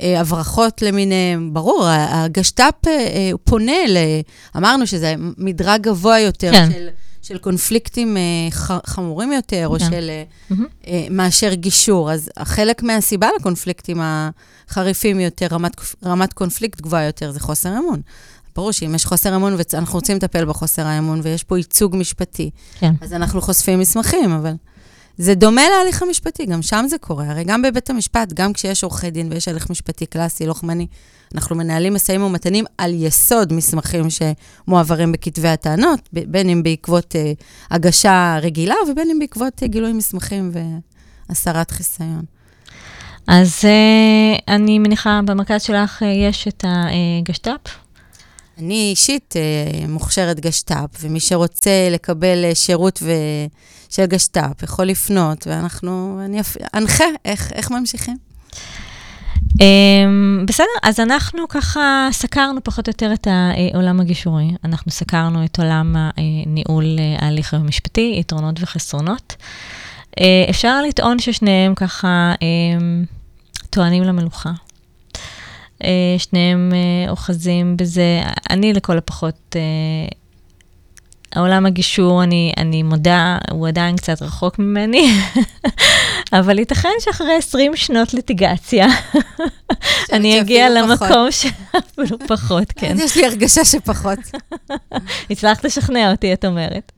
אה, 0.00 0.20
הברחות 0.20 0.82
למיניהם, 0.82 1.54
ברור, 1.54 1.86
ה- 1.86 2.24
הגשת"פ 2.24 2.88
אה, 2.88 2.92
אה, 2.92 3.28
הוא 3.32 3.40
פונה 3.44 3.86
ל... 3.88 3.96
אמרנו 4.56 4.86
שזה 4.86 5.14
מדרג 5.38 5.80
גבוה 5.82 6.20
יותר 6.20 6.52
כן. 6.52 6.70
של, 6.72 6.88
של 7.22 7.38
קונפליקטים 7.38 8.16
חמורים 8.86 9.32
יותר, 9.32 9.68
או 9.68 9.78
כן. 9.78 9.90
של... 9.90 10.10
אה, 10.86 11.06
מאשר 11.10 11.54
גישור. 11.54 12.12
אז 12.12 12.30
חלק 12.42 12.82
מהסיבה 12.82 13.28
לקונפליקטים 13.40 14.00
החריפים 14.02 15.20
יותר, 15.20 15.46
רמת, 15.50 15.72
רמת 16.04 16.32
קונפליקט 16.32 16.80
גבוהה 16.80 17.04
יותר, 17.04 17.30
זה 17.32 17.40
חוסר 17.40 17.78
אמון. 17.78 18.00
ברור 18.56 18.72
שאם 18.72 18.94
יש 18.94 19.06
חוסר 19.06 19.36
אמון 19.36 19.56
ואנחנו 19.56 19.94
רוצים 19.94 20.16
לטפל 20.16 20.44
בחוסר 20.44 20.86
האמון 20.86 21.20
ויש 21.22 21.44
פה 21.44 21.58
ייצוג 21.58 21.96
משפטי, 21.96 22.50
כן. 22.78 22.92
אז 23.00 23.12
אנחנו 23.12 23.40
חושפים 23.40 23.78
מסמכים, 23.78 24.32
אבל 24.32 24.54
זה 25.18 25.34
דומה 25.34 25.62
להליך 25.68 26.02
המשפטי, 26.02 26.46
גם 26.46 26.62
שם 26.62 26.84
זה 26.88 26.98
קורה. 26.98 27.30
הרי 27.30 27.44
גם 27.44 27.62
בבית 27.62 27.90
המשפט, 27.90 28.32
גם 28.32 28.52
כשיש 28.52 28.82
עורכי 28.82 29.10
דין 29.10 29.32
ויש 29.32 29.48
הליך 29.48 29.70
משפטי 29.70 30.06
קלאסי, 30.06 30.46
לוחמני, 30.46 30.86
אנחנו 31.34 31.56
מנהלים 31.56 31.94
משאים 31.94 32.22
ומתנים 32.22 32.64
על 32.78 32.94
יסוד 32.94 33.52
מסמכים 33.52 34.06
שמועברים 34.10 35.12
בכתבי 35.12 35.48
הטענות, 35.48 36.00
בין 36.12 36.48
אם 36.48 36.62
בעקבות 36.62 37.16
אה, 37.16 37.32
הגשה 37.70 38.38
רגילה 38.42 38.74
ובין 38.90 39.10
אם 39.10 39.18
בעקבות 39.18 39.62
אה, 39.62 39.68
גילוי 39.68 39.92
מסמכים 39.92 40.50
והסרת 41.28 41.70
חיסיון. 41.70 42.22
אז 43.26 43.60
אה, 43.64 44.54
אני 44.54 44.78
מניחה, 44.78 45.20
במרכז 45.24 45.62
שלך 45.62 46.02
אה, 46.02 46.08
יש 46.08 46.48
את 46.48 46.64
הגשת"פ? 46.68 47.83
אני 48.58 48.88
אישית 48.90 49.34
אה, 49.36 49.86
מוכשרת 49.88 50.40
גשת"פ, 50.40 50.98
ומי 51.00 51.20
שרוצה 51.20 51.88
לקבל 51.90 52.44
אה, 52.44 52.54
שירות 52.54 52.98
ו... 53.02 53.10
של 53.94 54.06
גשת"פ 54.06 54.62
יכול 54.62 54.84
לפנות, 54.84 55.46
ואנחנו, 55.46 56.20
אני 56.24 56.40
אנחה 56.74 57.04
איך, 57.24 57.52
איך 57.52 57.70
ממשיכים. 57.70 58.16
Um, 59.54 60.46
בסדר, 60.46 60.66
אז 60.82 61.00
אנחנו 61.00 61.48
ככה 61.48 62.08
סקרנו 62.12 62.64
פחות 62.64 62.88
או 62.88 62.90
יותר 62.90 63.12
את 63.12 63.26
העולם 63.30 64.00
הגישורי. 64.00 64.50
אנחנו 64.64 64.90
סקרנו 64.92 65.44
את 65.44 65.58
עולם 65.58 65.96
הניהול 65.96 66.84
ההליך 67.18 67.54
המשפטי, 67.54 68.16
יתרונות 68.20 68.56
וחסרונות. 68.60 69.36
Uh, 69.40 70.22
אפשר 70.50 70.82
לטעון 70.82 71.18
ששניהם 71.18 71.74
ככה 71.74 72.34
um, 72.34 73.06
טוענים 73.70 74.02
למלוכה. 74.02 74.52
Uh, 75.82 75.86
שניהם 76.18 76.72
uh, 76.72 77.10
אוחזים 77.10 77.76
בזה. 77.76 78.22
אני 78.50 78.72
לכל 78.72 78.98
הפחות 78.98 79.56
uh, 79.56 80.14
העולם 81.34 81.66
הגישור, 81.66 82.22
אני, 82.22 82.52
אני 82.56 82.82
מודה, 82.82 83.38
הוא 83.50 83.68
עדיין 83.68 83.96
קצת 83.96 84.22
רחוק 84.22 84.58
ממני, 84.58 85.10
אבל 86.38 86.58
ייתכן 86.58 86.88
שאחרי 87.00 87.32
20 87.38 87.76
שנות 87.76 88.14
ליטיגציה, 88.14 88.86
אני 90.12 90.40
אגיע 90.40 90.70
למקום 90.70 91.28
שאפילו 91.30 92.18
פחות, 92.28 92.72
כן. 92.78 92.96
יש 92.98 93.16
לי 93.16 93.26
הרגשה 93.26 93.64
שפחות. 93.64 94.18
הצלחת 95.30 95.64
לשכנע 95.64 96.10
אותי, 96.10 96.32
את 96.32 96.44
אומרת. 96.44 96.92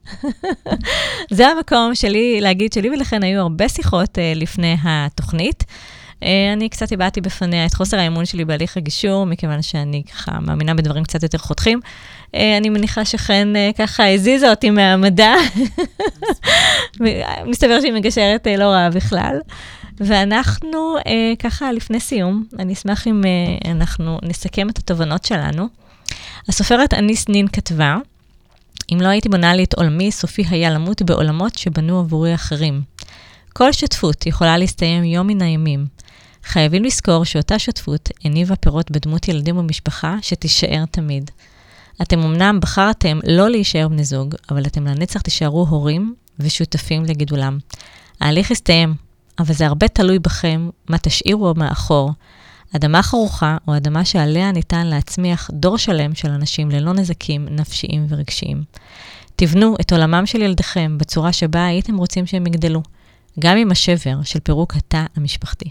זה 1.31 1.49
המקום 1.49 1.95
שלי 1.95 2.41
להגיד 2.41 2.73
שלי 2.73 2.91
ולכן 2.91 3.23
היו 3.23 3.41
הרבה 3.41 3.69
שיחות 3.69 4.19
לפני 4.35 4.77
התוכנית. 4.85 5.65
אה, 6.23 6.53
אני 6.53 6.69
קצת 6.69 6.93
הבעתי 6.93 7.21
בפניה 7.21 7.67
את 7.67 7.75
חוסר 7.75 7.99
האמון 7.99 8.25
שלי 8.25 8.45
בהליך 8.45 8.77
הגישור, 8.77 9.27
מכיוון 9.27 9.63
שאני 9.63 10.03
ככה 10.13 10.41
מאמינה 10.41 10.75
בדברים 10.75 11.05
קצת 11.05 11.23
יותר 11.23 11.39
חותכים. 11.39 11.81
אה, 12.35 12.57
אני 12.57 12.69
מניחה 12.69 13.05
שחן 13.05 13.53
אה, 13.57 13.71
ככה 13.79 14.15
הזיזה 14.15 14.51
אותי 14.51 14.71
מהמדע. 14.71 15.35
מסתבר 17.51 17.81
שהיא 17.81 17.93
מגשרת 17.93 18.47
לא 18.59 18.65
רעה 18.65 18.91
בכלל. 18.91 19.39
ואנחנו 20.01 20.97
ככה 21.39 21.73
לפני 21.73 22.01
סיום, 22.01 22.45
אני 22.59 22.73
אשמח 22.73 23.07
אם 23.07 23.23
אנחנו 23.65 24.19
נסכם 24.23 24.69
את 24.71 24.79
התובנות 24.79 25.25
שלנו. 25.25 25.69
הסופרת 26.49 26.95
אניס 26.95 27.29
נין 27.29 27.49
כתבה, 27.49 27.97
אם 28.93 28.99
לא 29.01 29.09
הייתי 29.09 29.29
בונה 29.29 29.55
לי 29.55 29.65
את 29.65 29.75
עולמי, 29.75 30.11
סופי 30.13 30.45
היה 30.51 30.71
למות 30.71 31.03
בעולמות 31.03 31.59
שבנו 31.59 31.99
עבורי 31.99 32.35
אחרים. 32.35 32.83
כל 33.53 33.73
שותפות 33.73 34.27
יכולה 34.27 34.59
להסתיים 34.59 35.05
יום 35.05 35.27
מן 35.27 35.43
הימים. 35.43 35.87
חייבים 36.47 36.85
לזכור 36.85 37.25
שאותה 37.25 37.59
שותפות 37.59 38.09
הניבה 38.25 38.57
פירות 38.57 38.91
בדמות 38.91 39.29
ילדים 39.29 39.57
ומשפחה 39.59 40.17
שתישאר 40.23 40.85
תמיד. 40.91 41.31
אתם 42.03 42.19
אמנם 42.19 42.61
בחרתם 42.61 43.19
לא 43.27 43.49
להישאר 43.49 43.89
בני 43.89 44.05
זוג, 44.05 44.35
אבל 44.51 44.67
אתם 44.67 44.87
לנצח 44.87 45.21
תישארו 45.21 45.67
הורים 45.69 46.15
ושותפים 46.39 47.05
לגידולם. 47.05 47.59
ההליך 48.21 48.51
הסתיים, 48.51 48.95
אבל 49.39 49.55
זה 49.55 49.67
הרבה 49.67 49.89
תלוי 49.89 50.19
בכם, 50.19 50.69
מה 50.89 50.99
תשאירו 50.99 51.55
מאחור. 51.57 52.13
אדמה 52.77 53.03
חרוכה 53.03 53.57
או 53.69 53.77
אדמה 53.77 54.05
שעליה 54.05 54.53
ניתן 54.53 54.87
להצמיח 54.87 55.51
דור 55.53 55.79
שלם 55.79 56.15
של 56.15 56.31
אנשים 56.31 56.71
ללא 56.71 56.93
נזקים 56.93 57.49
נפשיים 57.51 58.07
ורגשיים. 58.09 58.63
תבנו 59.37 59.75
את 59.81 59.93
עולמם 59.93 60.27
של 60.27 60.43
ילדיכם 60.43 60.99
בצורה 60.99 61.33
שבה 61.33 61.67
הייתם 61.67 61.97
רוצים 61.97 62.27
שהם 62.27 62.47
יגדלו, 62.47 62.83
גם 63.39 63.57
עם 63.57 63.71
השבר 63.71 64.23
של 64.23 64.41
פירוק 64.41 64.77
התא 64.77 65.05
המשפחתי. 65.17 65.71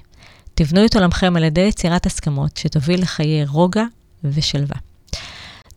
תבנו 0.58 0.86
את 0.86 0.96
עולמכם 0.96 1.36
על 1.36 1.44
ידי 1.44 1.62
יצירת 1.62 2.06
הסכמות 2.06 2.58
שתוביל 2.58 3.02
לחיי 3.02 3.46
רוגע 3.46 3.84
ושלווה. 4.24 4.76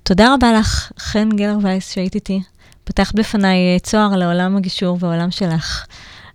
תודה 0.03 0.35
רבה 0.35 0.53
לך, 0.53 0.93
חן 0.99 1.29
גלר 1.29 1.57
וייס, 1.63 1.93
שהיית 1.93 2.15
איתי. 2.15 2.41
פתחת 2.85 3.15
בפניי 3.15 3.75
אה, 3.75 3.79
צוהר 3.79 4.17
לעולם 4.17 4.57
הגישור 4.57 4.99
והעולם 5.01 5.31
שלך. 5.31 5.87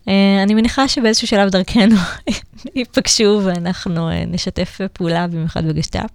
Uh, 0.01 0.09
אני 0.43 0.53
מניחה 0.53 0.87
שבאיזשהו 0.87 1.27
שלב 1.27 1.49
דרכנו 1.49 1.95
ייפגשו 2.75 3.41
ואנחנו 3.45 4.09
uh, 4.09 4.13
נשתף 4.27 4.81
פעולה, 4.93 5.27
במיוחד 5.27 5.65
בגשת"פ. 5.65 6.09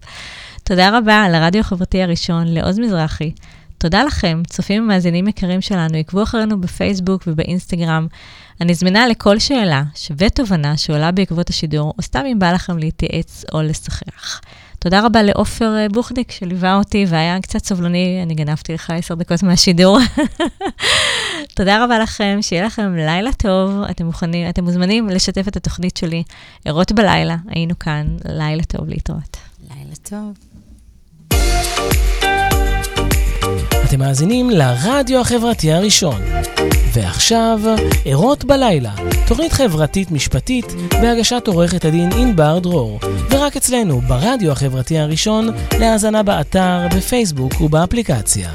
תודה 0.64 0.98
רבה 0.98 1.28
לרדיו 1.28 1.60
החברתי 1.60 2.02
הראשון, 2.02 2.46
לעוז 2.46 2.78
מזרחי. 2.78 3.32
תודה 3.78 4.04
לכם, 4.04 4.42
צופים 4.46 4.82
ומאזינים 4.82 5.28
יקרים 5.28 5.60
שלנו, 5.60 5.96
עקבו 5.98 6.22
אחרינו 6.22 6.60
בפייסבוק 6.60 7.22
ובאינסטגרם. 7.26 8.06
אני 8.60 8.74
זמינה 8.74 9.06
לכל 9.06 9.38
שאלה 9.38 9.82
ותובנה 10.16 10.76
שעולה 10.76 11.10
בעקבות 11.10 11.50
השידור, 11.50 11.94
או 11.98 12.02
סתם 12.02 12.24
אם 12.32 12.38
בא 12.38 12.52
לכם 12.52 12.78
להתייעץ 12.78 13.44
או 13.52 13.62
לשחח. 13.62 14.40
תודה 14.78 15.06
רבה 15.06 15.22
לעופר 15.22 15.76
אה, 15.76 15.88
בוכניק 15.88 16.30
שליווה 16.30 16.76
אותי 16.76 17.04
והיה 17.08 17.40
קצת 17.40 17.64
סובלני, 17.64 18.20
אני 18.22 18.34
גנבתי 18.34 18.74
לך 18.74 18.90
עשר 18.90 19.14
דקות 19.14 19.42
מהשידור. 19.42 19.98
תודה 21.56 21.84
רבה 21.84 21.98
לכם, 21.98 22.38
שיהיה 22.40 22.66
לכם 22.66 22.96
לילה 22.96 23.32
טוב. 23.32 23.82
אתם 23.90 24.06
מוכנים, 24.06 24.48
אתם 24.48 24.64
מוזמנים 24.64 25.08
לשתף 25.08 25.48
את 25.48 25.56
התוכנית 25.56 25.96
שלי, 25.96 26.22
ערות 26.64 26.92
בלילה, 26.92 27.36
היינו 27.48 27.78
כאן, 27.78 28.06
לילה 28.24 28.62
טוב 28.62 28.88
להתראות. 28.88 29.36
לילה 29.70 29.94
טוב. 30.02 30.32
אתם 33.88 33.98
מאזינים 33.98 34.50
לרדיו 34.50 35.20
החברתי 35.20 35.72
הראשון. 35.72 36.22
ועכשיו, 36.92 37.60
ערות 38.04 38.44
בלילה, 38.44 38.90
תוכנית 39.26 39.52
חברתית 39.52 40.10
משפטית 40.10 40.66
בהגשת 40.90 41.42
עורכת 41.46 41.84
הדין 41.84 42.12
ענבר 42.12 42.58
דרור, 42.58 43.00
ורק 43.30 43.56
אצלנו, 43.56 44.00
ברדיו 44.00 44.52
החברתי 44.52 44.98
הראשון, 44.98 45.50
להאזנה 45.78 46.22
באתר, 46.22 46.86
בפייסבוק 46.96 47.60
ובאפליקציה. 47.60 48.50